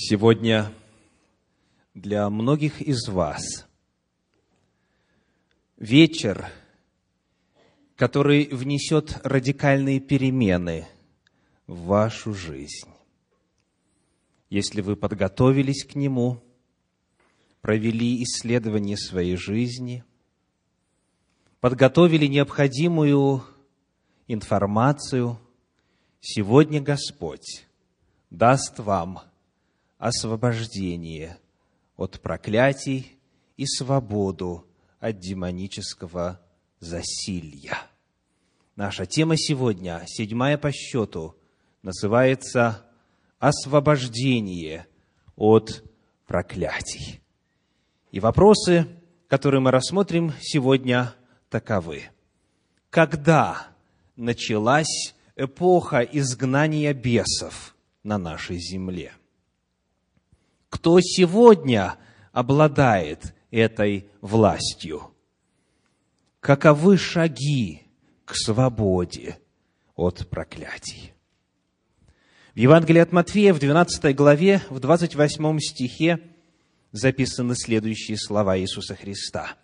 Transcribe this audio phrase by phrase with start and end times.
[0.00, 0.72] Сегодня
[1.92, 3.66] для многих из вас
[5.76, 6.46] вечер,
[7.96, 10.86] который внесет радикальные перемены
[11.66, 12.88] в вашу жизнь.
[14.50, 16.40] Если вы подготовились к нему,
[17.60, 20.04] провели исследование своей жизни,
[21.58, 23.42] подготовили необходимую
[24.28, 25.40] информацию,
[26.20, 27.66] сегодня Господь
[28.30, 29.27] даст вам
[29.98, 31.38] освобождение
[31.96, 33.18] от проклятий
[33.56, 34.66] и свободу
[35.00, 36.40] от демонического
[36.80, 37.78] засилья.
[38.76, 41.36] Наша тема сегодня, седьмая по счету,
[41.82, 42.86] называется
[43.40, 44.86] «Освобождение
[45.36, 45.84] от
[46.26, 47.20] проклятий».
[48.12, 48.86] И вопросы,
[49.26, 51.14] которые мы рассмотрим сегодня,
[51.50, 52.04] таковы.
[52.90, 53.66] Когда
[54.16, 59.12] началась эпоха изгнания бесов на нашей земле?
[60.68, 61.96] Кто сегодня
[62.32, 65.14] обладает этой властью.
[66.40, 67.82] Каковы шаги
[68.24, 69.38] к свободе
[69.96, 71.12] от проклятий?
[72.54, 76.20] В Евангелии от Матфея в 12 главе, в 28 стихе
[76.92, 79.56] записаны следующие слова Иисуса Христа.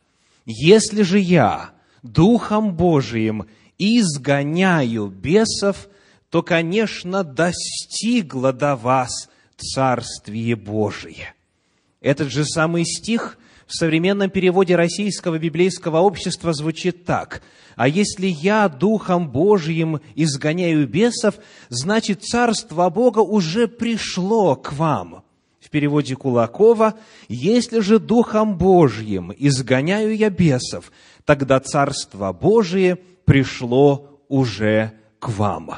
[0.44, 5.88] «Если же я Духом Божиим изгоняю бесов,
[6.28, 11.34] то, конечно, достигло до вас Царствие Божие.
[12.00, 17.42] Этот же самый стих в современном переводе Российского библейского общества звучит так.
[17.76, 21.36] «А если я Духом Божьим изгоняю бесов,
[21.70, 25.24] значит, Царство Бога уже пришло к вам».
[25.60, 26.94] В переводе Кулакова
[27.28, 30.92] «Если же Духом Божьим изгоняю я бесов,
[31.24, 35.70] тогда Царство Божие пришло уже к вам».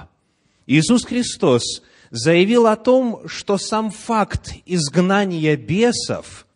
[0.66, 6.46] Иисус Христос– заявил о том, что сам факт изгнания бесов,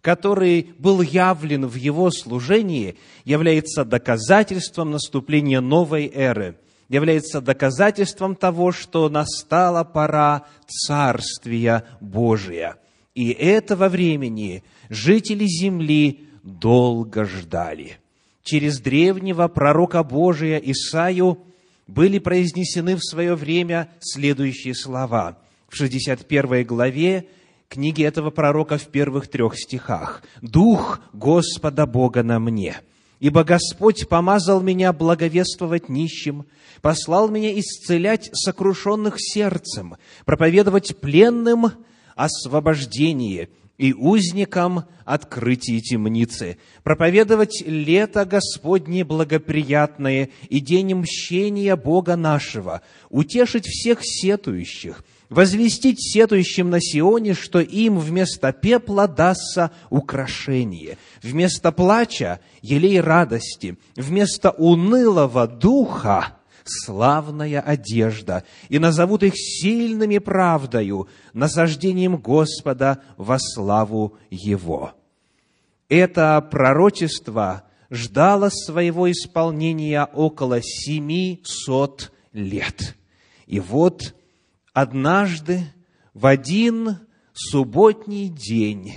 [0.00, 6.56] который был явлен в его служении, является доказательством наступления новой эры,
[6.88, 12.76] является доказательством того, что настала пора Царствия Божия.
[13.14, 17.98] И этого времени жители земли долго ждали.
[18.42, 21.38] Через древнего пророка Божия Исаию–
[21.86, 25.38] были произнесены в свое время следующие слова.
[25.68, 27.28] В 61 главе
[27.68, 30.22] книги этого пророка в первых трех стихах.
[30.40, 32.80] «Дух Господа Бога на мне,
[33.20, 36.44] ибо Господь помазал меня благовествовать нищим,
[36.82, 41.72] послал меня исцелять сокрушенных сердцем, проповедовать пленным
[42.14, 43.48] освобождение–
[43.82, 53.98] и узникам открытие темницы, проповедовать лето Господне благоприятное и день мщения Бога нашего, утешить всех
[54.02, 63.76] сетующих, возвестить сетующим на Сионе, что им вместо пепла дастся украшение, вместо плача– елей радости,
[63.96, 74.92] вместо унылого духа– славная одежда, и назовут их сильными правдою, насаждением Господа во славу Его».
[75.88, 82.96] Это пророчество ждало своего исполнения около семисот лет.
[83.46, 84.14] И вот
[84.72, 85.66] однажды
[86.14, 87.00] в один
[87.34, 88.94] субботний день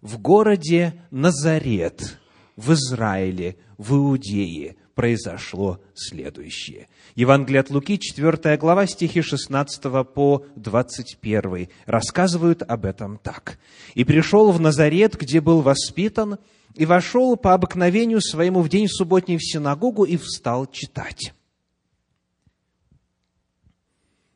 [0.00, 2.18] в городе Назарет
[2.56, 6.88] в Израиле, в Иудее– произошло следующее.
[7.14, 9.82] Евангелие от Луки, 4 глава, стихи 16
[10.14, 13.58] по 21 рассказывают об этом так.
[13.94, 16.38] «И пришел в Назарет, где был воспитан,
[16.74, 21.34] и вошел по обыкновению своему в день субботний в синагогу и встал читать.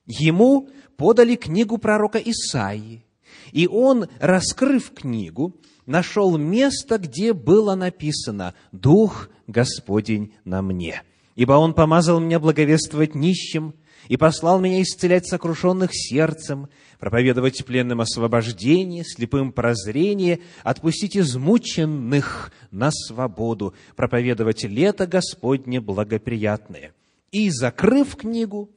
[0.06, 3.04] Ему подали книгу пророка Исаии,
[3.52, 5.56] и он, раскрыв книгу,
[5.86, 11.02] нашел место, где было написано «Дух Господень на мне».
[11.34, 13.74] Ибо Он помазал меня благовествовать нищим,
[14.08, 16.68] и послал меня исцелять сокрушенных сердцем,
[16.98, 26.92] проповедовать пленным освобождение, слепым прозрение, отпустить измученных на свободу, проповедовать лето Господне благоприятное.
[27.32, 28.70] И, закрыв книгу,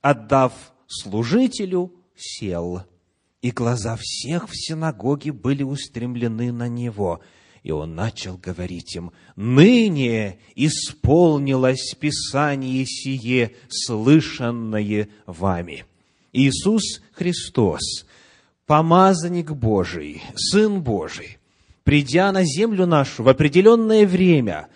[0.00, 0.52] отдав
[0.86, 2.82] служителю, сел
[3.42, 7.20] и глаза всех в синагоге были устремлены на него.
[7.66, 15.84] И он начал говорить им, «Ныне исполнилось Писание сие, слышанное вами».
[16.32, 18.06] Иисус Христос,
[18.66, 21.38] помазанник Божий, Сын Божий,
[21.82, 24.68] придя на землю нашу в определенное время,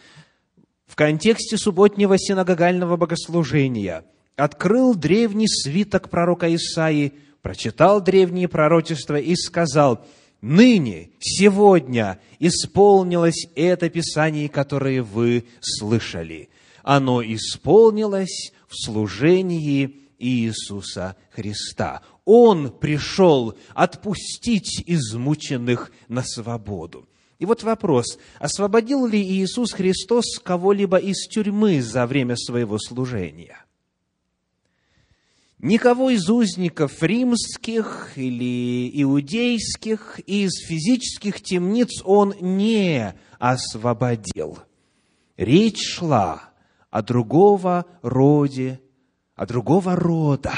[0.88, 4.04] в контексте субботнего синагогального богослужения,
[4.34, 7.12] открыл древний свиток пророка Исаии–
[7.42, 10.04] прочитал древние пророчества и сказал,
[10.40, 16.48] «Ныне, сегодня исполнилось это Писание, которое вы слышали.
[16.82, 22.02] Оно исполнилось в служении Иисуса Христа.
[22.24, 27.08] Он пришел отпустить измученных на свободу.
[27.38, 33.64] И вот вопрос, освободил ли Иисус Христос кого-либо из тюрьмы за время своего служения?
[35.62, 44.58] Никого из узников римских или иудейских из физических темниц он не освободил.
[45.36, 46.44] Речь шла
[46.90, 48.80] о другого роде,
[49.34, 50.54] о другого рода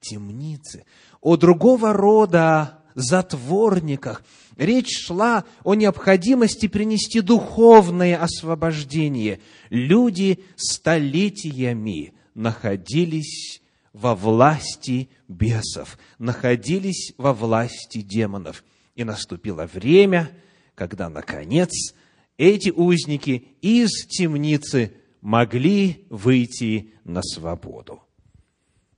[0.00, 0.84] темницы,
[1.20, 4.22] о другого рода затворниках.
[4.56, 9.40] Речь шла о необходимости принести духовное освобождение.
[9.70, 13.63] Люди столетиями находились
[13.94, 18.62] во власти бесов, находились во власти демонов.
[18.94, 20.30] И наступило время,
[20.74, 21.94] когда, наконец,
[22.36, 24.92] эти узники из темницы
[25.22, 28.02] могли выйти на свободу.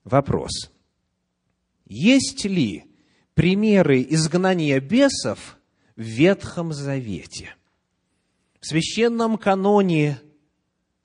[0.02, 0.72] Вопрос.
[1.86, 2.84] Есть ли
[3.34, 5.58] примеры изгнания бесов
[5.94, 7.54] в Ветхом Завете.
[8.60, 10.20] В священном каноне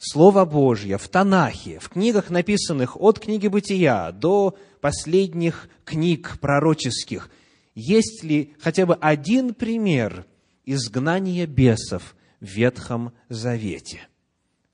[0.03, 7.29] Слова Божье, в Танахе, в книгах, написанных от книги Бытия до последних книг пророческих,
[7.75, 10.25] есть ли хотя бы один пример
[10.65, 14.07] изгнания бесов в Ветхом Завете?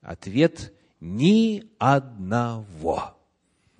[0.00, 3.18] Ответ– ни одного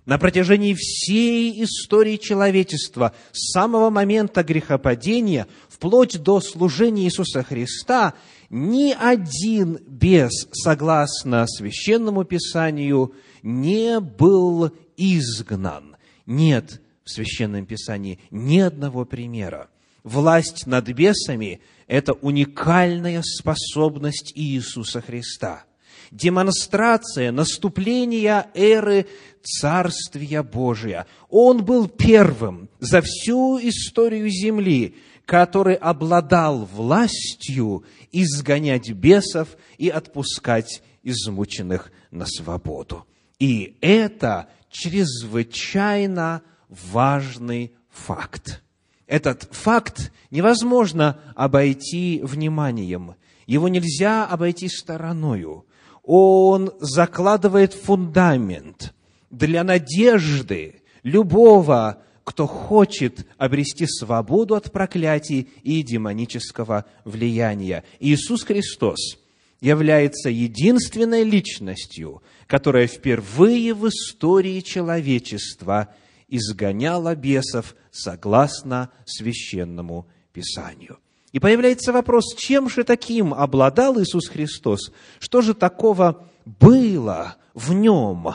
[0.08, 8.14] на протяжении всей истории человечества, с самого момента грехопадения, вплоть до служения Иисуса Христа,
[8.50, 15.96] ни один бес, согласно Священному Писанию, не был изгнан.
[16.26, 19.68] Нет в Священном Писании ни одного примера.
[20.02, 25.64] Власть над бесами– это уникальная способность Иисуса Христа–
[26.10, 29.06] демонстрация наступления эры
[29.42, 31.06] Царствия Божия.
[31.28, 34.96] Он был первым за всю историю Земли,
[35.28, 43.04] который обладал властью изгонять бесов и отпускать измученных на свободу.
[43.38, 46.40] И это чрезвычайно
[46.70, 48.62] важный факт.
[49.06, 53.14] Этот факт невозможно обойти вниманием.
[53.46, 55.66] Его нельзя обойти стороною.
[56.04, 58.94] Он закладывает фундамент
[59.30, 61.98] для надежды любого,
[62.28, 67.84] кто хочет обрести свободу от проклятий и демонического влияния.
[68.00, 69.16] Иисус Христос
[69.62, 75.88] является единственной личностью, которая впервые в истории человечества
[76.28, 80.98] изгоняла бесов согласно священному Писанию.
[81.32, 84.92] И появляется вопрос, чем же таким обладал Иисус Христос?
[85.18, 88.34] Что же такого было в нем,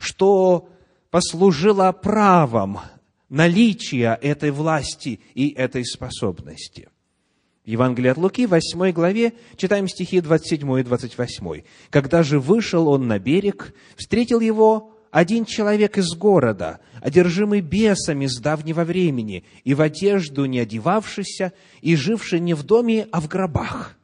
[0.00, 0.68] что
[1.12, 2.80] послужило правом
[3.30, 6.88] наличия этой власти и этой способности?
[7.64, 11.62] В Евангелии от Луки, 8 главе, читаем стихи 27 и 28.
[11.90, 18.38] «Когда же вышел он на берег, встретил его один человек из города, одержимый бесами с
[18.40, 23.96] давнего времени, и в одежду не одевавшийся, и живший не в доме, а в гробах.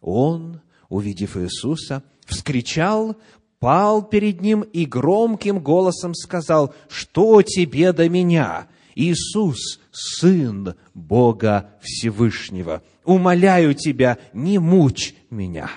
[0.00, 3.16] Он, увидев Иисуса, вскричал,
[3.60, 12.82] пал перед ним и громким голосом сказал, «Что тебе до меня, Иисус, Сын Бога Всевышнего?
[13.04, 15.70] Умоляю тебя, не мучь меня».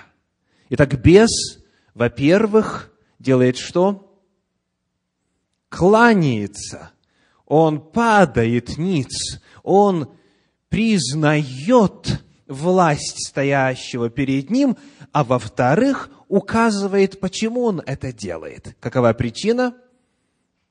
[0.70, 1.62] Итак, бес,
[1.94, 4.10] во-первых, делает что?
[5.74, 6.92] кланяется,
[7.46, 10.08] он падает ниц, он
[10.68, 14.76] признает власть стоящего перед ним,
[15.10, 18.74] а во-вторых, указывает, почему он это делает.
[18.80, 19.76] Какова причина?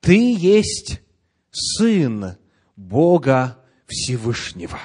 [0.00, 1.00] Ты есть
[1.50, 2.36] сын
[2.76, 3.56] Бога
[3.86, 4.78] Всевышнего.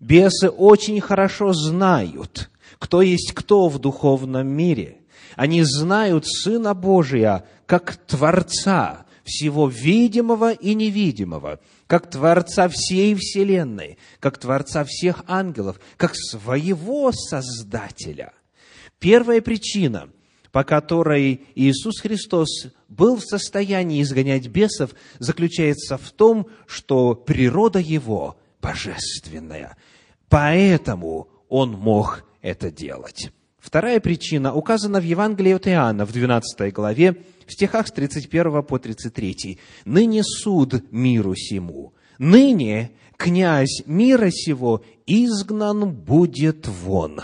[0.00, 4.98] Бесы очень хорошо знают, кто есть кто в духовном мире.
[5.34, 14.36] Они знают Сына Божия как Творца, всего видимого и невидимого, как Творца всей Вселенной, как
[14.36, 18.32] Творца всех ангелов, как своего Создателя.
[18.98, 20.10] Первая причина,
[20.52, 28.36] по которой Иисус Христос был в состоянии изгонять бесов, заключается в том, что природа Его
[28.60, 29.76] божественная.
[30.28, 33.30] Поэтому Он мог это делать.
[33.58, 38.78] Вторая причина указана в Евангелии от Иоанна в 12 главе, в стихах с 31 по
[38.78, 39.58] 33.
[39.84, 41.92] «Ныне суд миру сему.
[42.18, 47.20] ныне князь мира сего изгнан будет вон.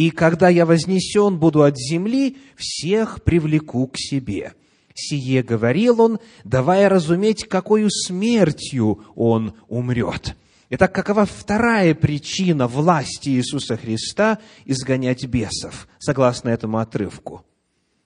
[0.00, 4.54] И когда я вознесен буду от земли, всех привлеку к себе.
[4.94, 10.36] Сие говорил он, давая разуметь, какую смертью он умрет.
[10.70, 17.44] Итак, какова вторая причина власти Иисуса Христа изгонять бесов, согласно этому отрывку?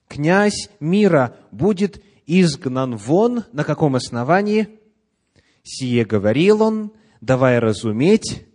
[0.09, 4.67] Князь мира будет изгнан вон на каком основании?
[5.63, 8.45] Сие говорил он, давая разуметь,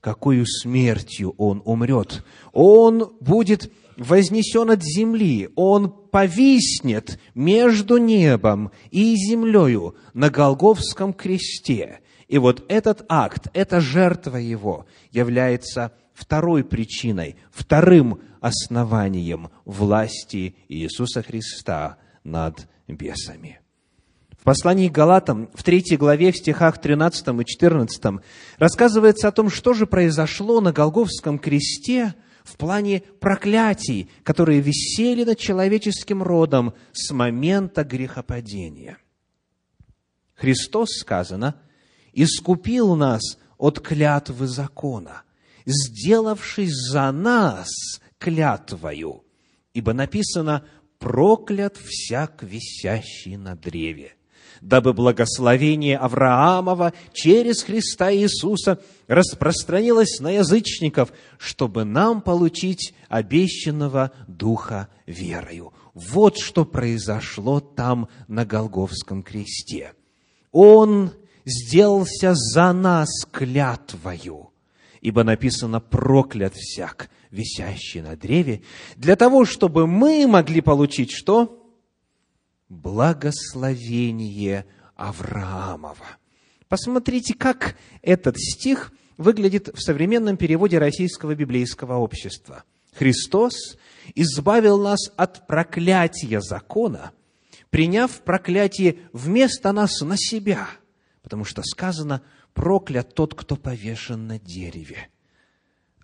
[0.00, 2.24] какую смертью он умрет.
[2.52, 12.00] Он будет вознесен от земли, он повиснет между небом и землею на Голговском кресте.
[12.28, 21.96] И вот этот акт, эта жертва его является второй причиной, вторым основанием власти Иисуса Христа
[22.22, 23.60] над бесами.
[24.38, 28.22] В послании к Галатам, в третьей главе, в стихах 13 и 14,
[28.58, 32.14] рассказывается о том, что же произошло на Голговском кресте
[32.44, 38.98] в плане проклятий, которые висели над человеческим родом с момента грехопадения.
[40.34, 41.60] Христос, сказано,
[42.12, 45.22] искупил нас от клятвы закона,
[45.66, 47.68] сделавшись за нас
[48.18, 49.24] клятвою.
[49.74, 50.64] Ибо написано
[51.00, 54.14] «проклят всяк висящий на древе»
[54.60, 65.72] дабы благословение Авраамова через Христа Иисуса распространилось на язычников, чтобы нам получить обещанного Духа верою.
[65.94, 69.92] Вот что произошло там на Голговском кресте.
[70.52, 71.10] Он
[71.44, 74.50] сделался за нас клятвою,
[75.00, 78.62] ибо написано «проклят всяк, висящий на древе»,
[78.96, 81.67] для того, чтобы мы могли получить что?
[82.68, 86.06] Благословение Авраамова.
[86.68, 92.64] Посмотрите, как этот стих выглядит в современном переводе Российского библейского общества.
[92.94, 93.76] Христос
[94.14, 97.12] избавил нас от проклятия закона,
[97.70, 100.68] приняв проклятие вместо нас на себя,
[101.22, 102.22] потому что сказано
[102.54, 105.08] «проклят тот, кто повешен на дереве».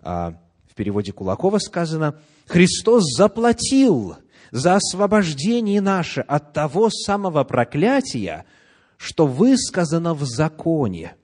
[0.01, 4.17] А в переводе Кулакова сказано «Христос заплатил
[4.55, 8.45] за освобождение наше от того самого проклятия,
[8.95, 11.17] что высказано в законе,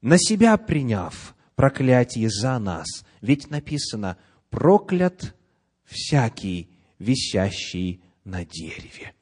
[0.00, 3.04] на себя приняв проклятие за нас.
[3.20, 4.16] Ведь написано
[4.50, 5.36] «проклят
[5.84, 6.68] всякий,
[6.98, 9.14] висящий на дереве».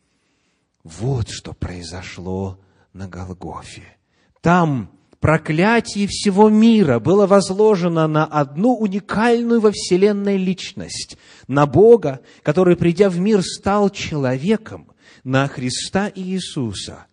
[0.83, 2.59] Вот что произошло
[2.95, 3.99] на Голгофе.
[4.41, 12.77] Там проклятие всего мира было возложено на одну уникальную во Вселенной личность, на Бога, который,
[12.77, 14.91] придя в мир, стал человеком,
[15.23, 17.07] на Христа Иисуса.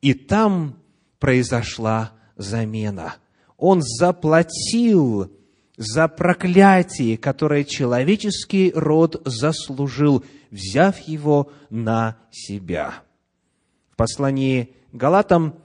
[0.00, 0.76] И там
[1.20, 3.14] произошла замена.
[3.56, 5.30] Он заплатил
[5.76, 12.94] за проклятие, которое человеческий род заслужил, взяв его на себя.
[13.92, 15.61] В послании Галатам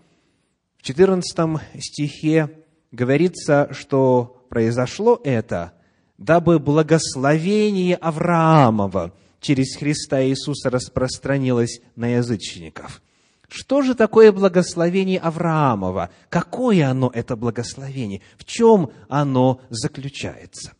[0.87, 2.63] 14 стихе
[2.93, 5.73] говорится, что произошло это,
[6.17, 13.01] дабы благословение Авраамова через Христа Иисуса распространилось на язычников.
[13.49, 16.09] Что же такое благословение Авраамова?
[16.29, 18.21] Какое оно, это благословение?
[18.37, 20.71] В чем оно заключается?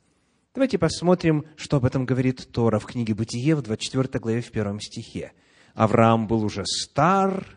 [0.55, 4.79] Давайте посмотрим, что об этом говорит Тора в книге Бытие в 24 главе в первом
[4.79, 5.33] стихе.
[5.75, 7.56] Авраам был уже стар,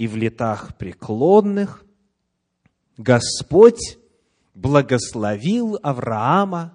[0.00, 1.84] и в летах преклонных,
[2.96, 3.98] Господь
[4.54, 6.72] благословил Авраама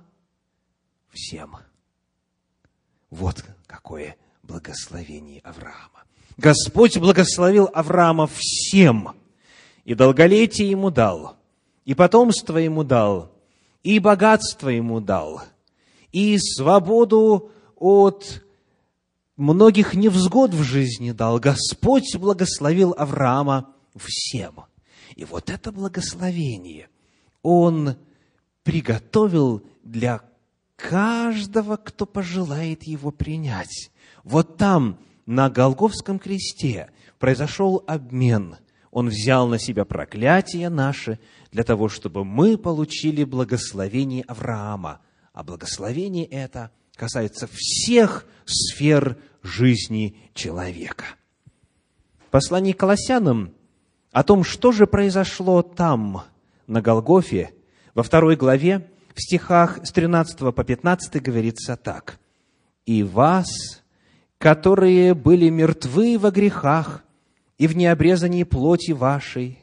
[1.10, 1.58] всем.
[3.10, 6.04] Вот какое благословение Авраама.
[6.38, 9.16] Господь благословил Авраама всем,
[9.86, 11.36] и долголетие ему дал,
[11.84, 13.32] и потомство ему дал,
[13.82, 15.42] и богатство ему дал,
[16.12, 18.45] и свободу от
[19.38, 21.40] многих невзгод в жизни дал.
[21.40, 24.66] Господь благословил Авраама всем.
[25.16, 26.90] И вот это благословение
[27.42, 27.96] Он
[28.64, 30.22] приготовил для
[30.76, 33.92] каждого, кто пожелает его принять.
[34.24, 36.90] Вот там, на Голговском кресте,
[37.20, 38.58] произошел обмен.
[38.92, 41.20] Он взял на себя проклятие наше
[41.52, 45.02] для того, чтобы мы получили благословение Авраама.
[45.34, 51.06] А благословение это– касается всех сфер жизни человека.
[52.32, 53.54] Послание к Колоссянам
[54.12, 56.24] о том, что же произошло там,
[56.68, 57.54] на Голгофе,
[57.94, 62.20] во второй главе, в стихах с 13 по 15 говорится так.
[62.86, 63.48] «И вас,
[64.38, 67.04] которые были мертвы во грехах
[67.58, 69.60] и в необрезании плоти вашей,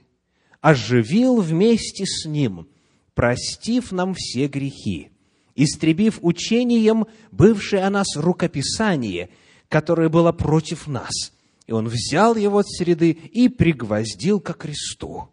[0.61, 2.69] оживил вместе с Ним,
[3.15, 5.12] простив нам все грехи,
[5.55, 9.31] истребив учением бывшее о нас рукописание,
[9.69, 11.33] которое было против нас.
[11.67, 15.29] И Он взял его от среды и пригвоздил ко кресту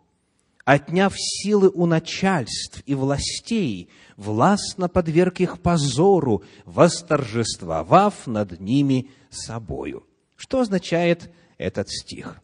[0.70, 10.06] отняв силы у начальств и властей, властно подверг их позору, восторжествовав над ними собою.
[10.36, 12.40] Что означает этот стих?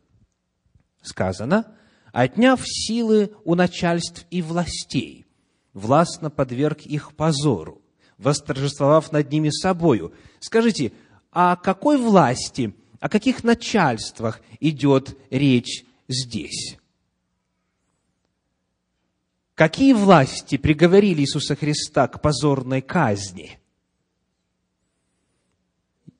[1.03, 1.77] Сказано,
[2.13, 5.24] отняв силы у начальств и властей,
[5.75, 7.83] властно подверг их позору,
[8.17, 10.13] восторжествовав над ними собою.
[10.39, 10.93] Скажите,
[11.31, 16.77] о какой власти, о каких начальствах идет речь здесь?
[19.53, 23.59] Какие власти приговорили Иисуса Христа к позорной казни?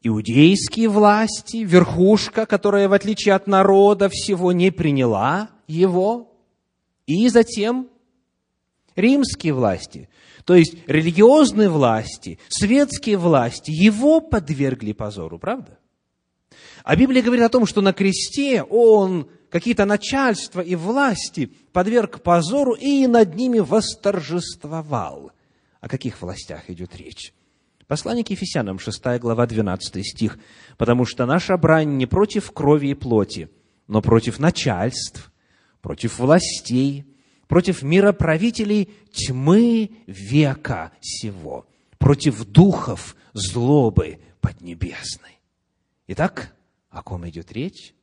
[0.01, 6.31] Иудейские власти, верхушка, которая, в отличие от народа всего, не приняла его,
[7.07, 7.89] и затем
[8.95, 10.09] римские власти,
[10.45, 15.79] то есть религиозные власти, светские власти, его подвергли позору, правда?
[16.83, 22.73] А Библия говорит о том, что на кресте он какие-то начальства и власти подверг позору
[22.73, 25.31] и над ними восторжествовал.
[25.81, 27.33] О каких властях идет речь?
[27.87, 30.39] Послание к Ефесянам, 6 глава, 12 стих.
[30.77, 33.49] «Потому что наша брань не против крови и плоти,
[33.87, 35.31] но против начальств,
[35.81, 37.05] против властей,
[37.47, 41.65] против мироправителей тьмы века сего,
[41.97, 45.39] против духов злобы поднебесной».
[46.07, 46.55] Итак,
[46.89, 47.95] о ком идет речь?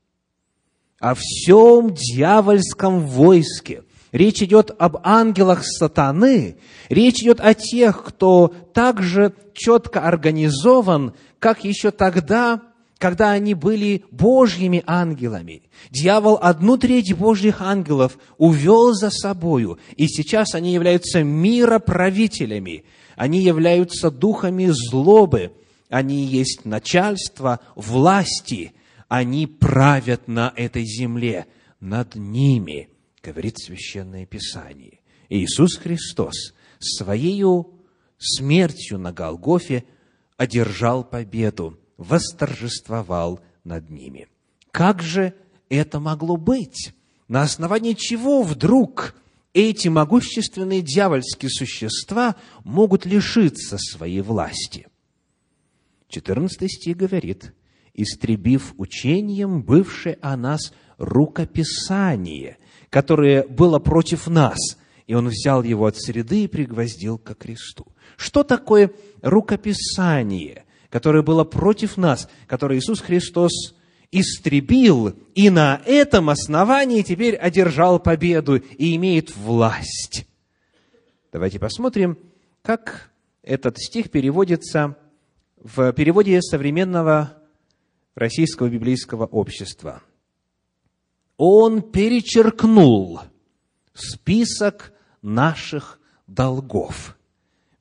[1.03, 3.83] о всем дьявольском войске.
[4.13, 6.59] Речь идет об ангелах сатаны.
[6.89, 12.63] Речь идет о тех, кто также четко организован, как еще тогда,
[13.03, 15.65] когда они были Божьими ангелами.
[15.91, 22.85] Дьявол одну треть Божьих ангелов увел за собою, и сейчас они являются мироправителями.
[23.17, 25.51] Они являются духами злобы.
[25.89, 28.73] Они есть начальство власти–
[29.09, 31.47] они правят на этой земле,
[31.81, 32.89] над ними,
[33.23, 35.01] говорит Священное Писание.
[35.29, 37.45] Иисус Христос своей
[38.17, 39.85] смертью на Голгофе
[40.39, 44.29] одержал победу, восторжествовал над ними.
[44.71, 45.35] Как же
[45.69, 46.95] это могло быть?
[47.29, 49.15] На основании чего вдруг
[49.55, 54.87] эти могущественные дьявольские существа могут лишиться своей власти?
[56.09, 57.55] 14 стих говорит,
[57.95, 62.59] истребив учением бывшее о нас рукописание,
[62.91, 64.59] которое было против нас,
[65.07, 67.87] и он взял его от среды и пригвоздил ко кресту.
[68.17, 70.62] Что такое рукописание,
[70.93, 73.75] которое было против нас, которое Иисус Христос
[74.11, 80.27] истребил, и на этом основании теперь одержал победу и имеет власть?
[81.33, 82.19] Давайте посмотрим,
[82.61, 83.11] как
[83.43, 84.99] этот стих переводится
[85.57, 87.39] в переводе современного
[88.15, 90.03] Российского библейского общества.
[91.39, 93.23] Он перечеркнул
[93.95, 97.17] список наших долгов,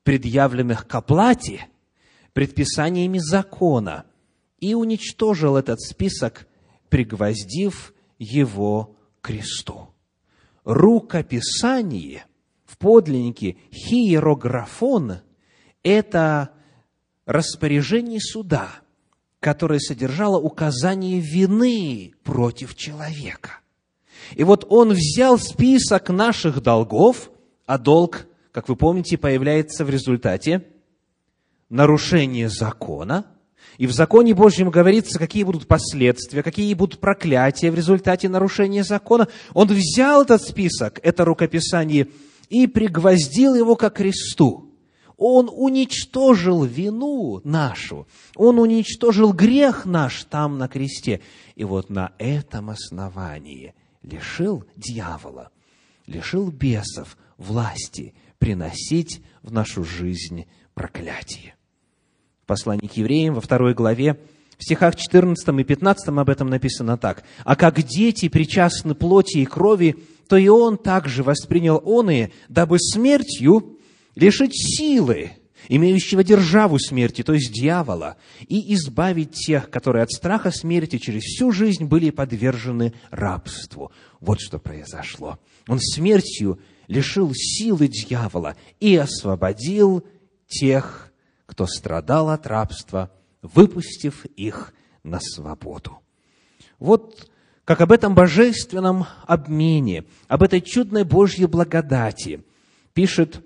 [0.03, 1.67] предъявленных к оплате
[2.33, 4.05] предписаниями закона,
[4.59, 6.47] и уничтожил этот список,
[6.89, 9.89] пригвоздив его к кресту.
[10.63, 12.25] Рукописание
[12.65, 15.21] в подлиннике хиерографон–
[15.83, 16.51] это
[17.25, 18.69] распоряжение суда–
[19.41, 23.59] которое содержало указание вины против человека.
[24.35, 27.31] И вот он взял список наших долгов,
[27.65, 30.67] а долг, как вы помните, появляется в результате
[31.71, 33.25] нарушения закона.
[33.77, 39.27] И в законе Божьем говорится, какие будут последствия, какие будут проклятия в результате нарушения закона.
[39.53, 42.09] Он взял этот список, это рукописание,
[42.49, 44.67] и пригвоздил его ко кресту.
[45.17, 51.21] Он уничтожил вину нашу, Он уничтожил грех наш там на кресте.
[51.55, 55.51] И вот на этом основании лишил дьявола,
[56.07, 61.55] лишил бесов власти приносить в нашу жизнь проклятие.
[62.51, 64.19] Послании к евреям во второй главе
[64.57, 67.23] в стихах 14 и 15 об этом написано так.
[67.45, 69.95] «А как дети причастны плоти и крови,
[70.27, 73.79] то и он также воспринял он и, дабы смертью
[74.15, 75.31] лишить силы,
[75.69, 78.17] имеющего державу смерти, то есть дьявола,
[78.49, 83.93] и избавить тех, которые от страха смерти через всю жизнь были подвержены рабству.
[84.19, 85.39] Вот что произошло.
[85.69, 86.59] Он смертью
[86.89, 90.03] лишил силы дьявола и освободил
[90.47, 91.10] тех,
[91.51, 93.11] кто страдал от рабства,
[93.41, 95.99] выпустив их на свободу.
[96.79, 97.29] Вот
[97.65, 102.45] как об этом божественном обмене, об этой чудной Божьей благодати
[102.93, 103.45] пишет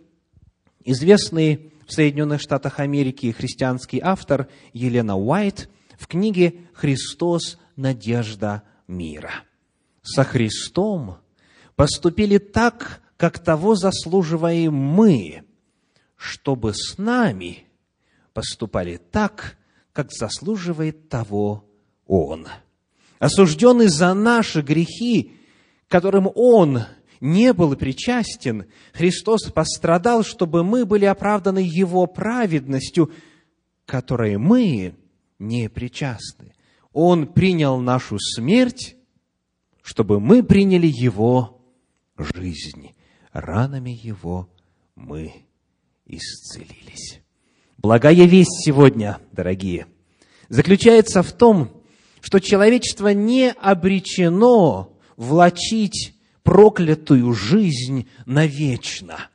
[0.84, 7.58] известный в Соединенных Штатах Америки христианский автор Елена Уайт в книге «Христос.
[7.76, 9.44] Надежда мира».
[10.04, 11.18] Со Христом
[11.76, 15.44] поступили так, как того заслуживаем мы,
[16.16, 17.65] чтобы с нами
[18.36, 19.58] поступали так,
[19.94, 21.66] как заслуживает того
[22.06, 22.48] Он.
[23.18, 25.32] Осужденный за наши грехи,
[25.88, 26.84] которым Он
[27.22, 33.10] не был причастен, Христос пострадал, чтобы мы были оправданы Его праведностью,
[33.86, 34.96] которой мы
[35.40, 36.54] не причастны.
[36.92, 38.98] Он принял нашу смерть,
[39.82, 41.62] чтобы мы приняли Его
[42.18, 42.92] жизнь.
[43.32, 44.50] Ранами Его
[44.96, 45.46] мы
[46.06, 47.25] исцелились.
[47.86, 49.86] Благая весть сегодня, дорогие,
[50.50, 51.84] заключается в том,
[52.20, 59.30] что человечество не обречено влачить проклятую жизнь навечно.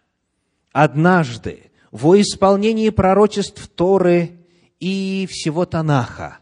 [0.72, 4.40] Однажды, во исполнении пророчеств Торы
[4.80, 6.38] и всего Танаха,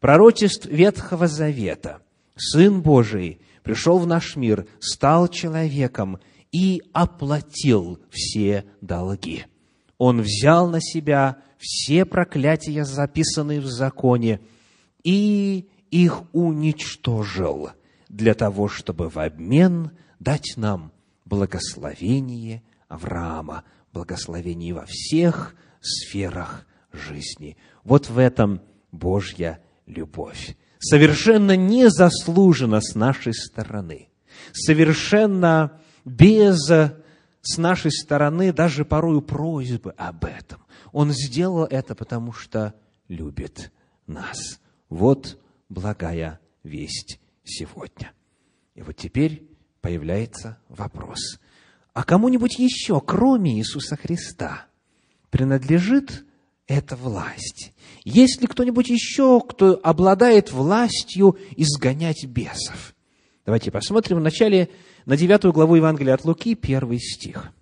[0.00, 2.02] пророчеств Ветхого Завета,
[2.34, 6.18] Сын Божий пришел в наш мир, стал человеком
[6.50, 9.44] и оплатил все долги.
[10.04, 14.40] Он взял на себя все проклятия, записанные в законе,
[15.04, 17.70] и их уничтожил
[18.08, 20.90] для того, чтобы в обмен дать нам
[21.24, 23.62] благословение Авраама,
[23.92, 27.56] благословение во всех сферах жизни.
[27.84, 28.60] Вот в этом
[28.90, 30.56] Божья любовь.
[30.80, 34.08] Совершенно незаслуженно с нашей стороны.
[34.52, 36.72] Совершенно без
[37.42, 40.62] с нашей стороны даже порою просьбы об этом.
[40.92, 42.74] Он сделал это, потому что
[43.08, 43.72] любит
[44.06, 44.60] нас.
[44.88, 48.12] Вот благая весть сегодня.
[48.74, 49.48] И вот теперь
[49.80, 51.38] появляется вопрос.
[51.92, 54.66] А кому-нибудь еще, кроме Иисуса Христа,
[55.30, 56.24] принадлежит
[56.66, 57.72] эта власть?
[58.04, 62.94] Есть ли кто-нибудь еще, кто обладает властью изгонять бесов?
[63.44, 64.70] Давайте посмотрим вначале
[65.06, 67.52] на девятую главу Евангелия от Луки, первый стих.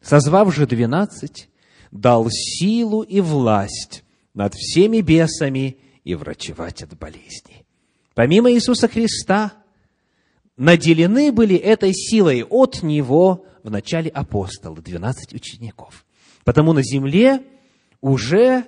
[0.00, 1.48] «Созвав же двенадцать,
[1.90, 7.64] дал силу и власть над всеми бесами и врачевать от болезней.
[8.14, 9.52] Помимо Иисуса Христа,
[10.56, 16.04] наделены были этой силой от Него в начале апостолы, 12 учеников.
[16.44, 17.42] Потому на земле
[18.00, 18.66] уже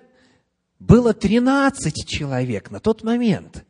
[0.78, 3.64] было 13 человек на тот момент,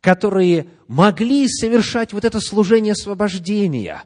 [0.00, 4.04] которые могли совершать вот это служение освобождения.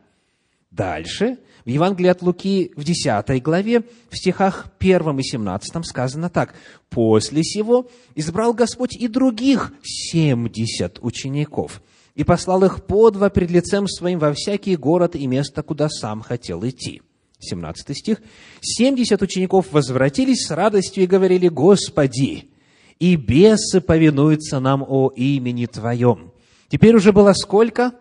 [0.71, 6.55] Дальше– в Евангелии от Луки в 10 главе, в стихах 1 и 17 сказано так.
[6.91, 11.83] «После сего избрал Господь и других семьдесят учеников,
[12.15, 16.21] и послал их по два пред лицем своим во всякий город и место, куда сам
[16.21, 17.03] хотел идти».
[17.39, 18.21] 17 стих.
[18.61, 22.51] «Семьдесят учеников возвратились с радостью и говорили, Господи,
[23.03, 26.31] и бесы повинуются нам о имени Твоем».
[26.69, 27.93] Теперь уже было сколько?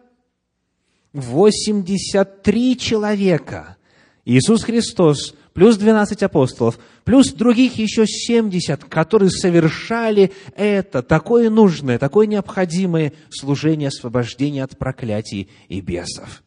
[1.13, 3.77] 83 человека.
[4.25, 12.27] Иисус Христос плюс 12 апостолов, плюс других еще 70, которые совершали это, такое нужное, такое
[12.27, 16.43] необходимое служение освобождения от проклятий и бесов.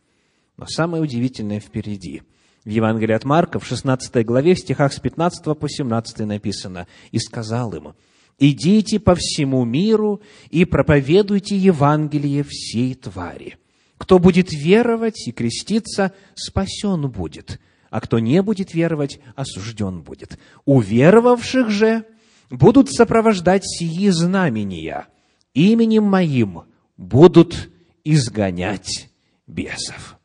[0.57, 2.23] Но самое удивительное впереди.
[2.65, 7.19] В Евангелии от Марка, в 16 главе, в стихах с 15 по 17 написано, «И
[7.19, 7.95] сказал ему:
[8.39, 10.21] идите по всему миру
[10.51, 13.59] и проповедуйте Евангелие всей твари».
[13.99, 20.39] Кто будет веровать и креститься, спасен будет, а кто не будет веровать, осужден будет.
[20.65, 22.05] У веровавших же
[22.51, 25.07] будут сопровождать сии знамения.
[25.55, 26.65] Именем моим
[26.97, 27.71] будут
[28.05, 29.09] изгонять
[29.47, 30.19] бесов.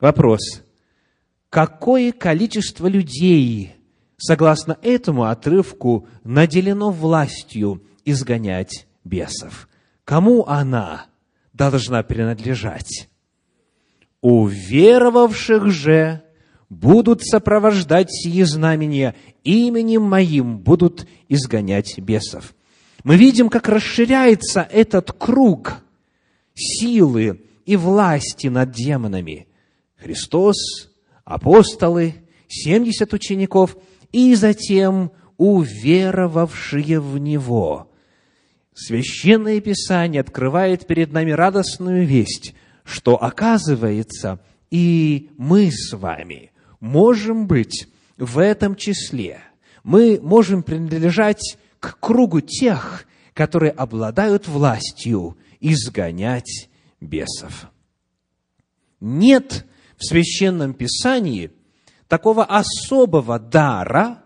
[0.00, 0.62] Вопрос.
[1.50, 3.75] Какое количество людей,
[4.16, 9.68] согласно этому отрывку, наделено властью изгонять бесов?
[10.04, 11.06] Кому она
[11.52, 13.08] должна принадлежать?
[14.20, 16.22] Уверовавших же
[16.68, 22.54] будут сопровождать сие знамения, именем моим будут изгонять бесов.
[23.04, 25.76] Мы видим, как расширяется этот круг
[26.54, 29.46] силы и власти над демонами.
[29.96, 30.56] Христос,
[31.24, 32.14] апостолы,
[32.48, 33.76] семьдесят учеников
[34.16, 37.92] и затем уверовавшие в Него.
[38.74, 42.54] Священное Писание открывает перед нами радостную весть–
[42.86, 44.38] что оказывается
[44.70, 49.40] и мы с вами можем быть в этом числе.
[49.82, 56.68] Мы можем принадлежать к кругу тех, которые обладают властью изгонять
[57.00, 57.66] бесов.
[59.00, 61.50] Нет в Священном Писании
[62.08, 64.22] такого особого дара,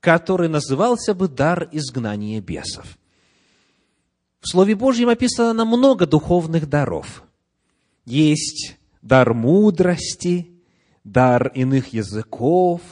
[0.00, 2.98] который назывался бы дар изгнания бесов.
[4.40, 7.22] В Слове Божьем описано много духовных даров.
[8.04, 10.50] Есть дар мудрости,
[11.02, 12.82] дар иных языков,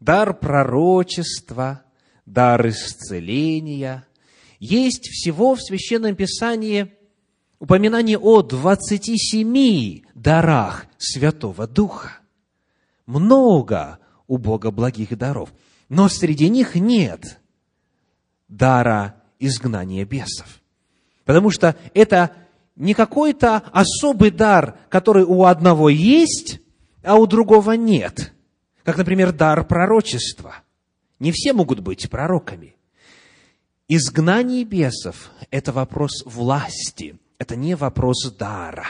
[0.00, 1.84] дар пророчества,
[2.24, 4.04] дар исцеления.
[4.58, 6.92] Есть всего в Священном Писании
[7.60, 12.18] упоминание о 27 дарах Святого Духа.
[13.06, 15.52] Много у Бога благих даров,
[15.88, 17.40] но среди них нет
[18.48, 20.60] дара изгнания бесов.
[21.24, 22.32] Потому что это
[22.76, 26.60] не какой-то особый дар, который у одного есть,
[27.02, 28.32] а у другого нет.
[28.84, 30.56] Как, например, дар пророчества.
[31.18, 32.76] Не все могут быть пророками.
[33.88, 38.86] Изгнание бесов– это вопрос власти, это не вопрос дара.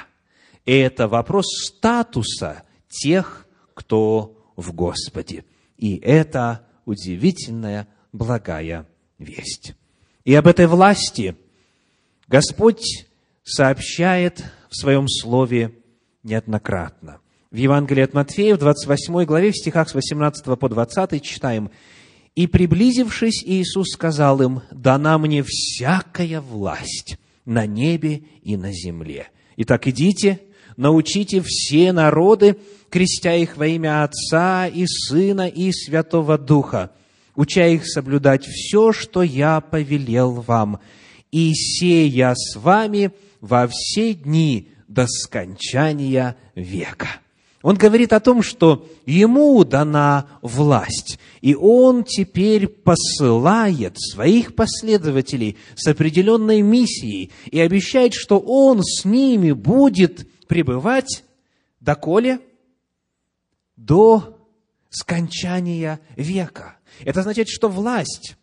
[0.64, 3.45] Это вопрос статуса тех,
[3.76, 5.44] кто в Господе.
[5.76, 9.74] И это удивительная благая весть.
[10.24, 11.36] И об этой власти
[12.26, 13.06] Господь
[13.44, 15.74] сообщает в своем слове
[16.22, 17.20] неоднократно.
[17.50, 21.70] В Евангелии от Матфея, в 28 главе, в стихах с 18 по 20 читаем,
[22.34, 29.28] «И, приблизившись, Иисус сказал им, «Дана мне всякая власть на небе и на земле.
[29.56, 30.40] Итак, идите,
[30.76, 32.56] научите все народы,
[32.90, 36.90] крестя их во имя Отца и Сына и Святого Духа,
[37.34, 40.80] уча их соблюдать все, что я повелел вам,
[41.32, 47.08] и сея с вами во все дни до скончания века».
[47.66, 55.88] Он говорит о том, что ему дана власть, и он теперь посылает своих последователей с
[55.88, 61.24] определенной миссией и обещает, что он с ними будет пребывать
[61.80, 62.40] доколе?
[63.76, 64.36] До
[64.90, 66.78] скончания века.
[67.04, 68.36] Это означает, что власть,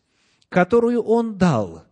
[0.50, 1.84] которую он дал,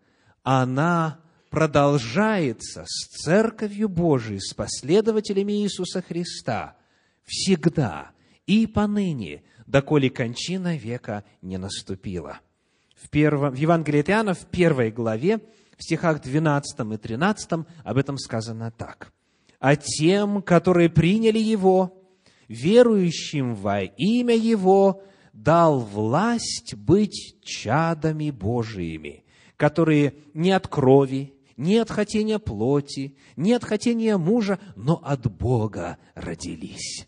[0.43, 1.19] она
[1.49, 6.77] продолжается с Церковью Божией, с последователями Иисуса Христа
[7.23, 8.11] всегда
[8.45, 12.39] и поныне, доколе кончина века не наступила.
[12.95, 15.39] В, первом, в Евангелии от Иоанна, в первой главе,
[15.77, 17.51] в стихах 12 и 13
[17.83, 19.11] об этом сказано так.
[19.61, 21.97] «А тем, которые приняли Его,
[22.49, 29.23] верующим во имя Его, дал власть быть чадами Божиими,
[29.55, 35.99] которые не от крови, не от хотения плоти, не от хотения мужа, но от Бога
[36.15, 37.07] родились.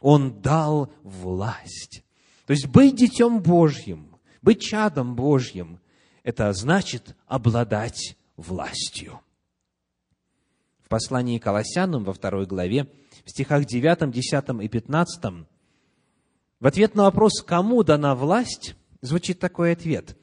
[0.00, 2.02] Он дал власть.
[2.46, 5.80] То есть быть детем Божьим, быть чадом Божьим,
[6.24, 9.20] это значит обладать властью.
[10.94, 12.86] Послании к Колоссянам во второй главе,
[13.24, 15.24] в стихах 9, 10 и 15,
[16.60, 20.16] в ответ на вопрос, кому дана власть, звучит такой ответ.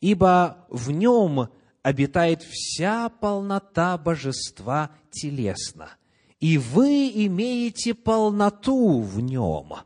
[0.00, 1.48] «Ибо в нем
[1.82, 5.90] обитает вся полнота божества телесно,
[6.38, 9.78] и вы имеете полноту в нем,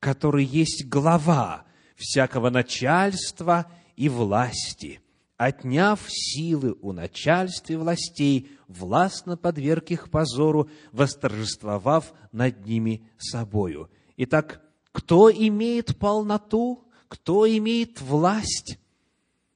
[0.00, 1.64] который есть глава
[1.96, 4.99] всякого начальства и власти,
[5.40, 13.88] отняв силы у начальств и властей, властно подверг их позору, восторжествовав над ними собою.
[14.18, 14.60] Итак,
[14.92, 18.78] кто имеет полноту, кто имеет власть?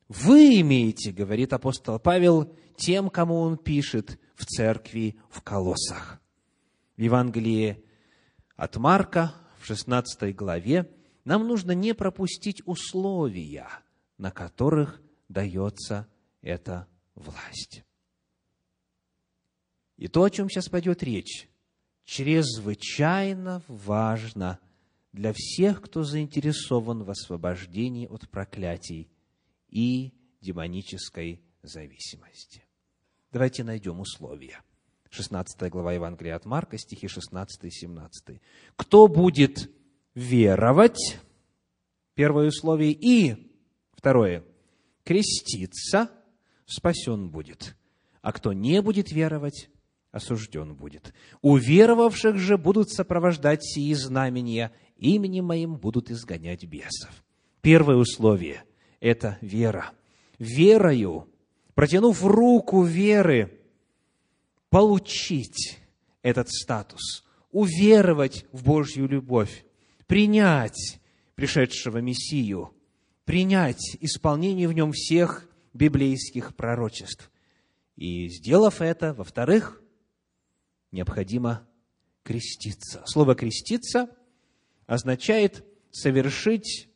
[0.08, 6.18] Вы имеете, говорит апостол Павел, тем, кому он пишет в церкви в Колоссах.
[6.96, 7.84] В Евангелии
[8.56, 10.90] от Марка, в 16 главе,
[11.26, 13.68] нам нужно не пропустить условия,
[14.16, 16.08] на которых дается
[16.42, 17.84] эта власть.
[19.96, 21.48] И то, о чем сейчас пойдет речь,
[22.04, 24.58] чрезвычайно важно
[25.12, 29.08] для всех, кто заинтересован в освобождении от проклятий
[29.68, 32.64] и демонической зависимости.
[33.30, 34.60] Давайте найдем условия.
[35.10, 38.40] 16 глава Евангелия от Марка, стихи 16 и 17.
[38.76, 39.70] «Кто будет
[40.14, 41.20] веровать?»
[42.14, 42.92] Первое условие.
[42.92, 43.52] И
[43.92, 44.44] второе.
[45.04, 46.10] «Креститься,
[46.66, 47.76] спасен будет.
[48.22, 49.68] А кто не будет веровать,
[50.10, 51.12] осужден будет.
[51.42, 57.24] У веровавших же будут сопровождать сии знамения, именем моим будут изгонять бесов».
[57.60, 58.64] Первое условие–
[59.00, 59.92] это вера.
[60.38, 61.28] Верою,
[61.74, 63.60] протянув руку веры,
[64.68, 65.78] получить
[66.22, 69.64] этот статус, уверовать в Божью любовь,
[70.06, 71.00] принять
[71.36, 72.73] пришедшего Мессию,
[73.24, 77.30] принять исполнение в нем всех библейских пророчеств.
[77.96, 79.82] И сделав это, во-вторых,
[80.90, 81.66] необходимо
[82.22, 83.02] креститься.
[83.06, 84.08] Слово «креститься»
[84.86, 86.88] означает совершить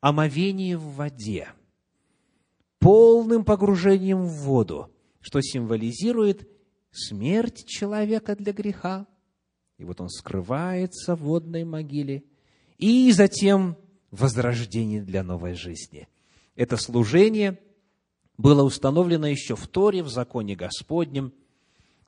[0.00, 1.48] омовение в воде,
[2.78, 6.48] полным погружением в воду, что символизирует
[6.90, 9.06] смерть человека для греха.
[9.78, 12.24] И вот он скрывается в водной могиле.
[12.78, 13.76] И затем
[14.14, 16.08] возрождение для новой жизни.
[16.54, 17.58] Это служение
[18.38, 21.32] было установлено еще в Торе, в законе Господнем,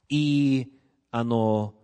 [0.09, 0.73] и
[1.11, 1.75] оно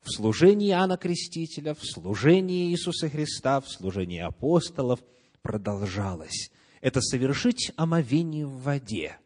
[0.00, 5.00] в служении Иоанна Крестителя, в служении Иисуса Христа, в служении апостолов
[5.42, 6.50] продолжалось.
[6.80, 9.18] Это совершить омовение в воде,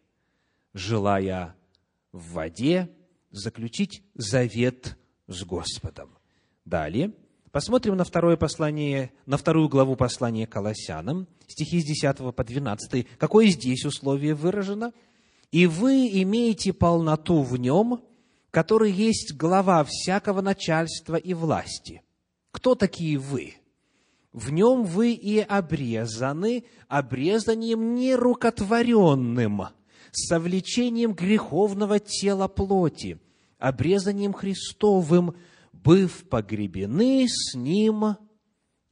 [0.73, 1.57] желая
[2.13, 2.91] в воде
[3.31, 6.17] заключить завет с Господом.
[6.65, 7.13] Далее,
[7.57, 13.07] посмотрим на второе послание, на вторую главу послания Колоссянам, стихи с 10 по 12.
[13.17, 14.93] Какое здесь условие выражено?
[15.53, 18.03] «И вы имеете полноту в нем,
[18.51, 22.03] который есть глава всякого начальства и власти».
[22.51, 23.55] Кто такие вы?
[24.35, 29.69] В нем вы и обрезаны обрезанием нерукотворенным,
[30.13, 33.19] совлечением греховного тела плоти,
[33.59, 35.35] обрезанием Христовым,
[35.87, 38.17] быв погребены с Ним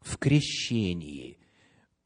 [0.00, 1.38] в крещении.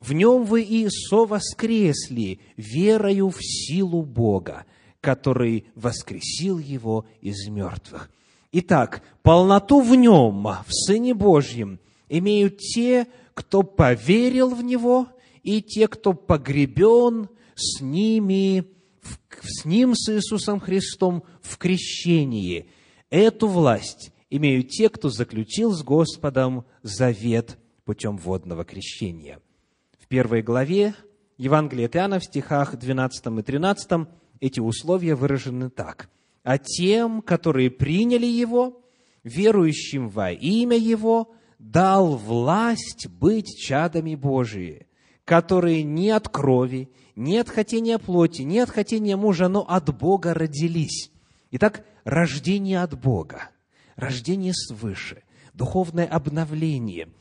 [0.01, 4.65] В нем вы и совоскресли верою в силу Бога,
[5.03, 8.11] который воскресил Его из мертвых.
[8.53, 15.09] Итак, полноту в Нем, в Сыне Божьем, имеют те, кто поверил в Него,
[15.43, 18.65] и те, кто погребен с ними
[19.43, 22.71] с Ним, с Иисусом Христом, в крещении.
[23.11, 29.41] Эту власть имеют те, кто заключил с Господом завет путем водного крещения.
[29.99, 30.95] В первой главе
[31.37, 34.09] Евангелия от Иоанна в стихах 12 и 13
[34.41, 36.11] эти условия выражены так.
[36.43, 38.83] «А тем, которые приняли Его,
[39.25, 44.87] верующим во имя Его, дал власть быть чадами Божии,
[45.25, 50.35] которые не от крови, не от хотения плоти, не от хотения мужа, но от Бога
[50.35, 51.11] родились.
[51.51, 53.51] Итак, рождение от Бога,
[53.99, 57.13] рождение свыше, духовное обновление.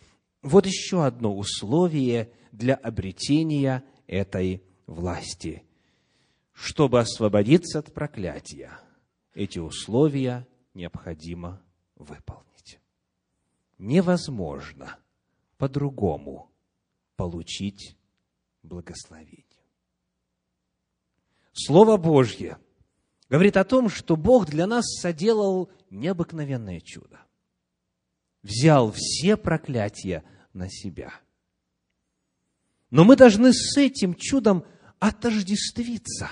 [0.44, 5.63] Вот еще одно условие для обретения этой власти.
[6.54, 8.80] Чтобы освободиться от проклятия,
[9.34, 11.62] эти условия необходимо
[11.96, 12.80] выполнить.
[13.80, 14.98] Невозможно
[15.58, 16.52] по-другому
[17.16, 17.98] получить
[18.62, 19.46] благословение.
[21.54, 22.60] Слово Божье
[23.30, 27.19] говорит о том, что Бог для нас соделал необыкновенное чудо.
[28.43, 30.23] Взял все проклятия
[30.54, 31.13] на себя.
[32.89, 34.65] Но мы должны с этим чудом
[35.00, 36.30] отождествиться.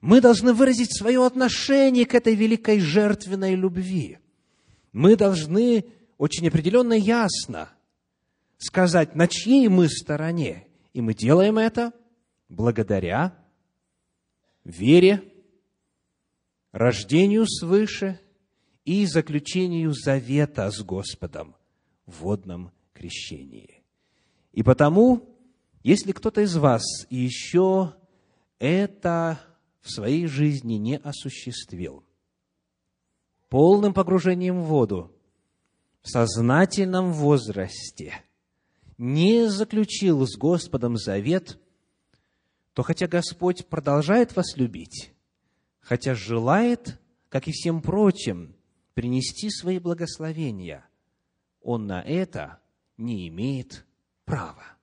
[0.00, 4.18] Мы должны выразить свое отношение к этой великой жертвенной любви.
[4.92, 5.86] Мы должны
[6.18, 7.70] очень определенно ясно
[8.60, 10.66] сказать, на чьей мы стороне.
[10.92, 11.92] И мы делаем это
[12.48, 13.36] благодаря
[14.64, 15.24] вере,
[16.72, 18.20] рождению свыше
[18.90, 21.54] и заключению завета с Господом
[22.06, 23.84] в водном крещении.
[24.52, 25.38] И потому,
[25.84, 27.94] если кто-то из вас еще
[28.58, 29.38] это
[29.80, 32.02] в своей жизни не осуществил,
[33.48, 35.16] полным погружением в воду,
[36.02, 38.14] в сознательном возрасте
[38.98, 41.60] не заключил с Господом завет–
[42.72, 45.12] то хотя Господь продолжает вас любить,
[45.80, 48.54] хотя желает, как и всем прочим,
[48.94, 50.86] принести свои благословения,
[51.62, 52.60] Он на это
[52.96, 53.84] не имеет
[54.24, 54.76] права.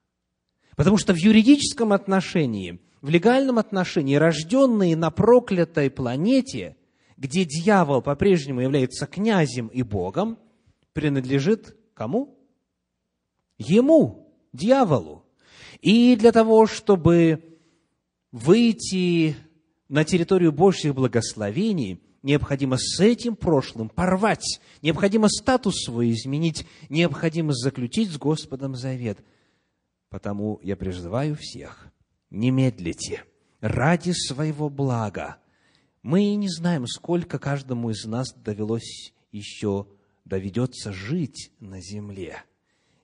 [0.76, 6.76] Потому что в юридическом отношении, в легальном отношении, рожденные на проклятой планете,
[7.16, 10.38] где дьявол по-прежнему является князем и Богом,
[10.92, 12.38] принадлежит кому?
[13.58, 15.24] Ему, дьяволу.
[15.80, 17.58] И для того, чтобы
[18.30, 19.36] выйти
[19.88, 28.10] на территорию Божьих благословений, необходимо с этим прошлым порвать, необходимо статус свой изменить, необходимо заключить
[28.10, 29.18] с Господом завет.
[30.08, 31.88] Потому я призываю всех,
[32.30, 33.24] не медлите,
[33.60, 35.38] ради своего блага.
[36.02, 39.86] Мы не знаем, сколько каждому из нас довелось еще,
[40.24, 42.44] доведется жить на земле.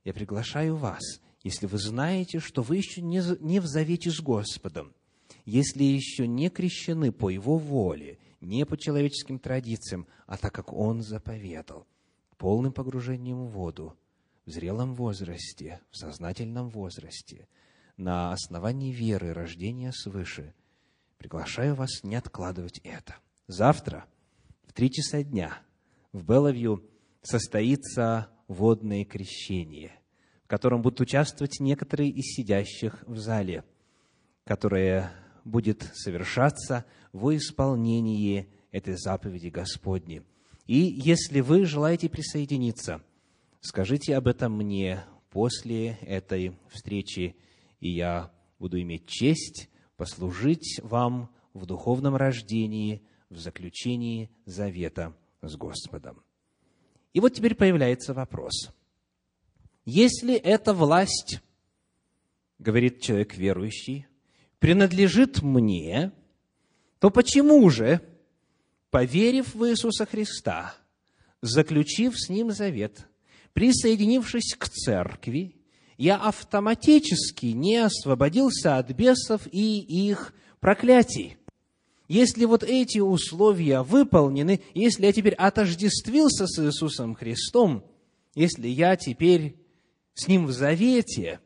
[0.04, 4.92] Я приглашаю вас, если вы знаете, что вы еще не в завете с Господом–
[5.44, 11.02] если еще не крещены по Его воле, не по человеческим традициям, а так как Он
[11.02, 11.86] заповедал,
[12.36, 13.96] полным погружением в воду,
[14.46, 17.48] в зрелом возрасте, в сознательном возрасте,
[17.96, 20.54] на основании веры, рождения свыше,
[21.18, 23.16] приглашаю вас не откладывать это.
[23.46, 24.04] Завтра
[24.66, 25.58] в три часа дня
[26.12, 26.84] в Беловью
[27.22, 29.92] состоится водное крещение,
[30.44, 33.64] в котором будут участвовать некоторые из сидящих в зале,
[34.44, 35.12] которое
[35.44, 36.84] будет совершаться
[37.14, 40.22] во исполнении этой заповеди Господней.
[40.66, 43.02] И если вы желаете присоединиться,
[43.60, 47.36] скажите об этом мне после этой встречи,
[47.78, 56.20] и я буду иметь честь послужить вам в духовном рождении, в заключении завета с Господом.
[57.12, 58.70] И вот теперь появляется вопрос.
[59.84, 61.40] Если эта власть,
[62.58, 64.08] говорит человек верующий,
[64.58, 66.10] принадлежит мне,
[67.04, 68.00] то почему же,
[68.88, 70.74] поверив в Иисуса Христа,
[71.42, 73.06] заключив с Ним завет,
[73.52, 75.54] присоединившись к церкви,
[75.98, 81.36] я автоматически не освободился от бесов и их проклятий?
[82.08, 87.84] Если вот эти условия выполнены, если я теперь отождествился с Иисусом Христом,
[88.34, 89.58] если я теперь
[90.14, 91.40] с Ним в завете,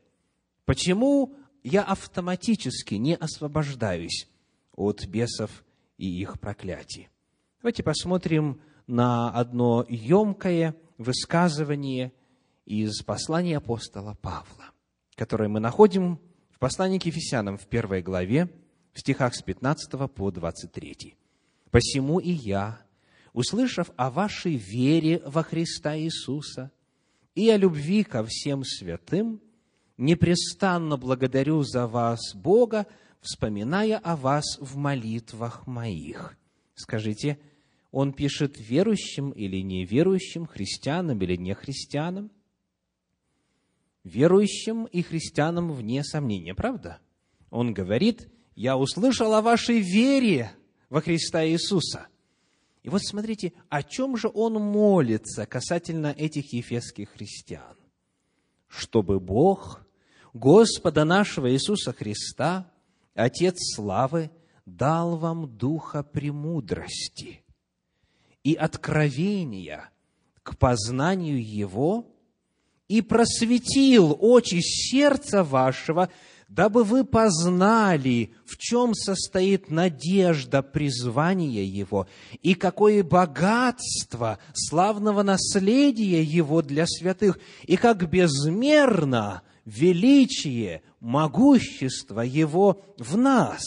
[0.67, 1.35] почему
[1.65, 4.29] я автоматически не освобождаюсь
[4.79, 5.65] от бесов
[5.99, 7.09] и их проклятий?
[7.61, 12.13] Давайте посмотрим на одно емкое высказывание
[12.65, 14.71] из послания апостола Павла,
[15.17, 16.21] которое мы находим
[16.51, 18.49] в послании к Ефесянам в первой главе,
[18.93, 21.17] в стихах с 15 по 23.
[21.71, 22.81] «Посему и я,
[23.33, 26.71] услышав о вашей вере во Христа Иисуса
[27.35, 29.41] и о любви ко всем святым,
[29.97, 32.87] непрестанно благодарю за вас Бога,
[33.21, 36.37] вспоминая о вас в молитвах моих».
[36.75, 37.39] Скажите,
[37.91, 42.31] он пишет верующим или неверующим, христианам или нехристианам?
[44.05, 47.01] Верующим и христианам вне сомнения, правда?
[47.51, 50.53] Он говорит, я услышал о вашей вере
[50.89, 52.07] во Христа Иисуса.
[52.83, 57.77] И вот смотрите, о чем же он молится касательно этих ефесских христиан?
[58.67, 59.87] Чтобы Бог,
[60.33, 62.71] Господа нашего Иисуса Христа,
[63.19, 64.31] Отец славы,
[64.65, 67.43] дал вам духа премудрости
[68.45, 69.91] и откровения
[70.45, 72.07] к познанию Его
[72.87, 76.11] и просветил очи сердца вашего,
[76.47, 82.07] дабы вы познали, в чем состоит надежда призвания Его,
[82.41, 93.17] и какое богатство славного наследия Его для святых, и как безмерно величие, могущество Его в
[93.17, 93.63] нас,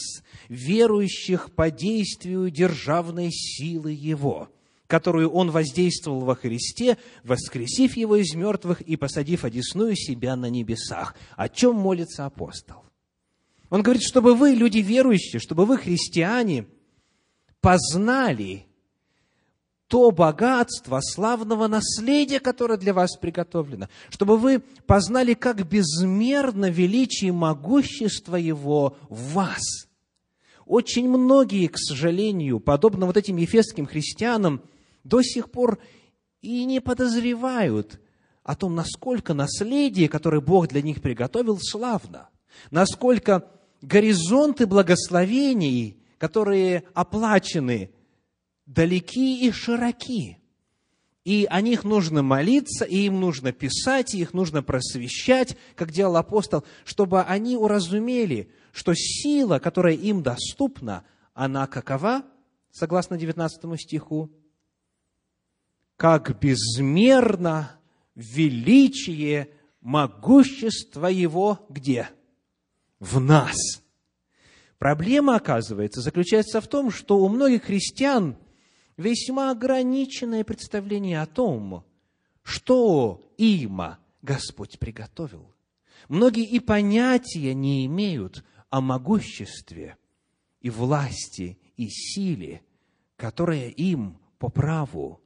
[0.49, 4.49] верующих по действию державной силы Его–
[4.91, 11.15] которую Он воздействовал во Христе, воскресив Его из мертвых и посадив одесную себя на небесах.
[11.37, 12.83] О чем молится апостол?
[13.69, 16.65] Он говорит, чтобы вы, люди верующие, чтобы вы, христиане,
[17.61, 18.65] познали
[19.91, 27.33] то богатство славного наследия, которое для вас приготовлено, чтобы вы познали, как безмерно величие и
[27.33, 29.61] могущество Его в вас.
[30.65, 34.61] Очень многие, к сожалению, подобно вот этим ефесским христианам,
[35.03, 35.77] до сих пор
[36.41, 37.99] и не подозревают
[38.43, 42.29] о том, насколько наследие, которое Бог для них приготовил, славно,
[42.71, 43.45] насколько
[43.81, 47.91] горизонты благословений, которые оплачены,
[48.73, 50.37] далеки и широки.
[51.23, 56.17] И о них нужно молиться, и им нужно писать, и их нужно просвещать, как делал
[56.17, 61.03] апостол, чтобы они уразумели, что сила, которая им доступна,
[61.33, 62.23] она какова,
[62.71, 64.31] согласно 19 стиху,
[65.95, 67.79] как безмерно
[68.15, 69.49] величие,
[69.81, 72.09] могущество Его где?
[72.99, 73.55] В нас.
[74.79, 78.37] Проблема, оказывается, заключается в том, что у многих христиан
[79.01, 81.83] весьма ограниченное представление о том,
[82.43, 83.81] что им
[84.21, 85.53] Господь приготовил.
[86.07, 89.97] Многие и понятия не имеют о могуществе
[90.61, 92.63] и власти и силе,
[93.17, 95.21] которая им по праву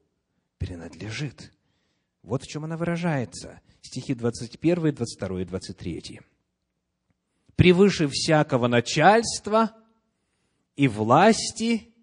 [0.57, 1.51] принадлежит.
[2.23, 3.61] Вот в чем она выражается.
[3.81, 6.21] Стихи 21, 22 и 23.
[7.55, 9.71] «Превыше всякого начальства
[10.75, 11.93] и власти,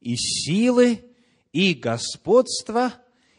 [0.00, 1.11] и силы,
[1.52, 2.94] и господства,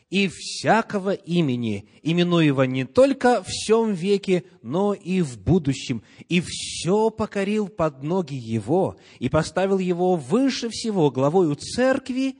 [0.10, 6.04] и всякого имени, именуемого не только в всем веке, но и в будущем.
[6.30, 12.38] И все покорил под ноги Его, и поставил Его выше всего главою церкви,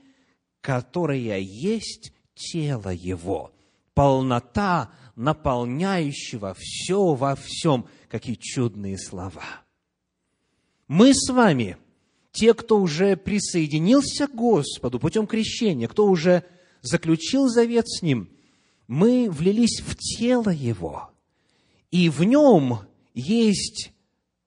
[0.60, 3.50] которая есть тело Его,
[3.94, 7.86] полнота наполняющего все во всем.
[8.08, 9.42] Какие чудные слова!
[10.86, 11.76] Мы с вами,
[12.34, 16.42] те, кто уже присоединился к Господу путем крещения, кто уже
[16.82, 18.28] заключил завет с Ним,
[18.88, 21.10] мы влились в тело Его,
[21.90, 22.80] и в Нем
[23.14, 23.92] есть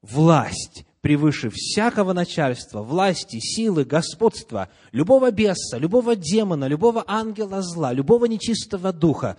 [0.02, 8.26] власть превыше всякого начальства, власти, силы, господства, любого беса, любого демона, любого ангела зла, любого
[8.26, 9.38] нечистого духа.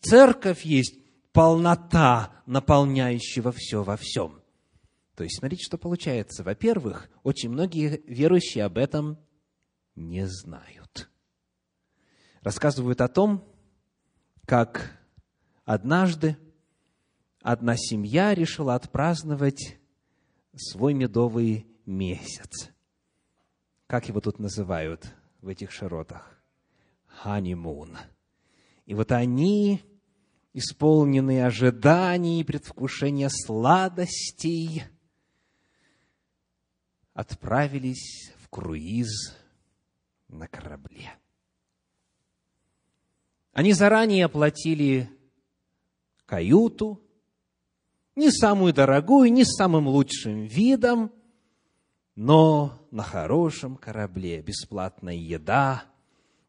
[0.00, 0.94] Церковь есть
[1.32, 4.40] полнота, наполняющего все во всем.
[5.14, 6.42] То есть, смотрите, что получается.
[6.42, 9.18] Во-первых, очень многие верующие об этом
[9.94, 11.08] не знают.
[12.40, 13.44] Рассказывают о том,
[14.44, 14.98] как
[15.64, 16.36] однажды
[17.40, 19.78] одна семья решила отпраздновать
[20.56, 22.70] свой медовый месяц.
[23.86, 26.38] Как его тут называют в этих широтах?
[27.06, 27.96] Ханимун.
[28.86, 29.80] И вот они,
[30.52, 34.84] исполненные ожиданий предвкушения сладостей,
[37.14, 39.34] отправились в круиз
[40.28, 41.14] на корабле.
[43.52, 45.08] Они заранее оплатили
[46.26, 47.00] каюту,
[48.16, 51.12] не самую дорогую, не с самым лучшим видом,
[52.16, 55.84] но на хорошем корабле бесплатная еда,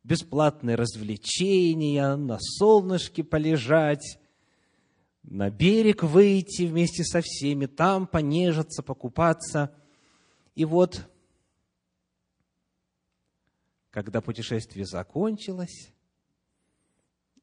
[0.04, 4.20] бесплатные развлечения, на солнышке полежать,
[5.24, 9.76] на берег выйти вместе со всеми, там понежиться, покупаться.
[10.56, 11.06] И вот,
[13.92, 15.92] когда путешествие закончилось,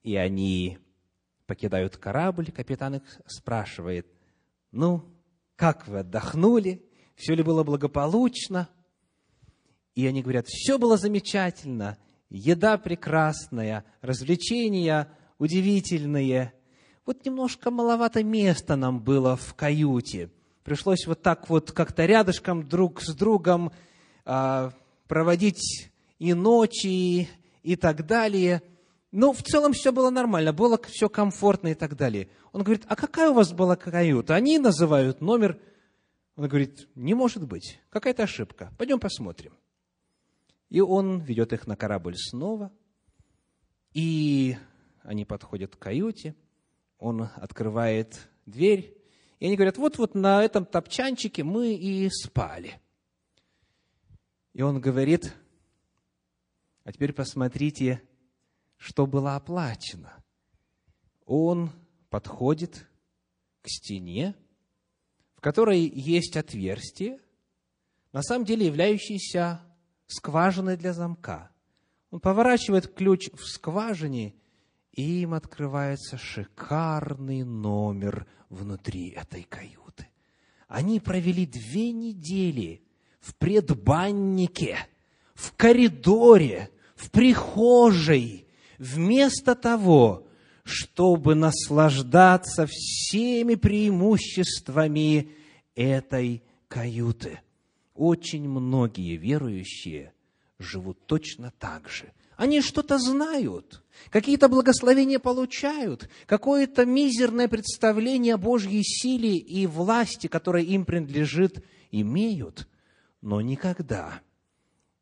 [0.02, 0.78] и они
[1.46, 4.06] покидают корабль, капитан их спрашивает,
[4.70, 5.04] ну,
[5.56, 6.84] как вы отдохнули?
[7.14, 8.68] Все ли было благополучно?
[9.94, 11.98] И они говорят, все было замечательно,
[12.30, 16.54] еда прекрасная, развлечения удивительные.
[17.04, 20.30] Вот немножко маловато места нам было в каюте.
[20.64, 23.72] Пришлось вот так вот как-то рядышком друг с другом
[24.24, 24.72] а,
[25.08, 27.28] проводить и ночи,
[27.62, 28.62] и так далее–
[29.12, 32.30] ну, в целом все было нормально, было все комфортно и так далее.
[32.52, 34.34] Он говорит, а какая у вас была каюта?
[34.34, 35.60] Они называют номер.
[36.34, 38.72] Он говорит, не может быть, какая-то ошибка.
[38.78, 39.52] Пойдем посмотрим.
[40.70, 42.72] И он ведет их на корабль снова.
[43.92, 44.56] И
[45.02, 46.34] они подходят к каюте.
[46.98, 48.96] Он открывает дверь.
[49.42, 52.80] И они говорят, вот-вот на этом топчанчике мы и спали.
[54.52, 55.34] И он говорит,
[56.84, 58.00] а теперь посмотрите,
[58.76, 60.12] что было оплачено.
[61.26, 61.72] Он
[62.08, 62.86] подходит
[63.62, 64.36] к стене,
[65.34, 67.18] в которой есть отверстие,
[68.12, 69.60] на самом деле являющееся
[70.06, 71.50] скважиной для замка.
[72.12, 74.36] Он поворачивает ключ в скважине,
[74.92, 80.06] и им открывается шикарный номер внутри этой каюты.
[80.68, 82.82] Они провели две недели
[83.20, 84.78] в предбаннике,
[85.34, 88.46] в коридоре, в прихожей,
[88.78, 90.26] вместо того,
[90.64, 95.30] чтобы наслаждаться всеми преимуществами
[95.74, 97.40] этой каюты.
[97.94, 100.12] Очень многие верующие
[100.58, 102.12] живут точно так же.
[102.42, 110.64] Они что-то знают, какие-то благословения получают, какое-то мизерное представление о Божьей силе и власти, которая
[110.64, 112.66] им принадлежит, имеют,
[113.20, 114.22] но никогда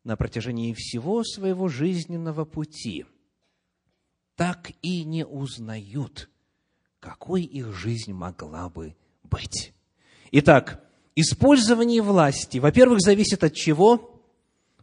[0.04, 3.06] на протяжении всего своего жизненного пути–
[4.36, 6.28] так и не узнают,
[6.98, 9.72] какой их жизнь могла бы быть.
[10.30, 10.84] Итак,
[11.16, 14.19] использование власти, во-первых, зависит от чего?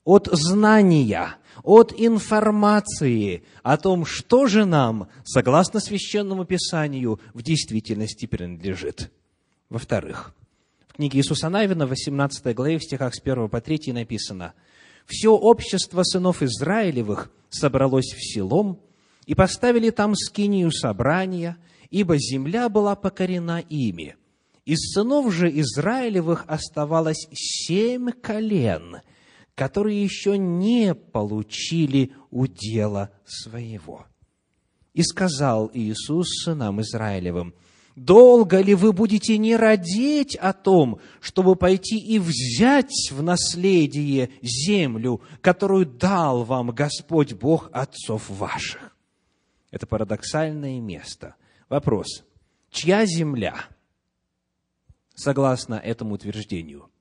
[0.08, 9.12] От знания, от информации о том, что же нам, согласно священному писанию, в действительности принадлежит.
[9.70, 10.34] Во-вторых,
[10.88, 14.54] в книге Иисуса Навина, 18 главе, в стихах с 1 по 3 написано,
[15.06, 18.80] «Все общество сынов Израилевых собралось в селом,
[19.26, 21.58] и поставили там скинию собрания,
[21.90, 24.16] ибо земля была покорена ими.
[24.64, 29.02] Из сынов же Израилевых оставалось семь колен,
[29.58, 34.06] которые еще не получили удела своего.
[34.94, 37.56] И сказал Иисус сынам Израилевым,
[37.96, 45.22] долго ли вы будете не родить о том, чтобы пойти и взять в наследие землю,
[45.42, 48.96] которую дал вам Господь Бог отцов ваших?
[49.72, 51.34] Это парадоксальное место.
[51.68, 52.24] Вопрос.
[52.70, 53.56] Чья земля,
[55.16, 56.92] согласно этому утверждению?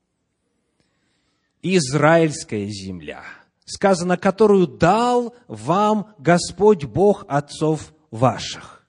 [1.75, 3.23] Израильская земля,
[3.65, 8.87] сказано, которую дал вам Господь Бог отцов ваших.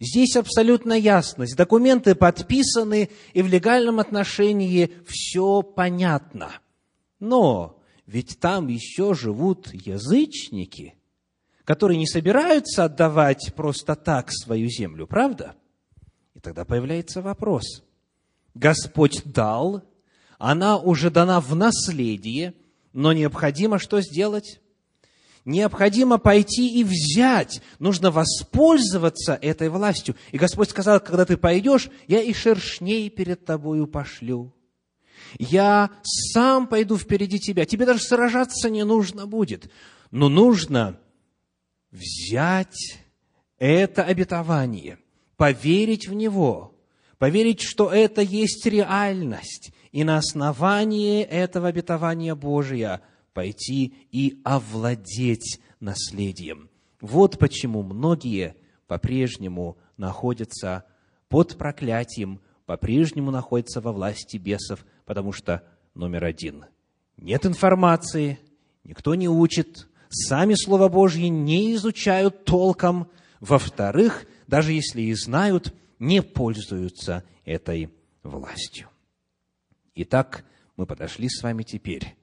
[0.00, 1.56] Здесь абсолютно ясность.
[1.56, 6.50] Документы подписаны, и в легальном отношении все понятно.
[7.18, 10.94] Но ведь там еще живут язычники–
[11.68, 15.54] которые не собираются отдавать просто так свою землю, правда?
[16.32, 17.84] И тогда появляется вопрос.
[18.54, 19.82] Господь дал,
[20.38, 22.54] она уже дана в наследие,
[22.92, 24.60] но необходимо что сделать?
[25.44, 27.62] Необходимо пойти и взять.
[27.78, 30.14] Нужно воспользоваться этой властью.
[30.30, 34.54] И Господь сказал, когда ты пойдешь, я и шершней перед тобою пошлю.
[35.38, 37.64] Я сам пойду впереди тебя.
[37.64, 39.70] Тебе даже сражаться не нужно будет.
[40.10, 40.98] Но нужно
[41.90, 42.98] взять
[43.58, 44.98] это обетование,
[45.36, 46.76] поверить в него,
[47.18, 56.68] поверить, что это есть реальность, и на основании этого обетования Божия пойти и овладеть наследием.
[57.00, 60.84] Вот почему многие по-прежнему находятся
[61.28, 65.62] под проклятием, по-прежнему находятся во власти бесов, потому что,
[65.94, 66.66] номер один,
[67.16, 68.38] нет информации,
[68.84, 73.10] никто не учит, сами Слово Божье не изучают толком.
[73.40, 77.90] Во-вторых, даже если и знают, не пользуются этой
[78.22, 78.88] властью.
[80.00, 80.44] Итак,
[80.76, 82.14] мы подошли с вами теперь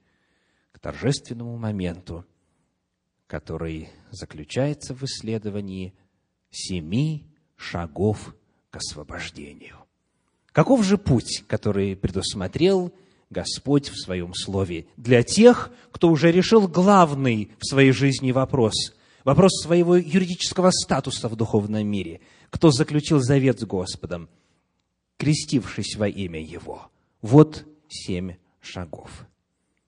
[0.72, 2.24] к торжественному моменту,
[3.26, 5.92] который заключается в исследовании
[6.50, 8.34] семи шагов
[8.70, 9.76] к освобождению.
[10.52, 12.94] Каков же путь, который предусмотрел
[13.28, 19.52] Господь в Своем Слове для тех, кто уже решил главный в своей жизни вопрос, вопрос
[19.60, 24.30] своего юридического статуса в духовном мире, кто заключил завет с Господом,
[25.18, 26.90] крестившись во имя Его.
[27.26, 29.26] Вот семь шагов.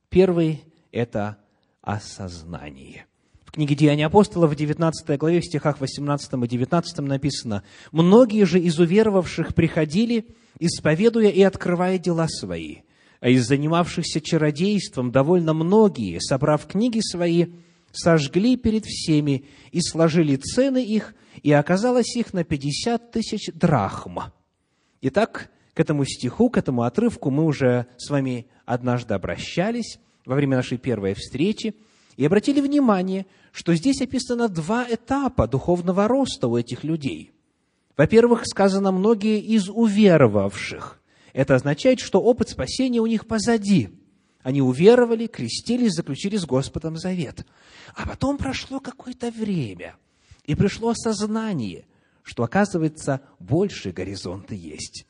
[0.08, 1.38] Первый– это
[1.82, 3.06] осознание.
[3.44, 7.62] В книге «Деяния апостолов» в 19 главе, в стихах 18 и 19 написано,
[7.92, 10.26] «Многие же из уверовавших приходили,
[10.58, 12.78] исповедуя и открывая дела свои,
[13.20, 17.52] а из занимавшихся чародейством довольно многие, собрав книги свои,
[17.92, 21.14] сожгли перед всеми и сложили цены их,
[21.44, 24.32] и оказалось их на пятьдесят тысяч драхм.
[25.02, 30.56] Итак, к этому стиху, к этому отрывку мы уже с вами однажды обращались во время
[30.56, 31.76] нашей первой встречи
[32.16, 37.30] и обратили внимание, что здесь описано два этапа духовного роста у этих людей.
[37.96, 41.00] Во-первых, сказано «многие из уверовавших».
[41.32, 43.90] Это означает, что опыт спасения у них позади.
[44.42, 47.46] Они уверовали, крестились, заключили с Господом завет.
[47.94, 49.94] А потом прошло какое-то время,
[50.44, 51.86] и пришло осознание,
[52.24, 55.04] что, оказывается, больше горизонты есть.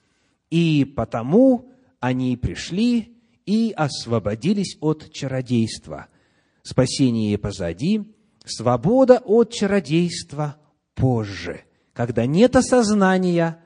[0.51, 1.70] И потому
[2.01, 6.09] они пришли и освободились от чародейства.
[6.62, 10.57] Спасение позади, свобода от чародейства
[10.94, 11.64] позже.
[11.92, 13.62] Когда нет осознания,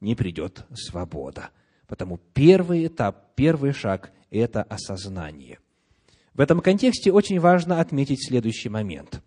[0.00, 1.50] не придет свобода.
[1.86, 5.58] Потому первый этап, первый шаг– это осознание.
[6.34, 9.22] В этом контексте очень важно отметить следующий момент.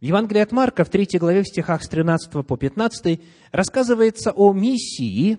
[0.00, 3.20] В Евангелии от Марка, в 3 главе, в стихах с 13 по 15,
[3.52, 5.38] рассказывается о миссии,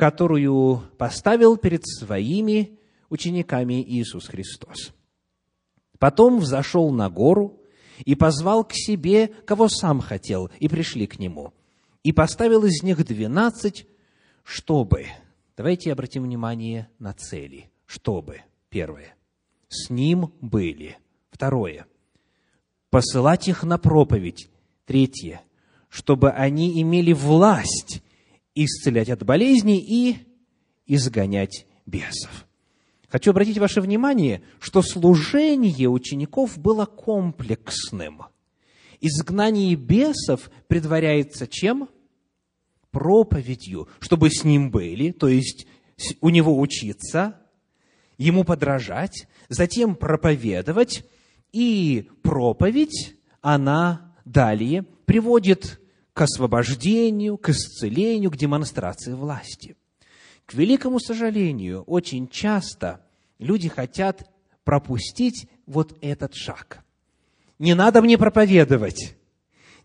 [0.00, 2.78] которую поставил перед своими
[3.10, 4.94] учениками Иисус Христос.
[5.98, 7.60] Потом взошел на гору
[8.06, 11.52] и позвал к себе, кого сам хотел, и пришли к нему.
[12.02, 13.86] И поставил из них двенадцать,
[14.42, 15.04] чтобы
[15.54, 17.70] Давайте обратим внимание на цели.
[17.84, 18.40] Чтобы,
[18.70, 19.14] первое,
[19.68, 20.96] с ним были.
[21.30, 21.84] Второе,
[22.88, 24.48] посылать их на проповедь.
[24.86, 25.42] Третье,
[25.90, 28.02] чтобы они имели власть
[28.64, 30.18] исцелять от болезней и
[30.86, 32.46] изгонять бесов.
[33.08, 38.22] Хочу обратить ваше внимание, что служение учеников было комплексным.
[39.00, 41.88] Изгнание бесов предваряется чем?
[42.90, 45.66] проповедью, чтобы с ним были, то есть
[46.20, 47.40] у него учиться,
[48.18, 51.04] ему подражать, затем проповедовать,
[51.52, 55.80] и проповедь, она далее приводит
[56.12, 59.76] к освобождению, к исцелению, к демонстрации власти.
[60.46, 63.00] К великому сожалению, очень часто
[63.38, 64.28] люди хотят
[64.64, 66.84] пропустить вот этот шаг.
[67.58, 69.16] Не надо мне проповедовать,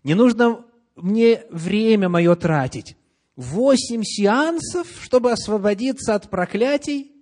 [0.02, 0.64] не нужно
[0.96, 2.96] мне время мое тратить.
[3.36, 7.12] Восемь сеансов, чтобы освободиться от проклятий.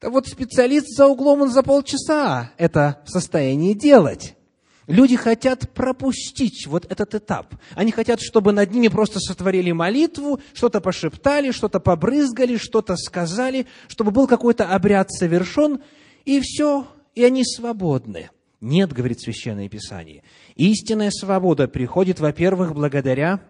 [0.00, 4.35] Да вот специалист за углом, он за полчаса это в состоянии делать.
[4.86, 7.54] Люди хотят пропустить вот этот этап.
[7.74, 14.12] Они хотят, чтобы над ними просто сотворили молитву, что-то пошептали, что-то побрызгали, что-то сказали, чтобы
[14.12, 15.82] был какой-то обряд совершен,
[16.24, 18.30] и все, и они свободны.
[18.60, 20.22] Нет, говорит Священное Писание.
[20.54, 23.40] Истинная свобода приходит, во-первых, благодаря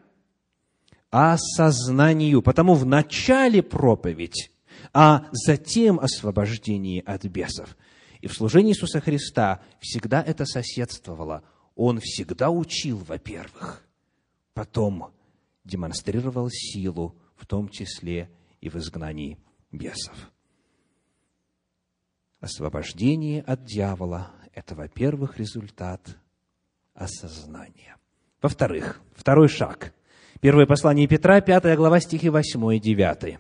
[1.11, 2.43] осознанию.
[2.43, 4.51] Потому в начале проповедь,
[4.93, 7.77] а затем освобождение от бесов.
[8.27, 11.45] И в служении Иисуса Христа всегда это соседствовало.
[11.77, 13.87] он всегда учил, во-первых,
[14.53, 15.13] потом
[15.63, 18.29] демонстрировал силу, в том числе
[18.61, 19.39] и в изгнании
[19.71, 20.33] бесов.
[22.41, 26.19] Освобождение от дьявола– это, во-первых, результат
[26.95, 27.97] осознания.
[28.43, 29.95] Во-вторых, второй шаг.
[30.41, 33.39] Первое послание Петра, 5 глава, стихи 8 и 9.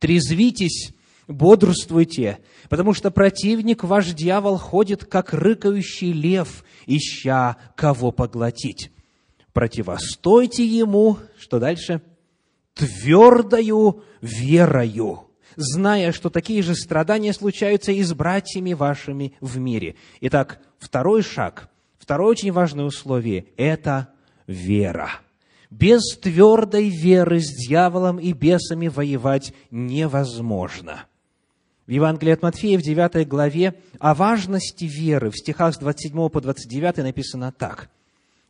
[0.00, 0.92] «Трезвитесь,
[1.28, 8.92] бодрствуйте, потому что противник ваш дьявол ходит, как рыкающий лев, ища кого поглотить.
[9.52, 12.02] Противостойте ему, что дальше?
[12.74, 19.96] Твердою верою, зная, что такие же страдания случаются и с братьями вашими в мире.
[20.20, 24.08] Итак, второй шаг, второе очень важное условие– это
[24.46, 25.10] вера.
[25.70, 31.06] Без твердой веры с дьяволом и бесами воевать невозможно–
[31.86, 36.40] в Евангелии от Матфея в 9 главе о важности веры в стихах с 27 по
[36.40, 37.90] 29 написано так.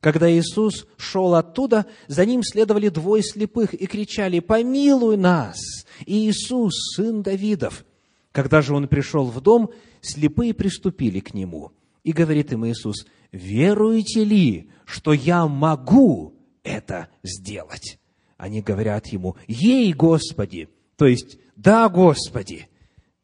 [0.00, 5.58] Когда Иисус шел оттуда, за ним следовали двое слепых и кричали «Помилуй нас,
[6.06, 7.84] Иисус, сын Давидов!»
[8.32, 9.70] Когда же он пришел в дом,
[10.00, 11.72] слепые приступили к нему.
[12.04, 17.98] И говорит им Иисус, «Веруете ли, что я могу это сделать?»
[18.36, 22.68] Они говорят ему, «Ей, Господи!» То есть, «Да, Господи!»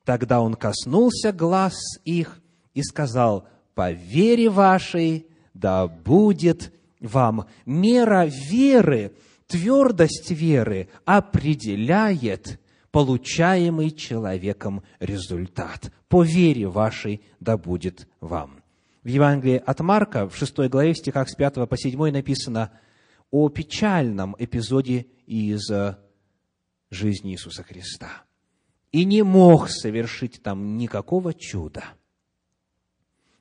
[0.05, 1.75] Тогда он коснулся глаз
[2.05, 2.41] их
[2.75, 7.47] и сказал, по вере вашей да будет вам.
[7.67, 9.15] Мера веры,
[9.47, 15.93] твердость веры определяет получаемый человеком результат.
[16.09, 18.63] По вере вашей да будет вам.
[19.03, 22.73] В Евангелии от Марка, в 6 главе, в стихах с 5 по 7 написано
[23.31, 25.71] о печальном эпизоде из
[26.91, 28.25] жизни Иисуса Христа
[28.93, 31.85] и не мог совершить там никакого чуда.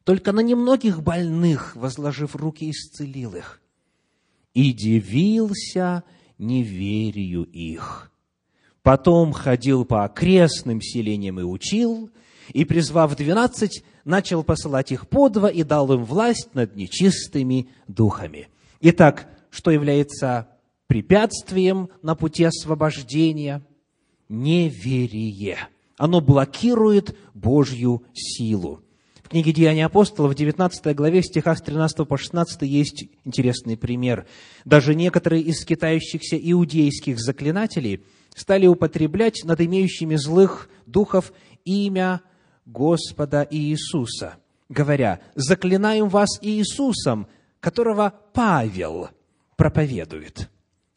[0.06, 3.62] Только на немногих больных, возложив руки, исцелил их.
[4.54, 6.04] И дивился
[6.38, 8.12] неверию их.
[8.82, 12.10] Потом ходил по окрестным селениям и учил,
[12.52, 18.48] и, призвав двенадцать, начал посылать их по два и дал им власть над нечистыми духами.
[18.80, 20.48] Итак, что является
[20.88, 23.62] препятствием на пути освобождения–
[24.32, 25.58] неверие.
[25.98, 28.82] Оно блокирует Божью силу.
[29.24, 33.78] В книге «Деяния апостолов» в 19 главе, в стихах с 13 по 16 есть интересный
[33.78, 34.26] пример.
[34.66, 38.04] Даже некоторые из скитающихся иудейских заклинателей
[38.36, 41.34] стали употреблять над имеющими злых духов
[41.66, 42.22] имя
[42.66, 44.36] Господа Иисуса,
[44.70, 47.28] говоря, «Заклинаем вас Иисусом,
[47.60, 49.10] которого Павел
[49.56, 50.50] проповедует».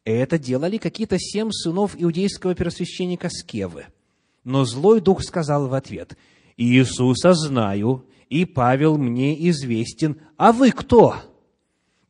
[0.05, 3.87] Это делали какие-то семь сынов иудейского первосвященника Скевы.
[4.45, 6.17] Но злой дух сказал в ответ,
[6.59, 11.17] «Иисуса знаю, и Павел мне известен, а вы кто?»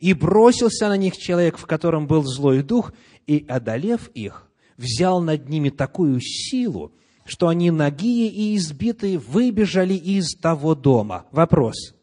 [0.01, 2.93] И бросился на них человек, в котором был злой дух,
[3.27, 6.93] и, одолев их, взял над ними такую силу,
[7.25, 11.27] что они нагие и избитые выбежали из того дома.
[11.31, 11.95] Вопрос,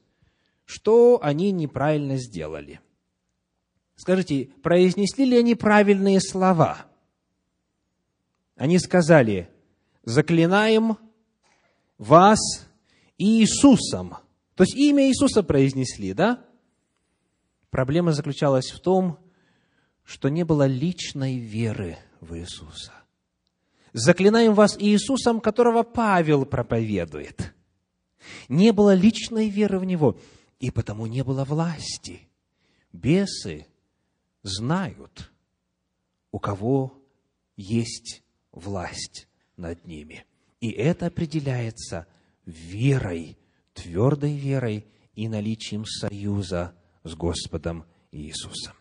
[0.65, 2.79] что они неправильно сделали–
[4.01, 6.87] Скажите, произнесли ли они правильные слова?
[8.55, 9.47] Они сказали,
[10.01, 10.97] заклинаем
[11.99, 12.39] вас
[13.19, 14.17] Иисусом.
[14.55, 16.43] То есть имя Иисуса произнесли, да?
[17.69, 19.19] Проблема заключалась в том,
[20.03, 22.93] что не было личной веры в Иисуса.
[23.93, 27.53] Заклинаем вас Иисусом, которого Павел проповедует.
[28.49, 30.17] Не было личной веры в Него,
[30.59, 32.27] и потому не было власти.
[32.91, 33.67] Бесы
[34.43, 35.31] знают,
[36.31, 37.01] у кого
[37.55, 39.27] есть власть
[39.57, 40.25] над ними.
[40.59, 42.07] И это определяется
[42.45, 43.37] верой,
[43.73, 44.85] твердой верой
[45.15, 48.75] и наличием союза с Господом Иисусом.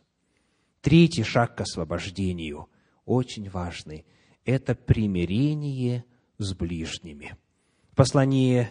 [0.81, 2.69] Третий шаг к освобождению,
[3.05, 4.07] очень важный,
[4.45, 6.05] это примирение
[6.39, 7.37] с ближними.
[7.93, 8.71] В послании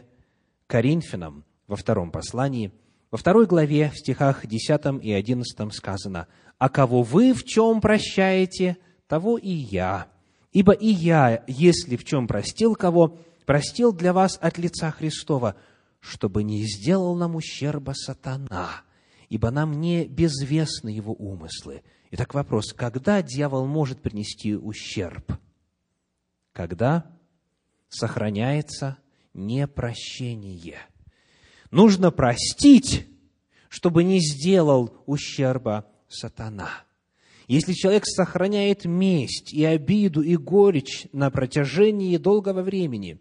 [0.65, 2.71] Коринфянам, во втором послании,
[3.11, 8.77] во второй главе, в стихах 10 и 11 сказано, а кого вы в чем прощаете,
[9.07, 10.07] того и я.
[10.51, 15.55] Ибо и я, если в чем простил кого, простил для вас от лица Христова,
[15.99, 18.83] чтобы не сделал нам ущерба сатана,
[19.27, 21.81] ибо нам не безвестны его умыслы.
[22.11, 25.33] Итак, вопрос, когда дьявол может принести ущерб?
[26.53, 27.05] Когда
[27.89, 28.97] сохраняется
[29.33, 30.79] непрощение.
[31.71, 33.07] Нужно простить,
[33.69, 36.69] чтобы не сделал ущерба сатана.
[37.47, 43.19] Если человек сохраняет месть и обиду и горечь на протяжении долгого времени,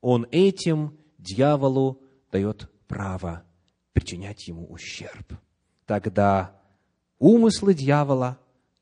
[0.00, 3.42] он этим дьяволу дает право
[3.92, 5.32] причинять ему ущерб.
[5.86, 6.60] тогда
[7.18, 8.38] умыслы дьявола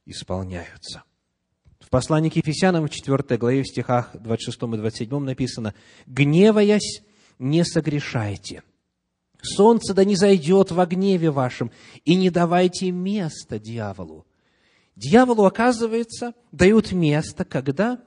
[0.06, 1.04] исполняются.
[1.78, 5.74] В послании к Ефесянам в 4 главе в стихах 26 и 27 написано
[6.06, 7.02] «Гневаясь,
[7.38, 8.62] не согрешайте.
[9.44, 11.70] Солнце да не зайдет во гневе вашем,
[12.04, 14.26] и не давайте места дьяволу».
[14.96, 18.00] Дьяволу, оказывается, дают место, когда?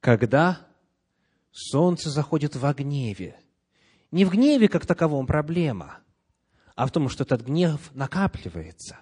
[0.00, 0.66] Когда
[1.50, 3.40] солнце заходит во гневе.
[4.10, 5.98] Не в гневе как таковом проблема,
[6.74, 8.98] а в том, что этот гнев накапливается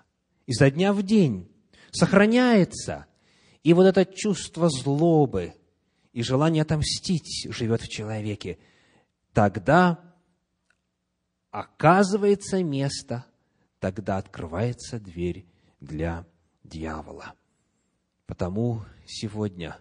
[0.46, 1.50] изо дня в день,
[1.90, 3.06] сохраняется.
[3.62, 5.54] И вот это чувство злобы
[6.12, 8.58] и желание отомстить живет в человеке.
[9.32, 9.98] Тогда
[11.54, 13.24] оказывается место,
[13.78, 15.46] тогда открывается дверь
[15.78, 16.26] для
[16.64, 17.34] дьявола.
[18.26, 19.78] Потому сегодня,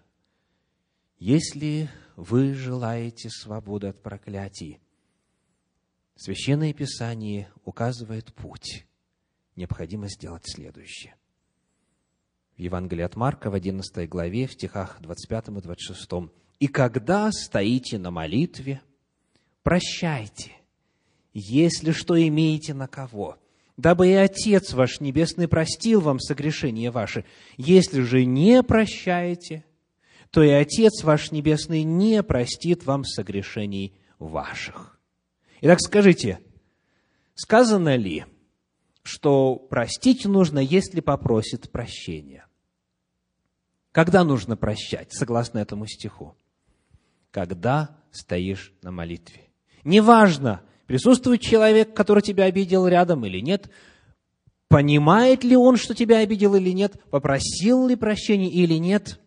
[1.18, 4.80] если вы желаете свободы от проклятий,
[6.16, 8.86] Священное Писание указывает путь.
[9.56, 11.16] Необходимо сделать следующее.
[12.56, 16.12] В Евангелии от Марка в 11 главе, в стихах 25 и 26.
[16.60, 18.84] «И когда стоите на молитве,
[19.64, 20.52] прощайте,
[21.34, 23.38] если что имеете на кого,
[23.78, 27.26] дабы и Отец ваш Небесный простил вам согрешения ваши.
[27.58, 29.66] Если же не прощаете,
[30.30, 35.00] то и Отец ваш Небесный не простит вам согрешений ваших.
[35.62, 36.40] Итак, скажите,
[37.36, 38.26] сказано ли,
[39.04, 42.46] что простить нужно, если попросит прощения?
[43.92, 46.36] Когда нужно прощать, согласно этому стиху?
[47.32, 49.50] Когда стоишь на молитве.
[49.84, 53.70] Неважно, Присутствует человек, который тебя обидел рядом или нет?
[54.68, 57.02] Понимает ли он, что тебя обидел или нет?
[57.10, 59.20] Попросил ли прощения или нет?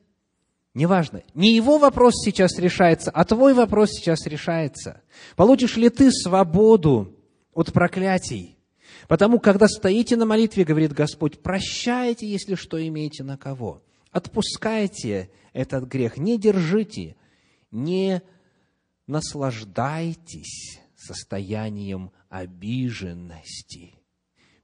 [0.74, 1.22] Неважно.
[1.34, 5.00] Не его вопрос сейчас решается, а твой вопрос сейчас решается.
[5.34, 7.16] Получишь ли ты свободу
[7.54, 8.59] от проклятий?
[9.09, 13.82] Потому, когда стоите на молитве, говорит Господь, прощайте, если что имеете на кого.
[14.11, 17.16] Отпускайте этот грех, не держите,
[17.70, 18.20] не
[19.07, 23.94] наслаждайтесь состоянием обиженности.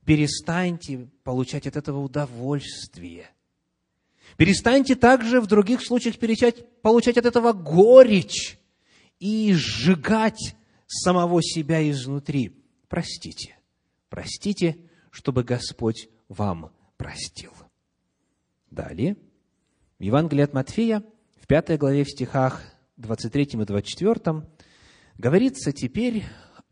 [0.04, 3.28] Перестаньте получать от этого удовольствие.
[4.36, 6.18] Перестаньте также в других случаях
[6.82, 8.58] получать от этого горечь
[9.20, 12.52] и сжигать самого себя изнутри.
[12.88, 13.56] Простите,
[14.08, 14.76] простите,
[15.10, 17.52] чтобы Господь вам простил.
[18.70, 19.16] Далее,
[19.98, 21.04] в Евангелии от Матфея,
[21.40, 22.62] в пятой главе в стихах
[22.96, 24.46] 23 и 24
[25.18, 26.24] Говорится теперь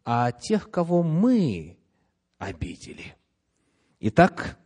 [0.05, 1.78] о тех, кого мы
[2.38, 3.14] обидели.
[4.01, 4.59] Итак,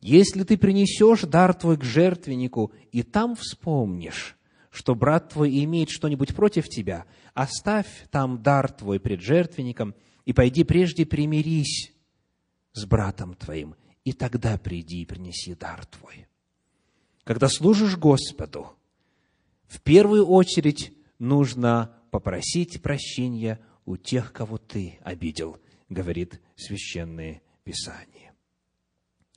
[0.00, 4.36] если ты принесешь дар твой к жертвеннику, и там вспомнишь,
[4.70, 7.04] что брат твой имеет что-нибудь против тебя,
[7.34, 11.92] оставь там дар твой пред жертвенником, и пойди прежде примирись
[12.72, 13.74] с братом твоим,
[14.04, 16.26] и тогда приди и принеси дар твой.
[17.24, 18.70] Когда служишь Господу,
[19.66, 28.32] в первую очередь нужно попросить прощения у тех, кого ты обидел, говорит Священное Писание.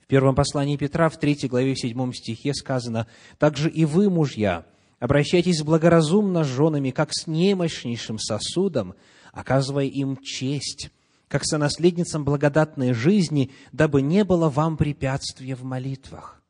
[0.01, 3.07] В первом послании Петра, в третьей главе, в седьмом стихе сказано,
[3.38, 4.65] «Также и вы, мужья,
[4.99, 8.95] обращайтесь благоразумно с женами, как с немощнейшим сосудом,
[9.32, 10.91] оказывая им честь,
[11.30, 16.41] как сонаследницам благодатной жизни, дабы не было вам препятствия в молитвах».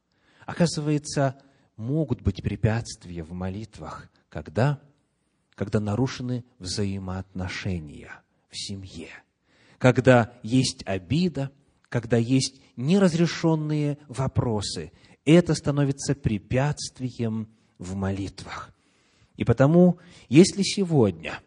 [0.45, 1.39] Оказывается,
[1.77, 4.09] могут быть препятствия в молитвах.
[4.29, 4.81] Когда?
[5.61, 9.09] Когда нарушены взаимоотношения в семье,
[9.77, 11.51] когда есть обида,
[11.87, 14.91] когда есть неразрешенные вопросы.
[15.23, 17.47] Это становится препятствием
[17.77, 18.73] в молитвах.
[19.37, 19.99] И потому,
[20.29, 21.41] если сегодня,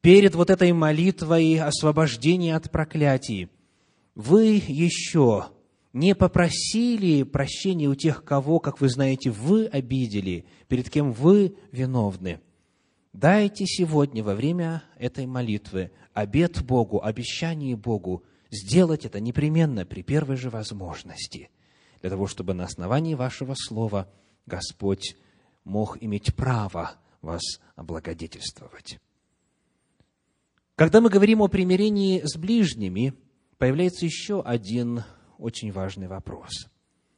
[0.00, 3.48] перед вот этой молитвой освобождения от проклятий,
[4.16, 5.50] вы еще
[5.92, 12.40] не попросили прощения у тех, кого, как вы знаете, вы обидели, перед кем вы виновны–
[13.12, 20.36] Дайте сегодня во время этой молитвы обет Богу, обещание Богу сделать это непременно при первой
[20.36, 21.50] же возможности,
[22.00, 24.08] для того, чтобы на основании вашего слова
[24.46, 25.16] Господь
[25.64, 27.42] мог иметь право вас
[27.74, 29.00] облагодетельствовать.
[30.76, 33.14] Когда мы говорим о примирении с ближними,
[33.58, 35.02] появляется еще один
[35.36, 36.68] очень важный вопрос.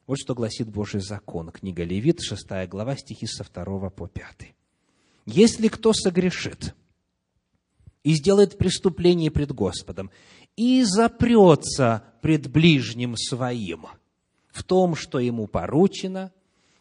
[0.06, 4.54] Вот что гласит Божий закон, книга Левит, 6 глава, стихи со 2 по 5.
[5.24, 6.74] Если кто согрешит
[8.02, 10.10] и сделает преступление пред Господом,
[10.56, 13.86] и запрется пред ближним своим
[14.50, 16.32] в том, что ему поручено,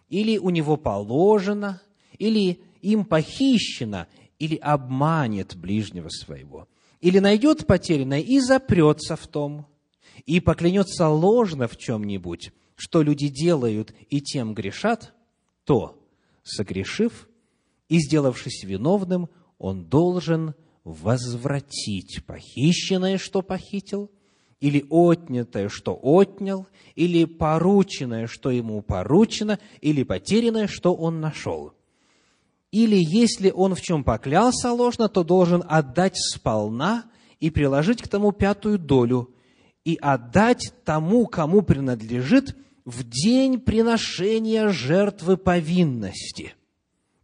[0.10, 1.82] или у него положено,
[2.18, 4.08] или им похищено,
[4.40, 6.68] или обманет ближнего своего,
[7.00, 9.68] или найдет потерянное и запрется в том,
[10.26, 15.14] и поклянется ложно в чем-нибудь, что люди делают и тем грешат,
[15.64, 16.04] то,
[16.44, 17.30] согрешив
[17.92, 24.10] и сделавшись виновным, он должен возвратить похищенное, что похитил,
[24.62, 31.74] или отнятое, что отнял, или порученное, что ему поручено, или потерянное, что он нашел.
[32.72, 37.04] Или если он в чем поклялся ложно, то должен отдать сполна
[37.42, 39.32] и приложить к тому пятую долю,
[39.84, 46.54] и отдать тому, кому принадлежит, в день приношения жертвы повинности.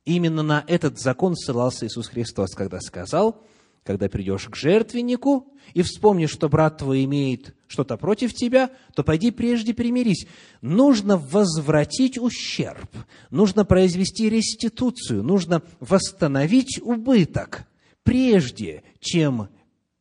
[0.08, 3.44] Именно на этот закон ссылался Иисус Христос, когда сказал–
[3.88, 9.32] когда придешь к жертвеннику и вспомнишь, что брат твой имеет что-то против тебя, то пойди
[9.32, 10.28] прежде примирись.
[10.60, 12.90] Нужно возвратить ущерб,
[13.30, 17.66] нужно произвести реституцию, нужно восстановить убыток,
[18.04, 19.48] прежде чем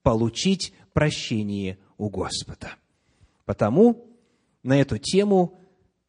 [0.02, 2.72] получить прощение у Господа.
[3.44, 4.08] Потому
[4.64, 5.60] на эту тему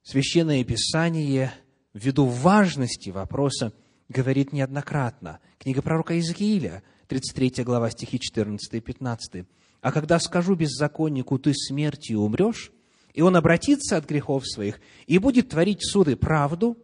[0.01, 1.53] Священное Писание,
[1.93, 3.71] ввиду важности вопроса,
[4.09, 5.39] говорит неоднократно.
[5.59, 9.45] Книга пророка Иезекииля– 33 глава, стихи 14 и 15.
[9.81, 12.71] «А когда скажу беззаконнику, ты смертью умрешь,
[13.13, 16.77] и он обратится от грехов своих и будет творить суд и правду,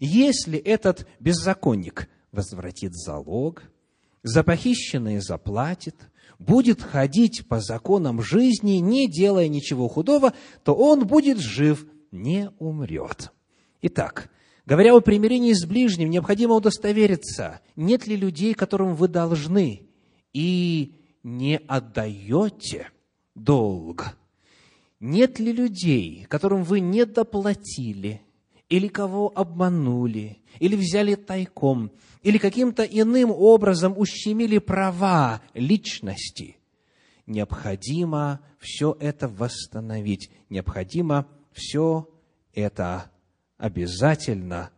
[0.00, 3.62] если этот беззаконник возвратит залог,
[4.22, 5.96] за похищенное заплатит,
[6.38, 10.32] будет ходить по законам жизни, не делая ничего худого,
[10.64, 13.32] то он будет жив, не умрет.
[13.82, 14.30] Итак,
[14.68, 19.88] Говоря о примирении с ближним, необходимо удостовериться, нет ли людей, которым вы должны,
[20.34, 20.92] и
[21.22, 22.90] не отдаете
[23.34, 24.18] долг.
[25.00, 28.20] Нет ли людей, которым вы не доплатили,
[28.68, 31.90] или кого обманули, или взяли тайком,
[32.22, 36.58] или каким-то иным образом ущемили права личности.
[37.24, 42.06] Необходимо все это восстановить, необходимо все
[42.52, 43.10] это
[43.58, 44.70] обязательно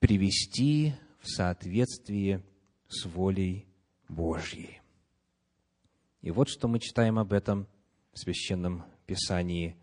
[0.00, 2.42] привести в соответствие
[2.88, 3.66] с волей
[4.08, 4.80] Божьей.
[6.22, 7.68] И вот что мы читаем об этом
[8.12, 9.76] в Священном Писании.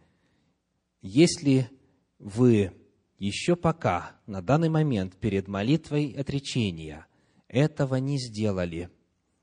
[1.01, 1.69] Если
[2.19, 2.73] вы
[3.19, 7.05] еще пока, на данный момент, перед молитвой отречения,
[7.47, 8.89] этого не сделали,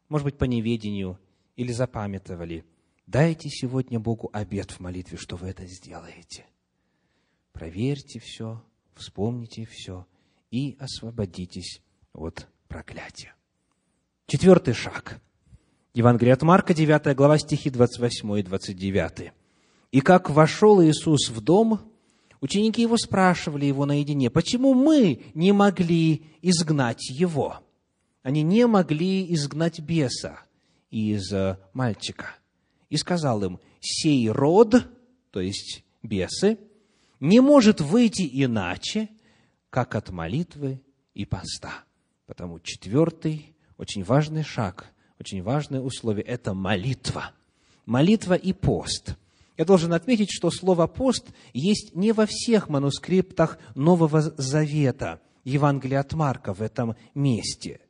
[0.09, 1.18] может быть, по неведению
[1.57, 2.64] или запамятовали,
[3.07, 6.47] дайте сегодня Богу обед в молитве, что вы это сделаете–
[7.53, 8.63] проверьте все,
[8.95, 10.07] вспомните все
[10.51, 11.83] и освободитесь
[12.13, 13.35] от проклятия.
[14.27, 15.21] Четвертый шаг.
[15.95, 19.33] Евангелие от Марка, 9 глава, стихи 28 и 29.
[19.93, 21.81] «И как вошел Иисус в дом,
[22.41, 27.61] ученики его спрашивали его наедине, почему мы не могли изгнать его?»
[28.23, 30.41] Они не могли изгнать беса
[30.91, 32.37] из э, мальчика.
[32.91, 34.87] И сказал им, сей род,
[35.31, 36.59] то есть бесы,
[37.21, 39.09] не может выйти иначе,
[39.68, 40.81] как от молитвы
[41.14, 41.85] и поста.
[42.27, 44.87] Потому четвертый, очень важный шаг,
[45.18, 47.33] очень важное условие– это молитва.
[47.87, 49.16] Молитва и пост.
[49.57, 56.14] Я должен отметить, что слово «пост» есть не во всех манускриптах Нового Завета, Евангелия от
[56.14, 57.81] Марка в этом месте.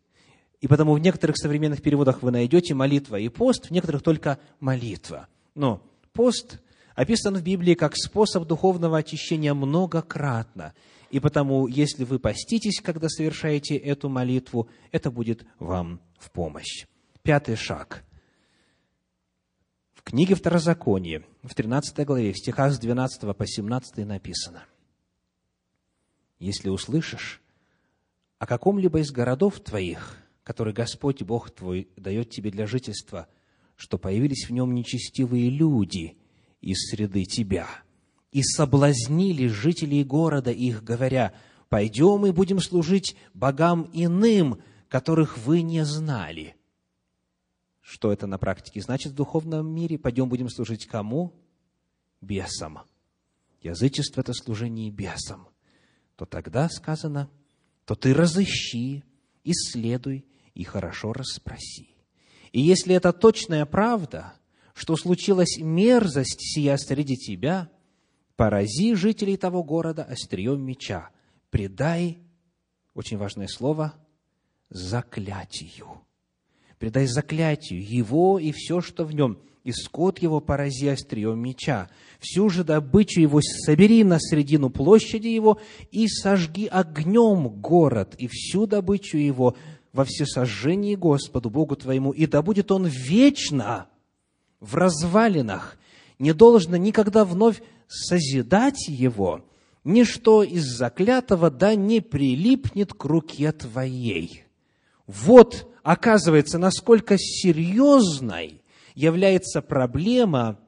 [0.61, 5.29] И потому в некоторых современных переводах вы найдете молитва и пост, в некоторых только молитва.
[5.55, 6.61] Но пост
[7.01, 10.75] описан в Библии как способ духовного очищения многократно.
[11.11, 16.85] И потому, если вы поститесь, когда совершаете эту молитву, это будет вам в помощь.
[17.23, 18.05] Пятый шаг.
[19.95, 24.65] В книге Второзакония, в 13 главе, в стихах с 12 по 17 написано.
[26.39, 27.41] «Если услышишь
[28.39, 33.27] о каком-либо из городов твоих, который Господь Бог твой дает тебе для жительства,
[33.77, 36.20] что появились в нем нечестивые люди,
[36.61, 37.69] из среды тебя.
[38.33, 41.35] И соблазнили жителей города их, говоря,
[41.69, 46.57] пойдем и будем служить богам иным, которых вы не знали.
[47.81, 49.99] Что это на практике значит в духовном мире?
[49.99, 51.35] Пойдем будем служить кому?
[52.21, 52.81] Бесам.
[53.63, 55.49] Язычество– это служение бесам.
[56.17, 57.31] То тогда сказано,
[57.85, 59.05] то ты разыщи,
[59.43, 61.89] исследуй и хорошо расспроси.
[62.53, 64.35] И если это точная правда,
[64.81, 67.69] что случилась мерзость сия среди тебя,
[68.37, 71.11] порази жителей того города острием меча,
[71.51, 72.17] предай,
[72.95, 73.93] очень важное слово,
[74.71, 76.01] заклятию.
[76.79, 81.91] Предай заклятию его и все, что в нем, и скот его порази острием меча.
[82.19, 85.61] Всю же добычу его собери на средину площади его
[85.91, 89.59] и сожги огнем город, и всю добычу его
[89.93, 93.87] во всесожжении Господу, Богу твоему, и да будет он вечно
[94.61, 95.77] в развалинах,
[96.19, 99.45] не должно никогда вновь созидать его,
[99.85, 104.45] ничто из заклятого да не прилипнет к руке твоей.
[105.07, 108.63] Вот, оказывается, насколько серьезной
[108.95, 110.59] является проблема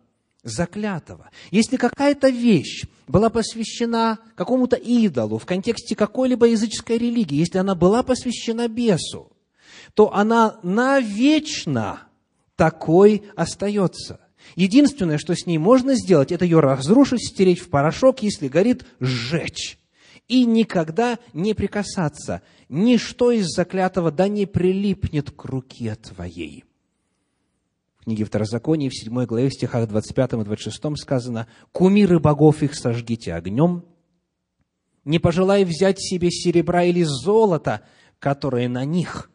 [0.43, 1.31] заклятого.
[1.51, 8.03] Если какая-то вещь была посвящена какому-то идолу в контексте какой-либо языческой религии, если она была
[8.03, 9.31] посвящена бесу,
[9.95, 12.09] то она навечно
[12.57, 14.21] такой остается.
[14.57, 19.79] Единственное, что с ней можно сделать, это ее разрушить, стереть в порошок, если горит, сжечь.
[20.29, 22.43] И никогда не прикасаться.
[22.69, 26.65] Ничто из заклятого да не прилипнет к руке твоей.
[27.99, 32.75] В книге Второзакония, в 7 главе, в стихах 25 и 26 сказано, «Кумиры богов их
[32.75, 33.85] сожгите огнем,
[35.05, 37.83] не пожелай взять себе серебра или золота,
[38.19, 39.31] которые на них,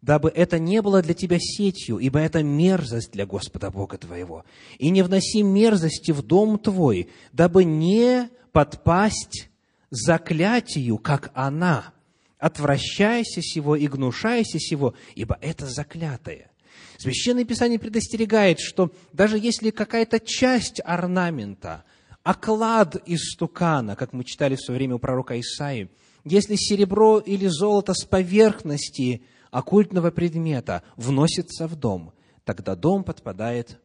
[0.00, 4.44] дабы это не было для тебя сетью, ибо это мерзость для Господа Бога твоего.
[4.78, 9.48] И не вноси мерзости в дом твой, дабы не подпасть
[9.90, 11.92] заклятию, как она.
[12.38, 16.50] Отвращайся сего и гнушайся сего, ибо это заклятое.
[16.98, 21.84] Священное Писание предостерегает, что даже если какая-то часть орнамента,
[22.22, 25.88] оклад из стукана, как мы читали в свое время у пророка Исаии,
[26.24, 32.12] если серебро или золото с поверхности оккультного предмета вносится в дом,
[32.44, 33.80] тогда дом подпадает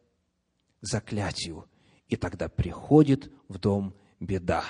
[0.80, 1.66] заклятию,
[2.08, 4.64] и тогда приходит в дом беда.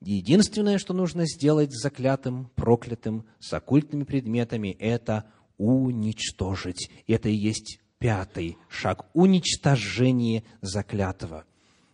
[0.00, 5.24] Единственное, что нужно сделать с заклятым, проклятым, с оккультными предметами, это
[5.56, 6.90] уничтожить.
[7.08, 11.44] Это и есть пятый шаг– уничтожение заклятого.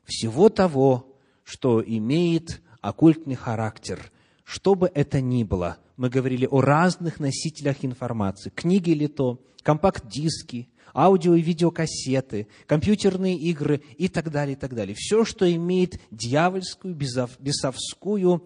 [0.05, 4.13] Всего того, что имеет оккультный характер,
[4.45, 10.69] что бы это ни было, мы говорили о разных носителях информации, книги ли то, компакт-диски,
[10.95, 14.95] аудио и видеокассеты, компьютерные игры и так далее, и так далее.
[14.95, 18.45] Все, что имеет дьявольскую, бесовскую,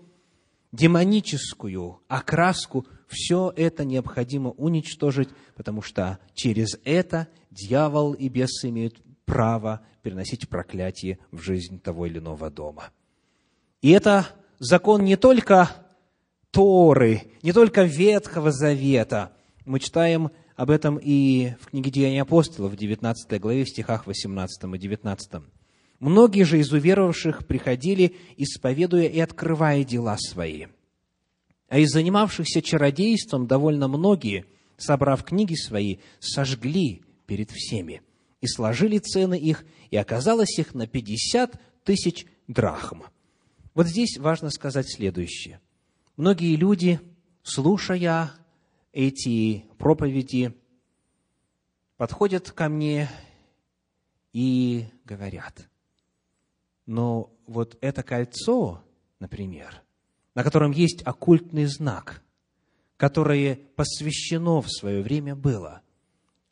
[0.72, 9.80] демоническую окраску– все это необходимо уничтожить, потому что через это дьявол и бесы имеют право
[10.02, 12.90] переносить проклятие в жизнь того или иного дома.
[13.80, 14.26] И это
[14.58, 15.70] закон не только
[16.50, 19.32] Торы, не только Ветхого Завета.
[19.64, 24.64] Мы читаем об этом и в книге Деяний апостолов, в 19 главе, в стихах 18
[24.64, 25.42] и 19.
[26.00, 30.66] Многие же из уверовавших приходили, исповедуя и открывая дела свои–
[31.68, 34.46] а из занимавшихся чародейством довольно многие,
[34.76, 38.02] собрав книги свои, сожгли перед всеми
[38.40, 43.02] и сложили цены их, и оказалось их на 50 тысяч драхм.
[43.74, 45.60] Вот здесь важно сказать следующее.
[46.18, 47.00] Многие люди,
[47.42, 48.32] слушая
[48.92, 50.54] эти проповеди,
[51.96, 53.08] подходят ко мне
[54.34, 55.70] и говорят,
[56.84, 58.84] но вот это кольцо,
[59.18, 59.82] например–
[60.38, 62.22] на котором есть оккультный знак,
[62.96, 65.82] которое посвящено в свое время было,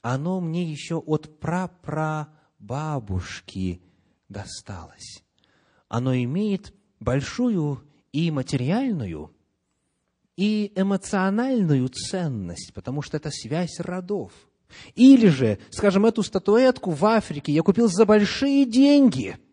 [0.03, 3.81] оно мне еще от прапрабабушки
[4.29, 5.23] досталось.
[5.87, 9.36] Оно имеет большую и материальную,
[10.37, 14.33] и эмоциональную ценность, потому что это связь родов.
[14.95, 19.39] Или же, скажем, эту статуэтку в Африке я купил за большие деньги–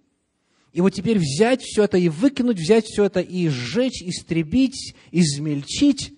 [0.73, 6.13] и вот теперь взять все это и выкинуть, взять все это и сжечь, истребить, измельчить.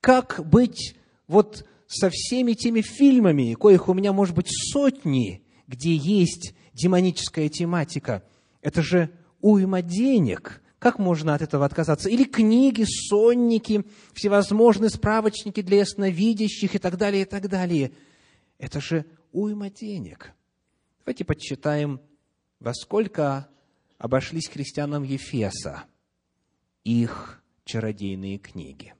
[0.00, 0.96] Как быть
[1.28, 8.24] вот со всеми теми фильмами, коих у меня может быть сотни, где есть демоническая тематика?
[8.62, 9.10] Это же
[9.42, 10.62] уйма денег.
[10.84, 12.10] Как можно от этого отказаться?
[12.10, 17.92] Или книги, сонники, всевозможные справочники для ясновидящих и так далее, и так далее.
[18.58, 20.34] Это же уйма денег.
[20.98, 22.02] Давайте подсчитаем,
[22.60, 23.48] во сколько
[23.96, 25.84] обошлись христианам Ефеса
[26.82, 28.92] их чародейные книги.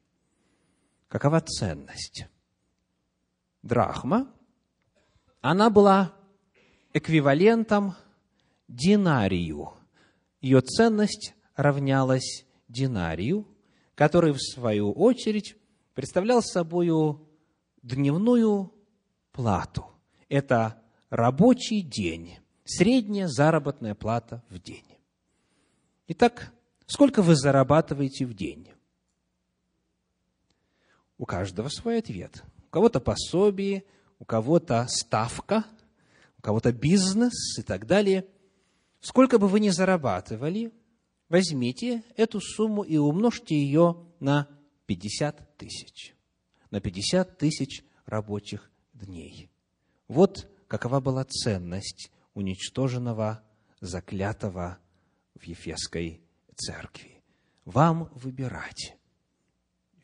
[1.08, 2.24] Какова ценность?
[3.62, 4.32] Драхма,
[5.42, 6.14] она была
[6.94, 7.94] эквивалентом
[8.68, 9.74] динарию.
[10.40, 13.46] Ее ценность равнялась динарию,
[13.94, 15.56] который, в свою очередь,
[15.94, 16.88] представлял собой
[17.82, 18.72] дневную
[19.32, 19.86] плату.
[20.28, 24.86] Это рабочий день Средняя заработная плата в день.
[26.08, 26.50] Итак,
[26.86, 28.70] сколько вы зарабатываете в день?
[31.18, 32.42] У каждого свой ответ.
[32.66, 33.84] У кого-то пособие,
[34.18, 35.64] у кого-то ставка,
[36.38, 38.26] у кого-то бизнес и так далее.
[39.00, 40.72] Сколько бы вы ни зарабатывали,
[41.34, 44.48] возьмите эту сумму и умножьте ее на
[44.86, 46.14] 50 тысяч.
[46.70, 49.50] На 50 тысяч рабочих дней.
[50.06, 53.42] Вот какова была ценность уничтоженного,
[53.80, 54.78] заклятого
[55.34, 56.22] в Ефесской
[56.54, 57.20] церкви.
[57.64, 58.96] Вам выбирать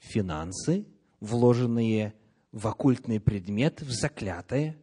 [0.00, 0.84] финансы,
[1.20, 2.12] вложенные
[2.50, 4.76] в оккультный предмет, в заклятое,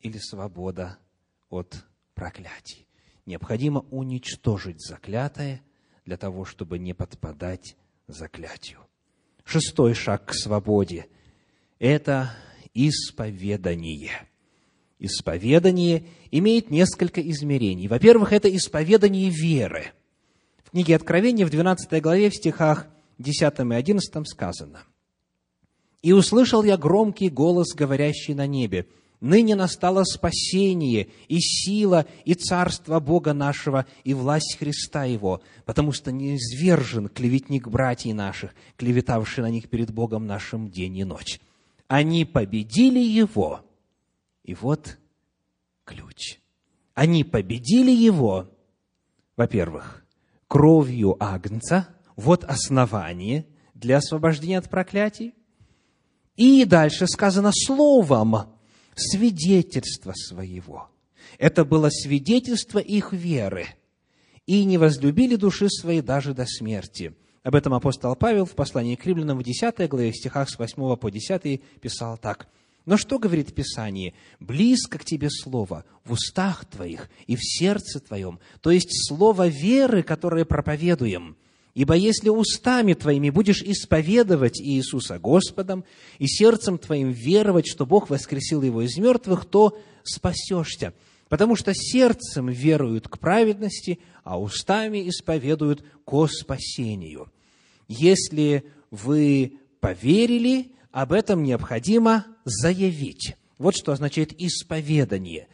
[0.00, 0.98] или свобода
[1.50, 2.88] от проклятий.
[3.26, 5.62] Необходимо уничтожить заклятое
[6.04, 7.76] для того, чтобы не подпадать
[8.06, 8.78] заклятию.
[9.44, 11.06] Шестой шаг к свободе–
[11.78, 12.34] это
[12.72, 14.28] исповедание.
[14.98, 17.88] Исповедание имеет несколько измерений.
[17.88, 19.92] Во-первых, это исповедание веры.
[20.62, 22.86] В книге Откровения в 12 главе в стихах
[23.18, 24.84] 10 и 11 сказано.
[26.02, 28.86] «И услышал я громкий голос, говорящий на небе,
[29.24, 36.12] Ныне настало спасение и сила, и царство Бога нашего, и власть Христа Его, потому что
[36.12, 41.40] не извержен клеветник братьев наших, клеветавший на них перед Богом нашим день и ночь.
[41.88, 43.62] Они победили Его.
[44.42, 44.98] И вот
[45.86, 46.38] ключ.
[46.92, 48.50] Они победили Его,
[49.38, 50.04] во-первых,
[50.48, 55.32] кровью Агнца, вот основание для освобождения от проклятий.
[56.36, 58.53] И дальше сказано словом,
[58.96, 60.88] свидетельства своего.
[61.38, 63.66] Это было свидетельство их веры.
[64.46, 67.14] И не возлюбили души своей даже до смерти.
[67.42, 70.96] Об этом апостол Павел в послании к римлянам в 10 главе, в стихах с 8
[70.96, 72.48] по 10 писал так.
[72.84, 74.12] Но что говорит Писание?
[74.40, 78.38] «Близко к тебе слово в устах твоих и в сердце твоем».
[78.60, 81.36] То есть слово веры, которое проповедуем–
[81.74, 85.84] Ибо если устами твоими будешь исповедовать Иисуса Господом
[86.18, 90.94] и сердцем твоим веровать, что Бог воскресил его из мертвых, то спасешься.
[91.28, 97.32] Потому что сердцем веруют к праведности, а устами исповедуют ко спасению.
[97.88, 103.34] Если вы поверили, об этом необходимо заявить.
[103.58, 105.48] Вот что означает исповедание.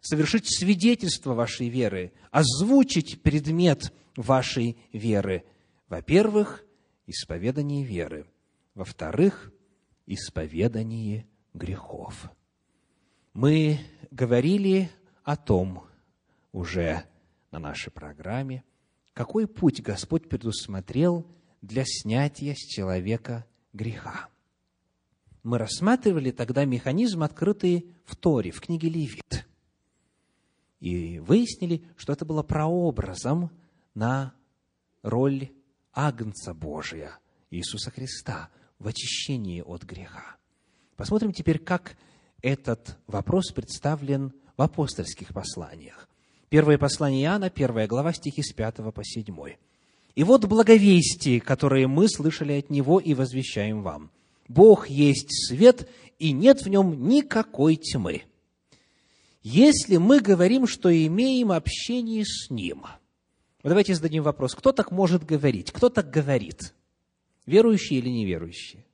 [0.00, 5.44] Совершить свидетельство вашей веры, озвучить предмет вашей веры–
[5.88, 6.64] во-первых,
[7.06, 8.26] исповедание веры.
[8.74, 9.52] Во-вторых,
[10.06, 12.30] исповедание грехов.
[13.32, 13.80] Мы
[14.10, 14.90] говорили
[15.22, 15.86] о том
[16.52, 17.04] уже
[17.50, 18.64] на нашей программе,
[19.12, 21.26] какой путь Господь предусмотрел
[21.62, 24.28] для снятия с человека греха.
[25.42, 29.46] Мы рассматривали тогда механизм, открытый в Торе, в книге Левит.
[30.80, 33.50] И выяснили, что это было прообразом
[33.94, 34.34] на
[35.02, 35.50] роль
[35.96, 37.18] Агнца Божия,
[37.50, 40.36] Иисуса Христа, в очищении от греха.
[40.94, 41.96] Посмотрим теперь, как
[42.42, 46.06] этот вопрос представлен в апостольских посланиях.
[46.50, 49.34] Первое послание Иоанна, первая глава, стихи с 5 по 7.
[50.14, 54.10] «И вот благовестие, которое мы слышали от Него и возвещаем вам.
[54.48, 58.24] Бог есть свет, и нет в нем никакой тьмы.
[59.42, 62.84] Если мы говорим, что имеем общение с Ним–
[63.66, 65.72] вот давайте зададим вопрос, кто так может говорить?
[65.72, 66.72] Кто так говорит?
[67.46, 68.84] Верующие или неверующие?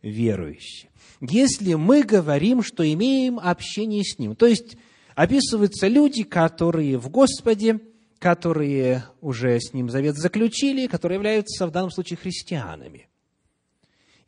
[0.00, 0.92] Верующие.
[1.20, 4.76] Если мы говорим, что имеем общение с Ним, то есть
[5.16, 7.80] описываются люди, которые в Господе,
[8.20, 13.08] которые уже с Ним завет заключили, которые являются в данном случае христианами.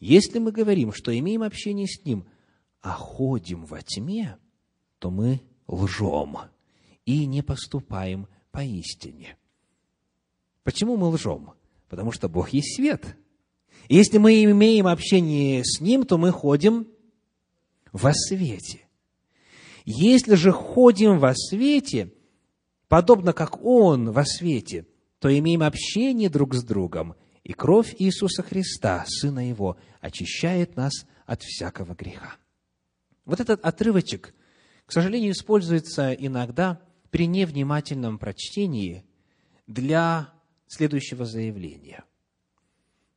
[0.00, 2.26] Если мы говорим, что имеем общение с Ним,
[2.82, 4.38] а ходим во тьме,
[4.98, 6.36] то мы лжем
[7.04, 8.26] и не поступаем
[8.56, 9.36] поистине.
[10.64, 11.52] Почему мы лжем?
[11.90, 13.04] Потому что Бог есть свет.
[13.88, 16.88] И если мы имеем общение с Ним, то мы ходим
[17.92, 18.88] во свете.
[19.84, 22.14] Если же ходим во свете,
[22.88, 24.86] подобно как Он во свете,
[25.18, 27.14] то имеем общение друг с другом,
[27.44, 32.36] и кровь Иисуса Христа, Сына Его, очищает нас от всякого греха.
[33.26, 34.34] Вот этот отрывочек,
[34.86, 36.80] к сожалению, используется иногда
[37.10, 39.04] при невнимательном прочтении
[39.66, 40.32] для
[40.66, 42.04] следующего заявления.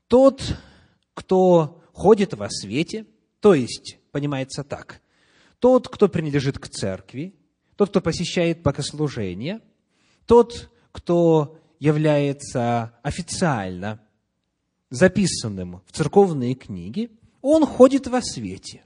[0.07, 0.57] Тот,
[1.13, 3.05] кто ходит во свете,
[3.39, 5.01] то есть, понимается так,
[5.59, 7.35] тот, кто принадлежит к церкви,
[7.75, 9.61] тот, кто посещает богослужение,
[10.25, 14.01] тот, кто является официально
[14.89, 17.11] записанным в церковные книги,
[17.41, 18.83] он ходит во свете.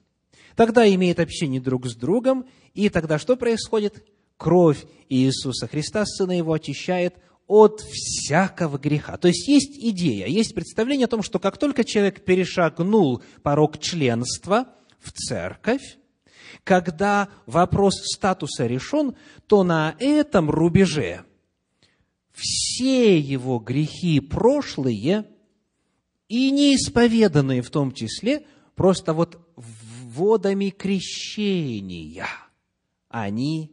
[0.56, 4.06] Тогда имеет общение друг с другом, и тогда что происходит?
[4.44, 7.16] Кровь Иисуса Христа, Сына Его, очищает
[7.48, 9.16] от всякого греха.
[9.16, 14.68] То есть есть идея, есть представление о том, что как только человек перешагнул порог членства
[15.00, 15.98] в церковь,
[16.66, 19.16] когда вопрос статуса решен,
[19.48, 21.24] то на этом рубеже
[22.34, 25.26] все его грехи прошлые
[26.28, 28.46] и неисповеданные в том числе,
[28.76, 32.28] просто вот водами крещения–
[33.14, 33.72] они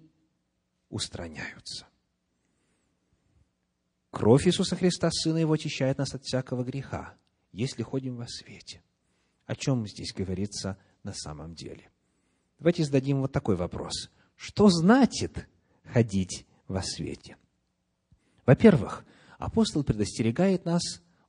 [0.91, 1.87] устраняются.
[4.11, 7.15] Кровь Иисуса Христа, Сына Его, очищает нас от всякого греха,
[7.53, 8.83] если ходим во свете.
[9.47, 11.91] О чем здесь говорится на самом деле?
[12.59, 14.11] Давайте зададим вот такой вопрос.
[14.37, 15.49] Что значит
[15.85, 17.37] ходить во свете?
[18.45, 19.05] Во-первых,
[19.39, 20.83] апостол предостерегает нас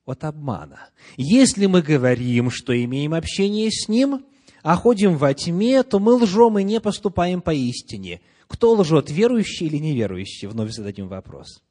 [0.06, 0.90] от обмана.
[1.18, 4.26] Если мы говорим, что имеем общение с Ним,
[4.64, 8.22] а ходим во тьме, то мы лжем и не поступаем по истине.
[8.52, 10.48] Кто лжет, верующий или неверующий?
[10.48, 11.64] Вновь зададим вопрос.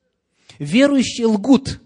[0.59, 1.79] Верующие лгут.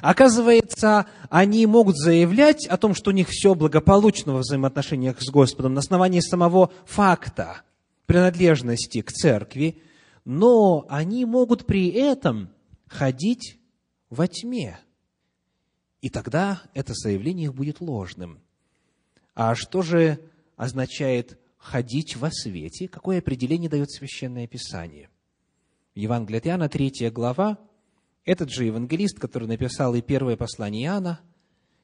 [0.00, 5.74] Оказывается, они могут заявлять о том, что у них все благополучно во взаимоотношениях с Господом
[5.74, 7.62] на основании самого факта
[8.06, 9.80] принадлежности к церкви,
[10.24, 12.50] но они могут при этом
[12.88, 13.60] ходить
[14.10, 14.80] во тьме.
[16.00, 18.40] И тогда это заявление их будет ложным.
[19.36, 20.18] А что же
[20.56, 22.88] означает ходить во свете?
[22.88, 25.08] Какое определение дает Священное Писание?
[25.94, 27.58] В Евангелии от Иоанна, 3 глава,
[28.24, 31.20] этот же евангелист, который написал и первое послание Иоанна,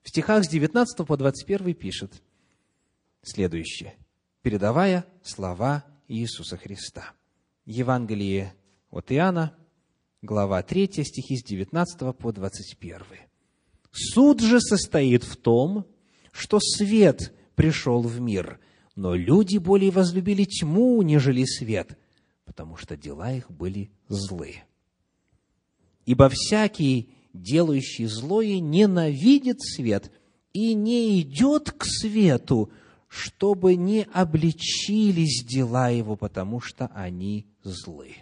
[0.03, 2.23] в стихах с 19 по 21 пишет
[3.23, 3.95] следующее,
[4.43, 7.13] передавая слова Иисуса Христа.
[7.65, 8.55] Евангелие
[8.91, 9.57] от Иоанна,
[10.23, 13.01] глава 3, стихи с 19 по 21.
[13.93, 15.87] «Суд же состоит в том,
[16.33, 18.61] что свет пришел в мир,
[18.99, 21.97] но люди более возлюбили тьму, нежели свет,
[22.45, 24.65] потому что дела их были злые.
[26.05, 30.11] Ибо всякий, делающий злое, ненавидит свет
[30.53, 32.73] и не идет к свету,
[33.07, 38.17] чтобы не обличились дела его, потому что они злы.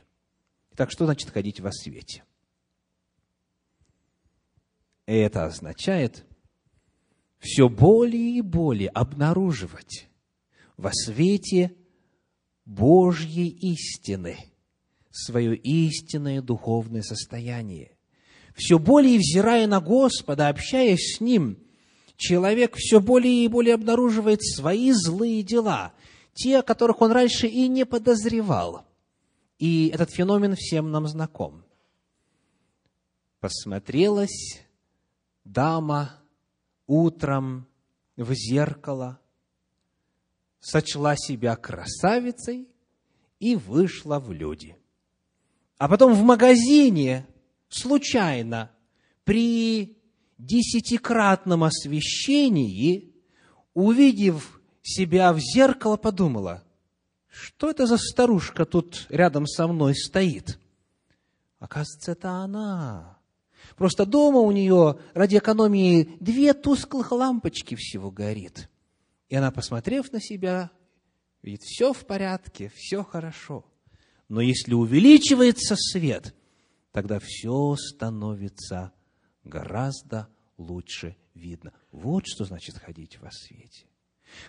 [0.75, 2.23] Так что значит ходить во свете?
[5.07, 6.27] Это означает
[7.39, 10.07] все более и более обнаруживать
[10.77, 11.75] во свете
[12.65, 14.37] Божьей истины–
[15.17, 17.93] свое истинное духовное состояние.
[18.55, 21.59] Все более взирая на Господа, общаясь с Ним,
[22.17, 25.93] человек все более и более обнаруживает свои злые дела,
[26.35, 28.85] те, о которых он раньше и не подозревал.
[29.59, 31.65] И этот феномен всем нам знаком.
[33.41, 34.61] Посмотрелась
[35.45, 36.15] дама
[36.87, 37.67] утром
[38.17, 39.19] в зеркало,
[40.61, 42.69] сочла себя красавицей
[43.39, 44.77] и вышла в люди–
[45.79, 47.27] а потом в магазине
[47.69, 48.71] случайно
[49.25, 49.99] при
[50.39, 53.15] десятикратном освещении,
[53.75, 56.65] увидев себя в зеркало, подумала,
[57.29, 60.59] что это за старушка тут рядом со мной стоит?
[61.59, 63.19] Оказывается, это она.
[63.77, 68.71] Просто дома у нее ради экономии две тусклых лампочки всего горит.
[69.29, 70.71] И она, посмотрев на себя,
[71.43, 73.65] видит, все в порядке, все хорошо–
[74.29, 76.35] но если увеличивается свет,
[76.93, 78.93] тогда все становится
[79.45, 80.29] гораздо
[80.59, 81.73] лучше видно.
[81.93, 83.87] Вот что значит ходить во свете.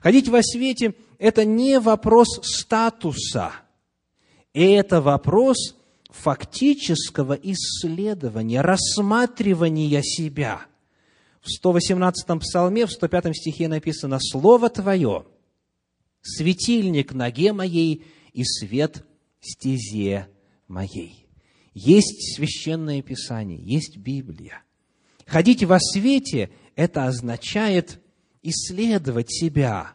[0.01, 3.53] Ходить во свете– это не вопрос статуса,
[4.53, 5.75] это вопрос
[6.09, 10.65] фактического исследования, рассматривания себя.
[11.47, 15.25] В 118-м псалме, в 105 стихе написано «Слово Твое,
[16.21, 18.03] светильник ноге моей
[18.33, 19.05] и свет
[19.39, 20.27] стезе
[20.67, 21.25] моей.
[21.73, 24.61] Есть священное писание, есть Библия.
[25.25, 28.01] Ходить во свете– это означает
[28.43, 29.93] исследовать себя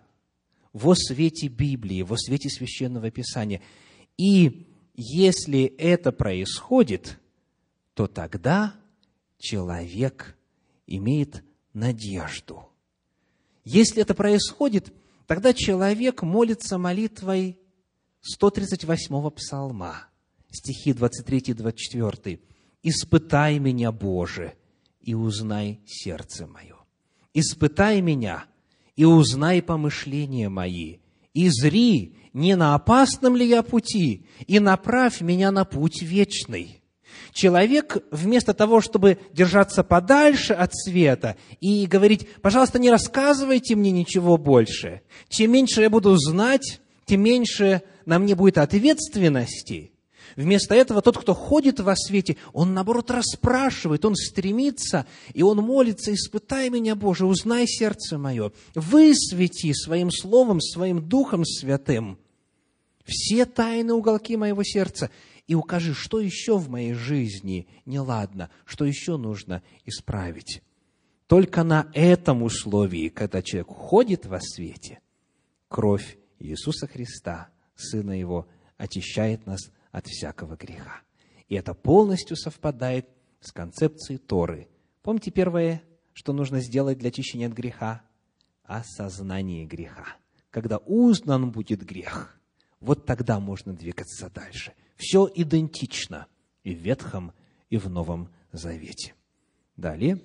[0.72, 3.60] во свете Библии, во свете священного писания.
[4.16, 7.18] И если это происходит,
[7.92, 8.74] то тогда
[9.38, 10.34] человек
[10.96, 11.42] имеет
[11.72, 12.68] надежду.
[13.64, 14.92] Если это происходит,
[15.26, 17.58] тогда человек молится молитвой
[18.22, 20.06] 138-го псалма,
[20.50, 22.40] стихи 23-24.
[22.84, 24.54] «Испытай меня, Боже,
[25.00, 26.76] и узнай сердце мое.
[27.32, 28.44] Испытай меня,
[28.96, 30.98] и узнай помышления мои,
[31.32, 36.81] и зри, не на опасном ли я пути, и направь меня на путь вечный».
[37.32, 44.36] Человек вместо того, чтобы держаться подальше от света и говорить, пожалуйста, не рассказывайте мне ничего
[44.36, 49.92] больше, чем меньше я буду знать, тем меньше на мне будет ответственности.
[50.34, 55.04] Вместо этого тот, кто ходит во свете, он, наоборот, расспрашивает, он стремится,
[55.34, 62.18] и он молится, испытай меня, Боже, узнай сердце мое, высвети своим словом, своим Духом Святым
[63.04, 65.10] все тайны уголки моего сердца
[65.46, 70.62] и укажи, что еще в моей жизни неладно, что еще нужно исправить.
[71.26, 75.00] Только на этом условии, когда человек ходит во свете,
[75.68, 78.46] кровь Иисуса Христа, Сына Его,
[78.76, 81.00] очищает нас от всякого греха.
[81.48, 83.08] И это полностью совпадает
[83.40, 84.68] с концепцией Торы.
[85.02, 85.82] Помните первое,
[86.12, 88.02] что нужно сделать для очищения от греха?
[88.64, 90.06] Осознание греха.
[90.50, 92.38] Когда узнан будет грех,
[92.80, 94.72] вот тогда можно двигаться дальше.
[95.02, 96.28] Все идентично
[96.62, 97.32] и в Ветхом,
[97.70, 99.14] и в Новом Завете.
[99.76, 100.20] Далее.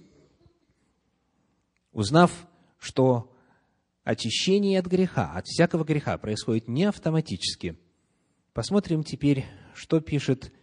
[1.91, 2.47] Узнав,
[2.77, 3.33] что
[4.03, 7.75] очищение от греха, от всякого греха происходит не автоматически,
[8.53, 10.53] посмотрим теперь, что пишет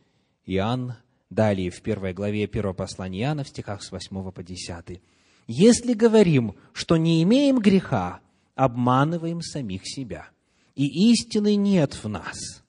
[0.47, 0.95] Иоанн
[1.29, 5.03] далее в первой главе первого послания Иоанна в стихах с 8 по 10.
[5.49, 8.21] «Если говорим, что не имеем греха,
[8.55, 10.29] обманываем самих себя,
[10.77, 12.64] и истины нет в нас».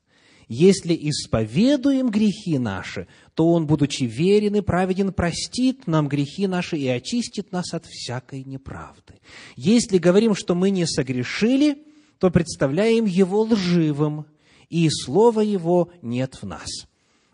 [0.48, 6.88] Если исповедуем грехи наши, то Он, будучи верен и праведен, простит нам грехи наши и
[6.88, 9.20] очистит нас от всякой неправды.
[9.56, 11.84] Если говорим, что мы не согрешили,
[12.20, 14.26] то представляем Его лживым,
[14.70, 16.68] и Слова Его нет в нас.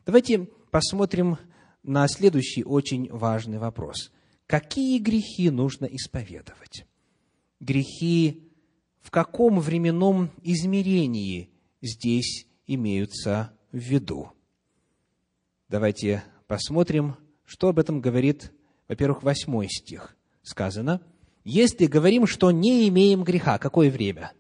[0.06, 1.38] Давайте посмотрим
[1.84, 4.12] на следующий очень важный вопрос.
[4.48, 6.86] Какие грехи нужно исповедовать?
[7.60, 8.44] Грехи
[9.02, 11.50] в каком временном измерении
[11.82, 14.32] здесь имеются в виду?
[15.70, 17.16] Давайте посмотрим,
[17.46, 18.52] что об этом говорит,
[18.88, 20.16] во-первых, восьмой стих.
[20.44, 21.02] Сказано,
[21.44, 24.34] если говорим, что не имеем греха, какое время?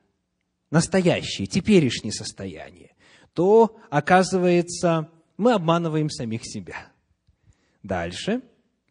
[0.69, 2.95] Настоящее, теперешнее состояние,
[3.33, 6.91] то, оказывается, мы обманываем самих себя.
[7.83, 8.41] Дальше,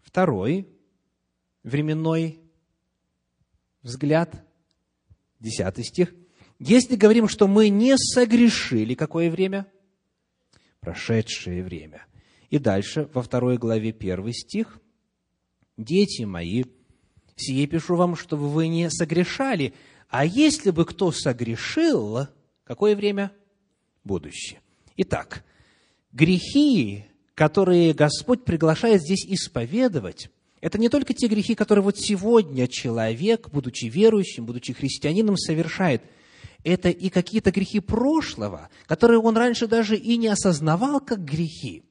[0.02, 0.68] второй
[1.62, 2.40] временной
[3.82, 4.44] взгляд,
[5.38, 6.14] десятый стих.
[6.60, 9.66] Если говорим, что мы не согрешили, какое время?
[10.80, 12.04] Прошедшее время.
[12.50, 14.78] И дальше, во второй главе, первый стих.
[15.78, 16.64] «Дети мои,
[17.34, 19.72] сие пишу вам, чтобы вы не согрешали,
[20.10, 22.26] а если бы кто согрешил,
[22.64, 23.32] какое время?
[24.04, 24.60] Будущее».
[24.98, 25.42] Итак,
[26.12, 30.28] грехи, которые Господь приглашает здесь исповедовать,
[30.60, 36.02] это не только те грехи, которые вот сегодня человек, будучи верующим, будучи христианином, совершает.
[36.62, 41.82] Это и какие-то грехи прошлого, которые он раньше даже и не осознавал как грехи.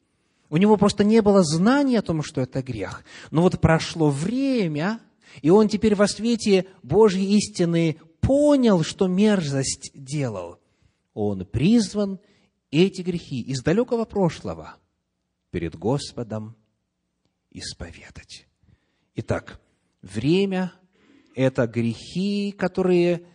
[0.49, 3.03] У него просто не было знания о том, что это грех.
[3.31, 4.99] Но вот прошло время,
[5.41, 10.59] и он теперь во свете Божьей истины понял, что мерзость делал.
[11.13, 12.19] Он призван
[12.71, 14.75] эти грехи из далекого прошлого
[15.51, 16.55] перед Господом
[17.51, 18.47] исповедать.
[19.15, 19.59] Итак,
[20.01, 20.73] время–
[21.35, 23.25] это грехи, которые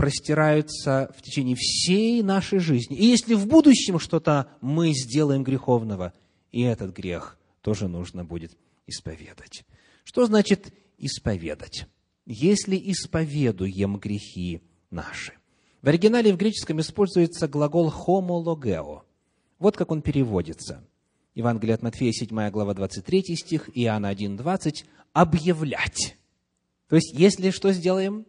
[0.00, 2.96] простираются в течение всей нашей жизни.
[2.96, 6.14] И если в будущем что-то мы сделаем греховного,
[6.50, 8.56] и этот грех тоже нужно будет
[8.86, 9.66] исповедать.
[10.04, 11.86] Что значит исповедать?
[12.24, 15.34] Если исповедуем грехи наши.
[15.82, 19.02] В оригинале в греческом используется глагол «homologeo».
[19.58, 20.82] Вот как он переводится.
[21.34, 24.86] Евангелие от Матфея, 7 глава, 23 стих, Иоанна 1, 20.
[25.12, 26.16] «Объявлять».
[26.88, 28.24] То есть, если что сделаем?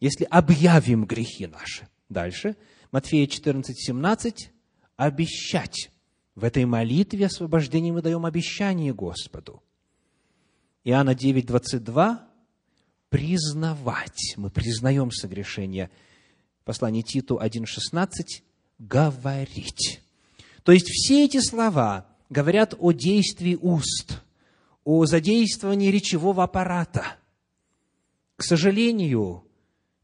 [0.00, 1.88] Если объявим грехи наши.
[2.08, 2.56] Дальше.
[2.92, 4.50] Матфея 14, 17.
[4.96, 5.90] «Обещать».
[6.34, 9.62] В этой молитве освобождения мы даем обещание Господу.
[10.84, 12.28] Иоанна 9, 22.
[13.08, 14.34] «Признавать».
[14.36, 15.90] Мы признаем согрешение–
[16.68, 18.42] послание Титу 1.16,
[18.78, 20.02] говорить.
[20.64, 24.20] То есть все эти слова говорят о действии уст,
[24.84, 27.16] о задействовании речевого аппарата.
[28.36, 29.47] К сожалению,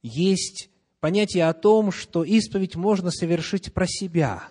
[0.05, 0.69] есть
[1.01, 4.49] понятие о том, что исповедь можно совершить про себя,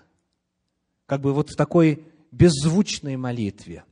[1.05, 3.85] как бы вот в такой беззвучной молитве.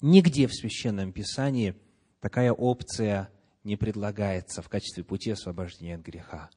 [0.00, 1.74] Нигде в Священном Писании
[2.20, 3.28] такая опция
[3.64, 6.48] не предлагается в качестве пути освобождения от греха.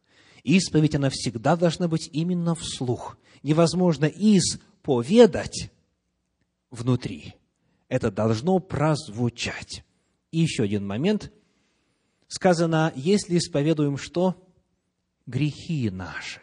[0.44, 3.18] Исповедь, она всегда должна быть именно вслух.
[3.42, 5.72] Невозможно исповедать
[6.70, 7.34] внутри.
[7.88, 9.84] Это должно прозвучать.
[10.32, 11.32] И еще один момент.
[12.28, 14.42] Сказано, если исповедуем что?
[15.26, 16.42] Грехи наши.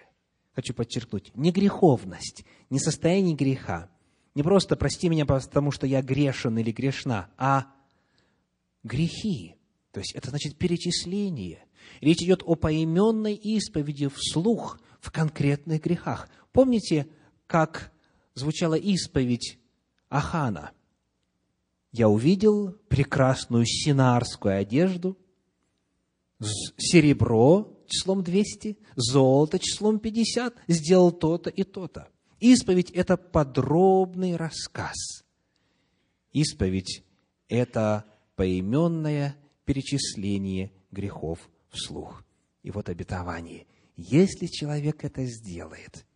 [0.55, 3.91] Хочу подчеркнуть, не греховность, не состояние греха.
[4.35, 7.67] Не просто прости меня, потому что я грешен или грешна, а
[8.83, 9.57] грехи.
[9.93, 11.65] То есть это значит перечисление–
[12.01, 16.29] Речь идет о поименной исповеди вслух в конкретных грехах.
[16.53, 17.07] Помните,
[17.47, 17.93] как
[18.35, 19.59] звучала исповедь
[20.09, 20.73] Ахана?
[21.93, 25.19] Я увидел прекрасную синарскую одежду,
[26.77, 32.09] серебро числом 200, золото числом 50, сделал то-то и то-то.
[32.41, 34.97] Исповедь– это подробный рассказ.
[36.33, 37.05] Исповедь–
[37.49, 38.05] это
[38.35, 42.25] поименное перечисление грехов вслух.
[42.63, 43.67] И вот обетование.
[43.97, 46.07] Если человек это сделает,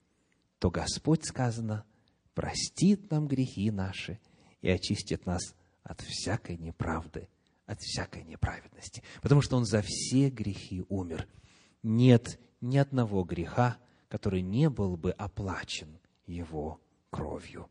[0.59, 1.85] то Господь, сказано,
[2.35, 4.19] простит нам грехи наши
[4.63, 7.29] и очистит нас от всякой неправды,
[7.67, 9.03] от всякой неправедности.
[9.23, 11.29] Потому что Он за все грехи умер.
[11.83, 13.77] Нет ни одного греха,
[14.09, 16.81] который не был бы оплачен Его
[17.11, 17.69] кровью.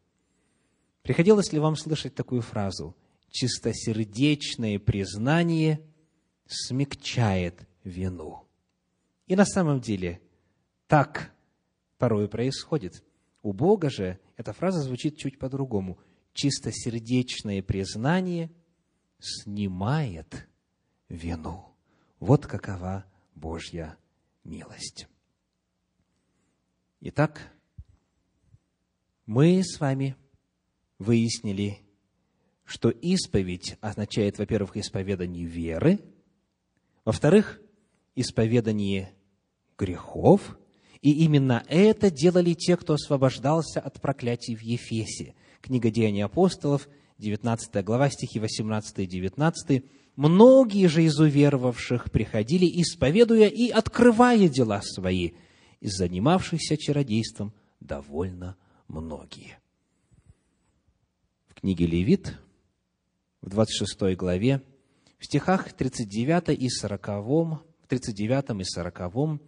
[1.02, 2.96] Приходилось ли вам слышать такую фразу?
[3.30, 5.82] Чистосердечное признание
[6.48, 8.48] смягчает вину.
[9.28, 10.22] И на самом деле
[10.88, 11.34] так
[11.98, 13.04] порой происходит.
[13.42, 16.00] У Бога же эта фраза звучит чуть по-другому.
[16.34, 18.52] Чистосердечное признание
[19.20, 20.48] снимает
[21.10, 21.76] вину.
[22.20, 23.06] Вот какова
[23.36, 23.98] Божья
[24.44, 25.08] милость.
[27.02, 27.52] Итак,
[29.26, 30.16] мы с вами
[30.98, 31.80] выяснили,
[32.64, 36.00] что исповедь означает, во-первых, исповедание веры,
[37.04, 37.62] во-вторых,
[38.16, 39.14] исповедание
[39.78, 40.58] грехов,
[41.02, 45.36] и именно это делали те, кто освобождался от проклятий в Ефесе.
[45.62, 46.88] Книга Деяний апостолов,
[47.18, 49.84] 19 глава, стихи 18 и 19.
[50.16, 55.32] «Многие же из уверовавших приходили, исповедуя и открывая дела свои,
[55.80, 59.60] и занимавшихся чародейством довольно многие».
[61.48, 62.38] В книге Левит,
[63.42, 64.62] в 26 главе,
[65.18, 69.40] в стихах 39 и 40, 39 и 40,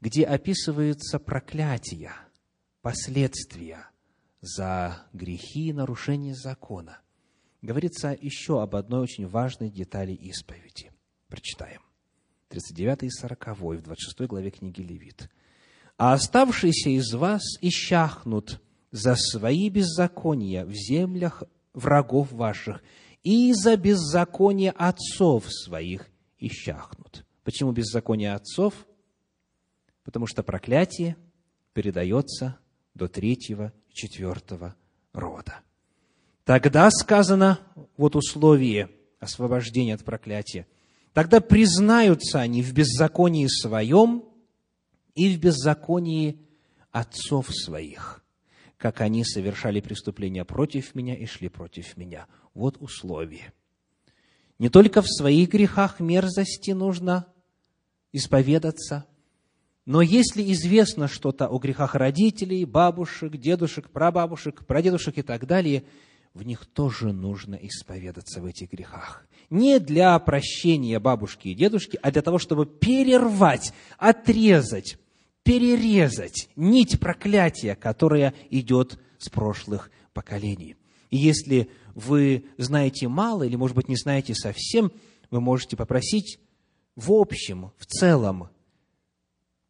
[0.00, 2.12] где описываются проклятия,
[2.82, 3.88] последствия
[4.40, 6.98] за грехи и нарушение закона,
[7.62, 10.92] говорится еще об одной очень важной детали исповеди.
[11.28, 11.82] Прочитаем.
[12.48, 15.28] 39 и 40 в 26 главе книги Левит.
[15.96, 18.60] «А оставшиеся из вас исчахнут
[18.90, 21.42] за свои беззакония в землях
[21.74, 22.82] врагов ваших,
[23.22, 26.08] и за беззаконие отцов своих
[26.38, 27.26] исчахнут».
[27.42, 28.86] Почему беззаконие отцов?
[30.04, 31.16] Потому что проклятие
[31.72, 32.58] передается
[32.94, 34.76] до третьего четвертого
[35.12, 35.60] рода.
[36.44, 37.58] Тогда сказано,
[37.96, 40.66] вот условие освобождения от проклятия,
[41.12, 44.24] тогда признаются они в беззаконии своем
[45.14, 46.38] и в беззаконии
[46.92, 48.24] отцов своих,
[48.76, 52.28] как они совершали преступления против меня и шли против меня.
[52.54, 53.52] Вот условие.
[54.60, 57.26] Не только в своих грехах мерзости нужно
[58.12, 59.06] исповедаться,
[59.88, 65.82] но если известно что-то о грехах родителей, бабушек, дедушек, прабабушек, прадедушек и так далее,
[66.34, 69.26] в них тоже нужно исповедаться в этих грехах.
[69.48, 74.98] Не для прощения бабушки и дедушки, а для того, чтобы перервать, отрезать,
[75.42, 80.76] перерезать нить проклятия, которая идет с прошлых поколений.
[81.08, 84.92] И если вы знаете мало или, может быть, не знаете совсем,
[85.30, 86.38] вы можете попросить
[86.98, 88.48] в общем, в целом,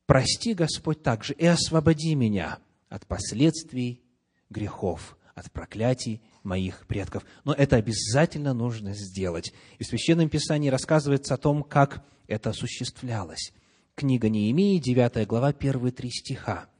[0.08, 2.58] прости, Господь, также и освободи меня
[2.88, 4.02] от последствий
[4.48, 7.24] грехов, от проклятий моих предков.
[7.44, 9.52] Но это обязательно нужно сделать.
[9.78, 13.52] И в Священном Писании рассказывается о том, как это осуществлялось.
[13.94, 16.70] Книга Неемии, 9 глава, первые три стиха.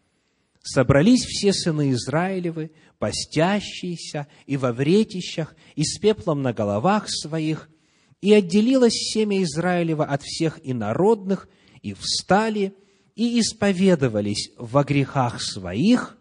[0.63, 7.69] «Собрались все сыны Израилевы, постящиеся и во вретищах, и с пеплом на головах своих,
[8.23, 11.49] и отделилось семя Израилева от всех инородных,
[11.83, 12.75] и встали,
[13.19, 16.17] и исповедовались во грехах своих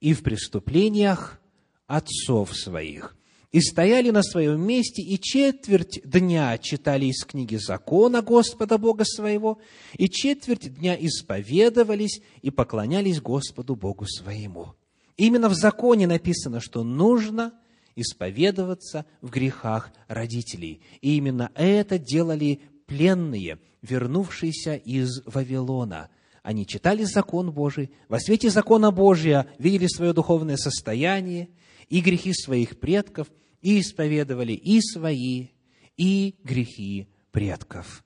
[0.00, 1.40] и в преступлениях
[1.86, 3.16] отцов своих.
[3.50, 9.58] И стояли на своем месте, и четверть дня читали из книги закона Господа Бога своего,
[9.96, 14.74] и четверть дня исповедовались и поклонялись Господу Богу своему.
[15.16, 17.54] Именно в законе написано, что нужно–
[17.96, 20.82] исповедоваться в грехах родителей.
[21.00, 26.10] И именно это делали пленные, вернувшиеся из Вавилона.
[26.44, 31.48] Они читали закон Божий, во свете закона Божия видели свое духовное состояние
[31.88, 35.48] и грехи своих предков, и исповедовали и свои,
[35.96, 38.04] и грехи предков.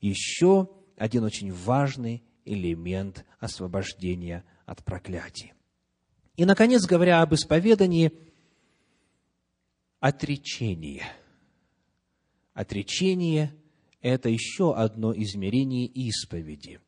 [0.00, 5.52] Еще один очень важный элемент освобождения от проклятий.
[6.36, 8.10] И, наконец, говоря об исповедании–
[10.00, 11.04] отречение.
[12.52, 13.54] Отречение–
[14.00, 16.80] это еще одно измерение исповеди.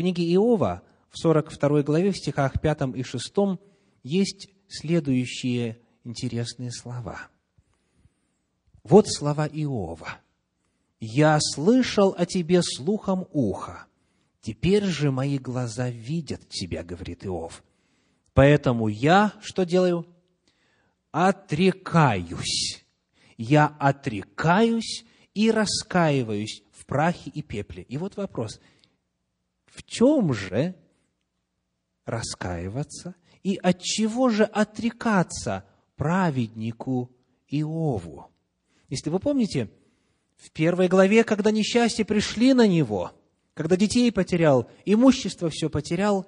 [0.00, 3.34] Книге Иова, в 42 главе, в стихах 5 и 6,
[4.02, 7.28] есть следующие интересные слова.
[8.82, 10.16] Вот слова Иова.
[11.00, 13.88] «Я слышал о тебе слухом уха,
[14.40, 17.62] теперь же мои глаза видят тебя, говорит Иов.
[18.32, 20.06] Поэтому я что делаю?
[21.12, 22.86] отрекаюсь.
[23.36, 25.04] Я отрекаюсь
[25.34, 27.82] и раскаиваюсь в прахе и пепле.
[27.82, 28.60] И вот вопрос,
[29.80, 30.74] в чем же
[32.04, 35.64] раскаиваться И от чего же отрекаться
[35.96, 37.10] праведнику
[37.48, 38.26] Иову?
[38.90, 39.70] Если вы помните,
[40.36, 43.12] в первой главе, когда несчастья пришли на него,
[43.54, 46.26] когда детей потерял, имущество все потерял,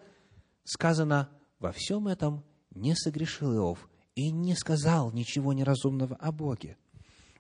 [0.65, 6.79] сказано, во всем этом не согрешил Иов и не сказал ничего неразумного о Боге.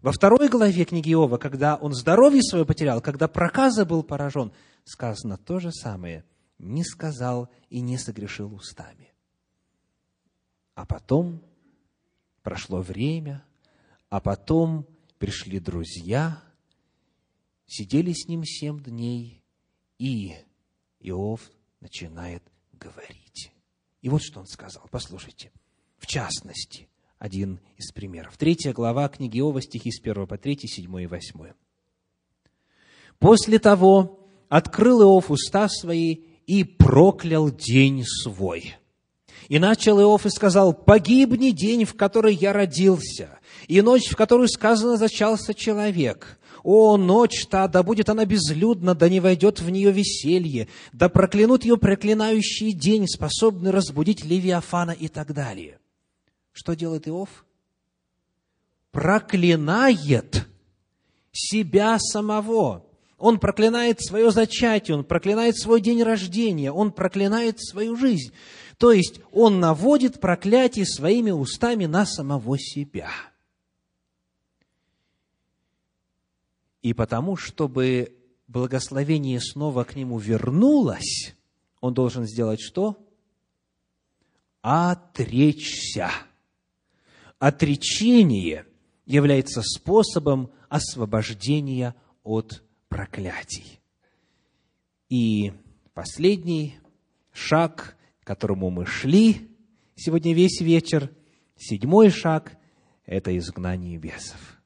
[0.02, 4.52] Во второй главе книги Иова, когда он здоровье свое потерял, когда проказа был поражен,
[4.84, 6.24] сказано то же самое.
[6.58, 9.12] Не сказал и не согрешил устами.
[10.74, 11.42] А потом
[12.42, 13.44] прошло время,
[14.08, 14.86] а потом
[15.18, 16.42] пришли друзья,
[17.66, 19.42] сидели с ним семь дней,
[19.98, 20.34] и
[21.00, 21.50] Иов
[21.80, 22.42] начинает
[22.72, 23.52] говорить.
[24.00, 24.88] И вот что он сказал.
[24.90, 25.52] Послушайте.
[25.98, 26.88] В частности,
[27.18, 28.36] один из примеров.
[28.36, 31.52] Третья глава книги Иова, стихи с 1 по 3, 7 и 8.
[33.20, 34.21] «После того
[34.52, 38.76] открыл Иов уста свои и проклял день свой».
[39.48, 44.48] И начал Иов и сказал, «Погибни день, в который я родился, и ночь, в которую
[44.48, 46.38] сказано зачался человек.
[46.62, 51.64] О, ночь та, да будет она безлюдна, да не войдет в нее веселье, да проклянут
[51.64, 55.78] ее проклинающий день, способный разбудить Левиафана и так далее».
[56.52, 57.46] Что делает Иов?
[58.90, 60.46] Проклинает
[61.32, 62.84] себя самого.
[63.22, 68.32] Он проклинает свое зачатие, он проклинает свой день рождения, он проклинает свою жизнь.
[68.78, 73.10] То есть он наводит проклятие своими устами на самого себя.
[76.82, 78.18] И потому, чтобы
[78.48, 81.36] благословение снова к нему вернулось,
[81.80, 82.98] он должен сделать что?
[84.62, 86.10] Отречься
[87.38, 88.66] отречение
[89.06, 91.94] является способом освобождения
[92.24, 93.80] от проклятий.
[95.08, 95.54] И
[95.94, 96.78] последний
[97.32, 99.48] шаг, к которому мы шли
[99.94, 101.10] сегодня весь вечер,
[101.56, 102.58] седьмой шаг–
[103.06, 104.60] это изгнание бесов.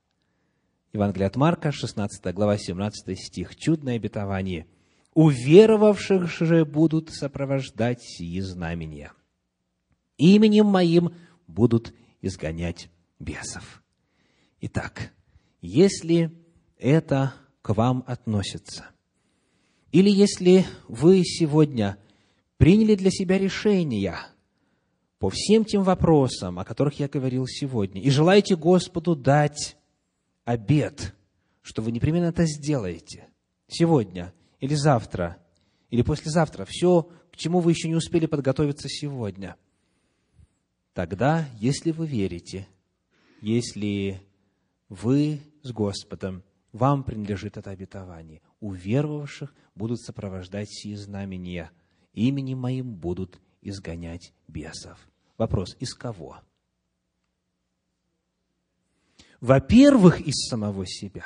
[0.92, 3.54] Евангелие от Марка, 16 глава, 17 стих.
[3.54, 4.66] Чудное обетование.
[5.14, 9.12] «Уверовавших же будут сопровождать сии знамения.
[10.18, 11.14] Именем моим
[11.46, 12.90] будут изгонять
[13.20, 13.84] бесов.
[14.60, 15.12] Итак,
[15.60, 16.32] если
[16.76, 17.34] это
[17.66, 18.90] к вам относится,
[19.90, 21.98] или если вы сегодня
[22.58, 24.14] приняли для себя решение
[25.18, 29.76] по всем тем вопросам, о которых я говорил сегодня, и желаете Господу дать
[30.44, 31.12] обед,
[31.60, 33.26] что вы непременно это сделаете
[33.66, 35.36] сегодня или завтра,
[35.90, 39.56] или послезавтра, все, к чему вы еще не успели подготовиться сегодня–
[40.96, 42.66] Тогда, если вы верите,
[43.42, 44.22] если
[44.88, 46.42] вы с Господом,
[46.76, 48.40] вам принадлежит это обетование.
[48.60, 51.70] У веровавших будут сопровождать сие знамения.
[52.12, 54.98] Именем моим будут изгонять бесов.
[55.38, 56.38] Вопрос, из кого?
[59.40, 61.24] Во-первых, из самого себя.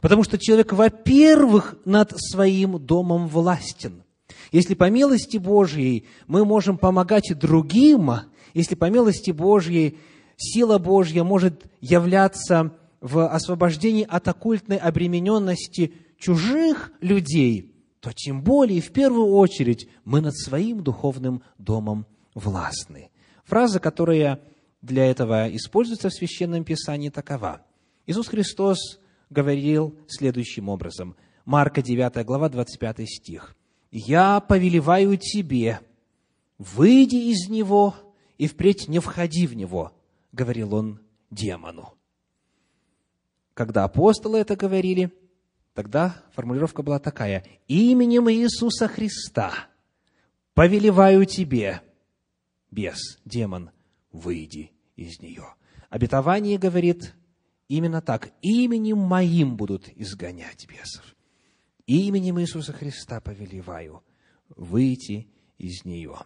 [0.00, 4.04] Потому что человек, во-первых, над своим домом властен.
[4.50, 8.10] Если по милости Божьей мы можем помогать другим,
[8.54, 9.98] если по милости Божьей
[10.36, 12.72] сила Божья может являться
[13.02, 20.36] в освобождении от оккультной обремененности чужих людей, то тем более, в первую очередь, мы над
[20.36, 23.10] своим духовным домом властны.
[23.44, 24.40] Фраза, которая
[24.80, 27.62] для этого используется в Священном Писании, такова.
[28.06, 29.00] Иисус Христос
[29.30, 31.16] говорил следующим образом.
[31.44, 33.56] Марка 9 глава, 25 стих.
[33.90, 35.80] «Я повелеваю тебе,
[36.56, 37.96] выйди из него
[38.38, 39.92] и впредь не входи в него,
[40.30, 41.00] говорил он
[41.30, 41.94] демону.
[43.62, 45.12] Когда апостолы это говорили,
[45.72, 49.68] тогда формулировка была такая, именем Иисуса Христа
[50.54, 51.80] повелеваю тебе,
[52.72, 53.70] бес, демон,
[54.10, 55.54] выйди из нее.
[55.90, 57.14] Обетование говорит
[57.68, 61.14] именно так, именем моим будут изгонять бесов.
[61.86, 64.02] Именем Иисуса Христа повелеваю
[64.48, 66.16] выйти из нее.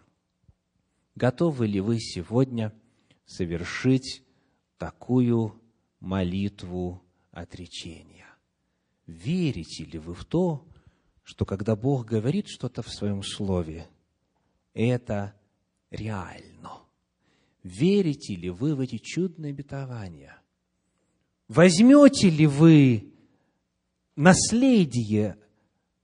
[1.13, 2.73] Готовы ли вы сегодня
[3.27, 4.23] совершить
[4.79, 5.61] такую
[5.99, 7.03] молитву
[7.41, 8.25] отречения?
[9.05, 10.67] Верите ли вы в то,
[11.23, 13.87] что когда Бог говорит что-то в своем слове,
[14.73, 15.33] это
[15.89, 16.81] реально?
[17.63, 20.39] Верите ли вы в эти чудные обетования?
[21.47, 23.13] Возьмете ли вы
[24.15, 25.37] наследие,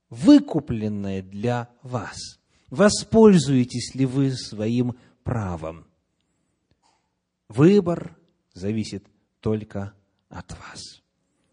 [0.08, 2.18] выкупленное для вас–
[2.74, 5.86] Воспользуетесь ли вы своим правом?
[7.48, 8.18] Выбор
[8.52, 9.06] зависит
[9.38, 9.94] только
[10.28, 11.03] от вас.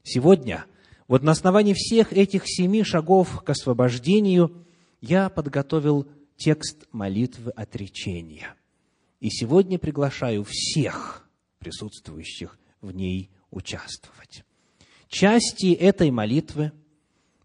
[0.04, 0.66] Сегодня,
[1.08, 4.66] вот на основании всех этих семи шагов к освобождению,
[5.02, 6.08] я подготовил
[6.38, 8.56] текст молитвы отречения.
[9.20, 11.30] И сегодня приглашаю всех
[11.60, 14.44] присутствующих в ней участвовать.
[15.08, 16.72] Части этой молитвы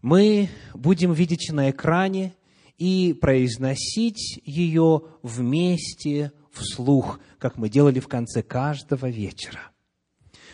[0.01, 2.33] мы будем видеть на экране
[2.77, 9.71] и произносить ее вместе вслух, как мы делали в конце каждого вечера.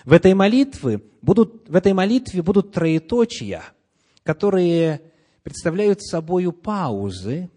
[0.06, 3.64] В этой молитве будут, в этой молитве будут троеточия,
[4.24, 5.02] которые
[5.44, 7.50] представляют собою паузы,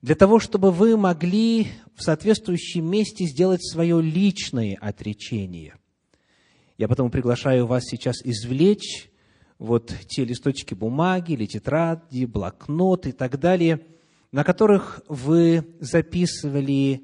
[0.00, 5.74] для того, чтобы вы могли в соответствующем месте сделать свое личное отречение.
[6.76, 9.10] Я потому приглашаю вас сейчас извлечь
[9.58, 13.84] вот те листочки бумаги или тетради, блокнот и так далее,
[14.30, 17.02] на которых вы записывали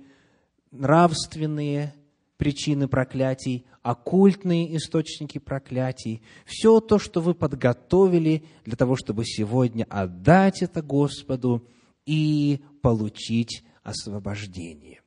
[0.71, 1.95] нравственные
[2.45, 10.61] причины проклятий, оккультные источники проклятий, все то, что вы подготовили для того, чтобы сегодня отдать
[10.61, 11.67] это Господу
[12.05, 15.01] и получить освобождение.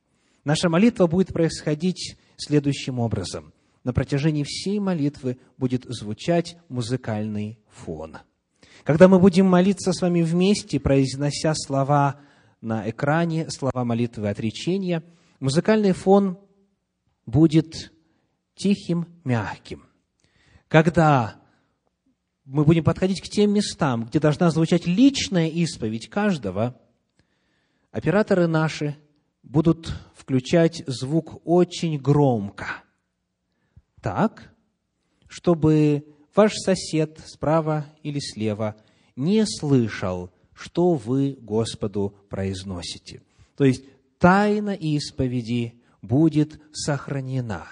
[0.44, 3.52] Наша молитва будет происходить следующим образом.
[3.84, 8.18] На протяжении всей молитвы будет звучать музыкальный фон.
[8.82, 12.16] Когда мы будем молиться с вами вместе, произнося слова
[12.60, 15.04] на экране, слова молитвы отречения,
[15.38, 16.36] музыкальный фон
[17.28, 17.92] будет
[18.54, 19.84] тихим, мягким.
[20.66, 21.36] Когда
[22.44, 26.80] мы будем подходить к тем местам, где должна звучать личная исповедь каждого,
[27.90, 28.96] операторы наши
[29.42, 32.82] будут включать звук очень громко,
[34.00, 34.54] так,
[35.26, 38.76] чтобы ваш сосед справа или слева
[39.16, 43.22] не слышал, что вы Господу произносите.
[43.56, 43.84] То есть
[44.18, 47.66] тайна исповеди будет сохранена.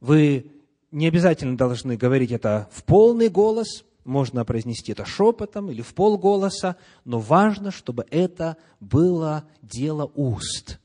[0.00, 0.50] Вы
[0.90, 6.76] не обязательно должны говорить это в полный голос, можно произнести это шепотом или в полголоса,
[7.04, 10.80] но важно, чтобы это было дело уст.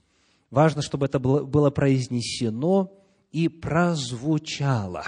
[0.52, 2.94] Важно, чтобы это было, произнесено
[3.32, 5.06] и прозвучало.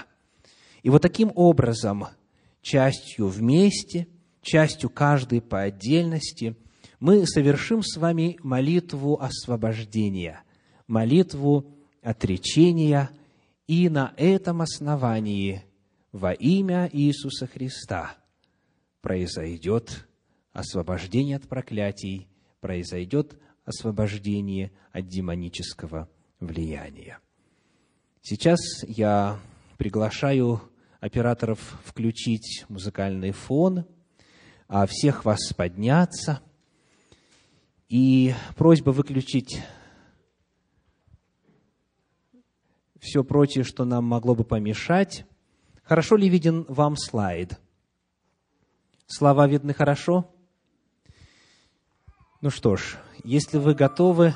[0.83, 2.07] И вот таким образом,
[2.61, 4.07] частью вместе,
[4.41, 6.57] частью каждый по отдельности,
[6.99, 10.41] мы совершим с вами молитву освобождения,
[10.87, 11.65] молитву
[12.01, 13.09] отречения–
[13.67, 15.63] и на этом основании
[16.11, 18.15] во имя Иисуса Христа
[19.01, 20.07] произойдет
[20.53, 22.27] освобождение от проклятий,
[22.61, 26.09] произойдет освобождение от демонического
[26.39, 27.19] влияния.
[28.21, 29.39] Сейчас я
[29.77, 30.61] приглашаю
[31.01, 33.85] операторов включить музыкальный фон,
[34.67, 36.41] а всех вас подняться.
[37.89, 39.61] И просьба выключить
[42.99, 45.25] все прочее, что нам могло бы помешать.
[45.83, 47.59] Хорошо ли виден вам слайд?
[49.05, 50.29] Слова видны хорошо?
[52.41, 54.33] Ну что ж, если вы готовы,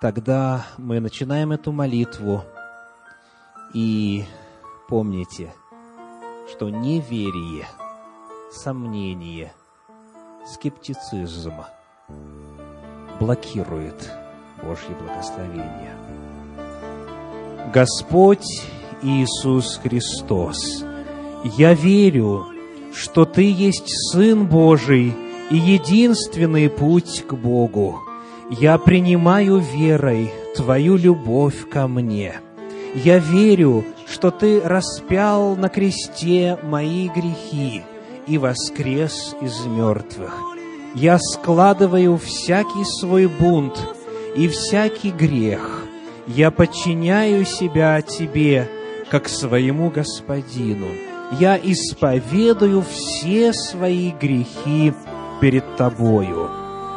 [0.00, 2.44] тогда мы начинаем эту молитву.
[3.74, 4.24] И
[4.88, 5.52] помните,
[6.48, 7.66] что неверие,
[8.50, 9.52] сомнение,
[10.46, 11.54] скептицизм
[13.20, 14.12] блокирует
[14.62, 16.17] Божье благословение.
[17.72, 18.64] Господь
[19.02, 20.84] Иисус Христос,
[21.58, 22.46] я верю,
[22.94, 25.14] что Ты есть Сын Божий
[25.50, 27.98] и единственный путь к Богу.
[28.50, 32.40] Я принимаю верой Твою любовь ко мне.
[32.94, 37.82] Я верю, что Ты распял на кресте мои грехи
[38.26, 40.34] и воскрес из мертвых.
[40.94, 43.78] Я складываю всякий свой бунт
[44.34, 45.84] и всякий грех–
[46.28, 48.68] я подчиняю себя Тебе,
[49.10, 50.88] как своему Господину.
[51.40, 54.92] Я исповедую все свои грехи
[55.40, 56.50] перед Тобою.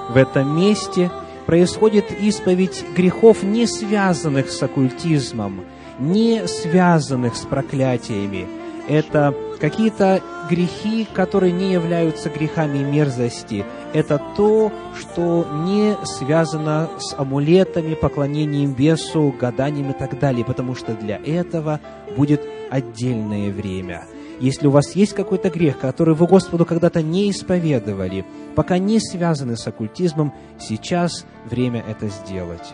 [0.09, 1.09] В этом месте
[1.45, 5.63] происходит исповедь грехов, не связанных с оккультизмом,
[5.99, 8.47] не связанных с проклятиями.
[8.89, 13.63] Это какие-то грехи, которые не являются грехами мерзости.
[13.93, 20.95] Это то, что не связано с амулетами, поклонением бесу, гаданием и так далее, потому что
[20.95, 21.79] для этого
[22.17, 24.05] будет отдельное время.
[24.39, 28.25] Если у вас есть какой-то грех, который вы Господу когда-то не исповедовали,
[28.55, 32.73] пока не связаны с оккультизмом, сейчас время это сделать.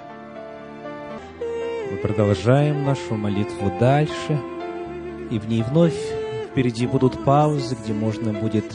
[1.91, 4.39] Мы продолжаем нашу молитву дальше,
[5.29, 5.93] и в ней вновь
[6.57, 8.65] Впереди будут паузы, где можно будет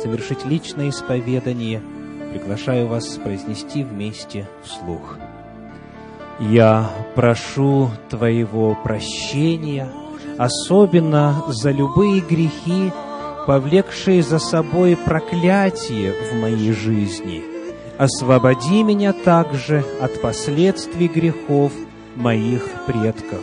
[0.00, 1.82] совершить личное исповедание.
[2.30, 5.18] Приглашаю вас произнести вместе вслух.
[6.38, 9.88] Я прошу Твоего прощения,
[10.38, 12.92] особенно за любые грехи,
[13.44, 17.42] повлекшие за собой проклятие в моей жизни,
[17.98, 21.72] освободи меня также от последствий грехов
[22.14, 23.42] моих предков.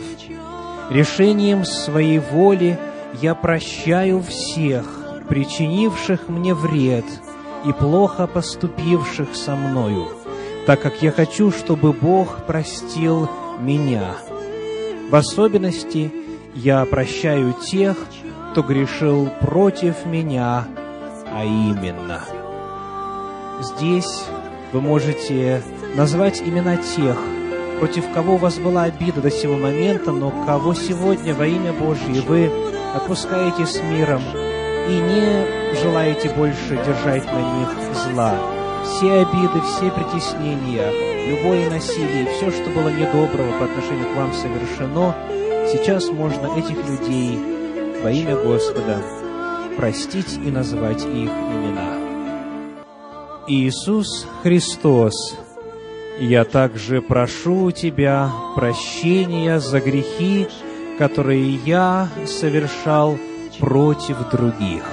[0.88, 2.78] Решением своей воли
[3.14, 4.84] я прощаю всех,
[5.28, 7.04] причинивших мне вред
[7.64, 10.08] и плохо поступивших со мною,
[10.66, 13.28] так как я хочу, чтобы Бог простил
[13.60, 14.14] меня.
[15.10, 16.12] В особенности
[16.54, 17.96] я прощаю тех,
[18.50, 20.66] кто грешил против меня,
[21.32, 22.22] а именно.
[23.60, 24.24] Здесь
[24.72, 25.62] вы можете
[25.94, 27.16] назвать имена тех,
[27.78, 32.22] против кого у вас была обида до сего момента, но кого сегодня во имя Божье
[32.22, 32.50] вы
[32.94, 34.22] отпускаете с миром
[34.88, 38.34] и не желаете больше держать на них зла.
[38.84, 40.90] Все обиды, все притеснения,
[41.30, 45.14] любое насилие, все, что было недоброго по отношению к вам совершено,
[45.70, 47.38] сейчас можно этих людей
[48.02, 49.02] во имя Господа
[49.76, 52.10] простить и назвать их имена.
[53.46, 55.36] Иисус Христос,
[56.18, 60.48] я также прошу у Тебя прощения за грехи,
[61.00, 63.16] которые я совершал
[63.58, 64.84] против других.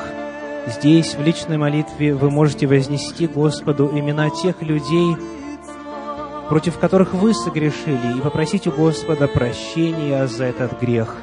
[0.66, 5.18] Здесь, в личной молитве, вы можете вознести Господу имена тех людей,
[6.48, 11.14] против которых вы согрешили, и попросить у Господа прощения за этот грех.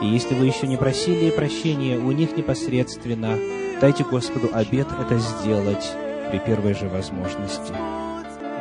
[0.00, 3.36] И если вы еще не просили прощения у них непосредственно,
[3.80, 5.90] дайте Господу обет это сделать
[6.30, 7.72] при первой же возможности.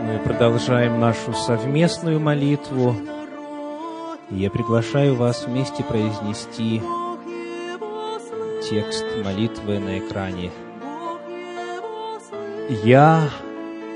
[0.01, 2.95] Мы продолжаем нашу совместную молитву.
[4.35, 6.81] Я приглашаю вас вместе произнести
[8.67, 10.49] текст молитвы на экране.
[12.83, 13.29] Я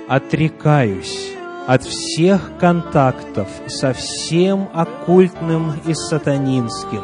[0.07, 1.31] отрекаюсь
[1.65, 7.03] от всех контактов со всем оккультным и сатанинским.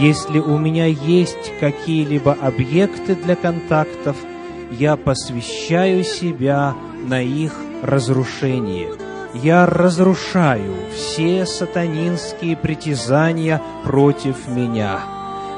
[0.00, 4.16] Если у меня есть какие-либо объекты для контактов,
[4.72, 6.74] я посвящаю себя
[7.06, 8.88] на их разрушение–
[9.34, 15.00] я разрушаю все сатанинские притязания против меня.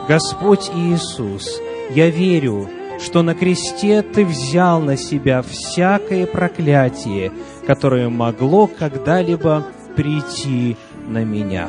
[0.08, 2.68] Господь Иисус, я верю,
[3.00, 7.32] что на кресте Ты взял на себя всякое проклятие,
[7.66, 9.66] которое могло когда-либо
[9.96, 10.76] прийти
[11.06, 11.68] на меня.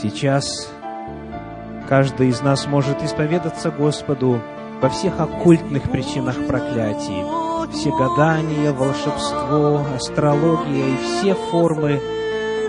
[0.00, 0.70] Сейчас
[1.88, 4.40] каждый из нас может исповедаться Господу
[4.80, 7.43] во всех оккультных причинах проклятий,
[7.74, 12.00] все гадания, волшебство, астрология и все формы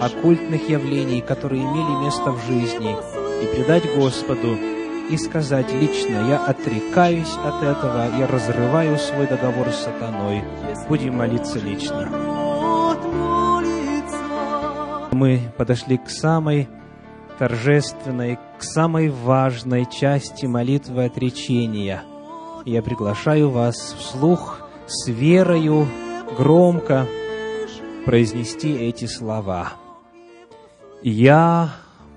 [0.02, 2.96] оккультных явлений, которые имели место в жизни,
[3.42, 4.58] и предать Господу,
[5.10, 10.44] и сказать лично, я отрекаюсь от этого, я разрываю свой договор с сатаной.
[10.90, 12.10] Будем молиться лично.
[15.12, 16.68] Мы подошли к самой
[17.38, 22.04] торжественной, к самой важной части молитвы отречения.
[22.66, 25.88] Я приглашаю вас вслух с верою
[26.38, 27.08] громко
[28.06, 29.74] произнести эти слова.
[31.02, 31.70] «Я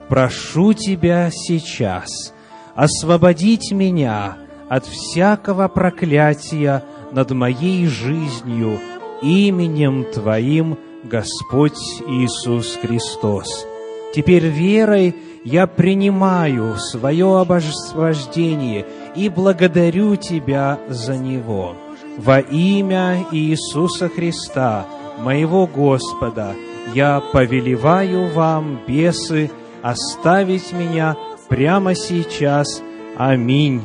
[0.09, 2.35] прошу Тебя сейчас
[2.75, 4.37] освободить меня
[4.69, 8.79] от всякого проклятия над моей жизнью
[9.23, 13.67] именем Твоим, Господь Иисус Христос.
[14.15, 15.15] Теперь верой
[15.45, 18.87] я принимаю свое обождение
[19.17, 21.77] и благодарю Тебя за него»
[22.19, 24.87] Во имя Иисуса Христа,
[25.21, 26.57] моего Господа,
[26.93, 31.17] я повелеваю вам, бесы, оставить меня
[31.49, 32.83] прямо сейчас.
[33.17, 33.83] Аминь.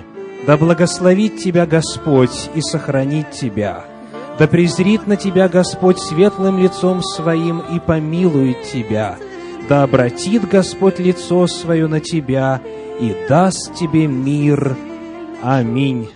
[0.48, 3.86] Да благословит тебя Господь и сохранит тебя.
[4.40, 9.18] Да презрит на тебя Господь светлым лицом своим и помилует тебя.
[9.70, 12.62] Да обратит Господь лицо свое на тебя
[13.00, 14.76] и даст тебе мир.
[15.44, 16.10] Аминь.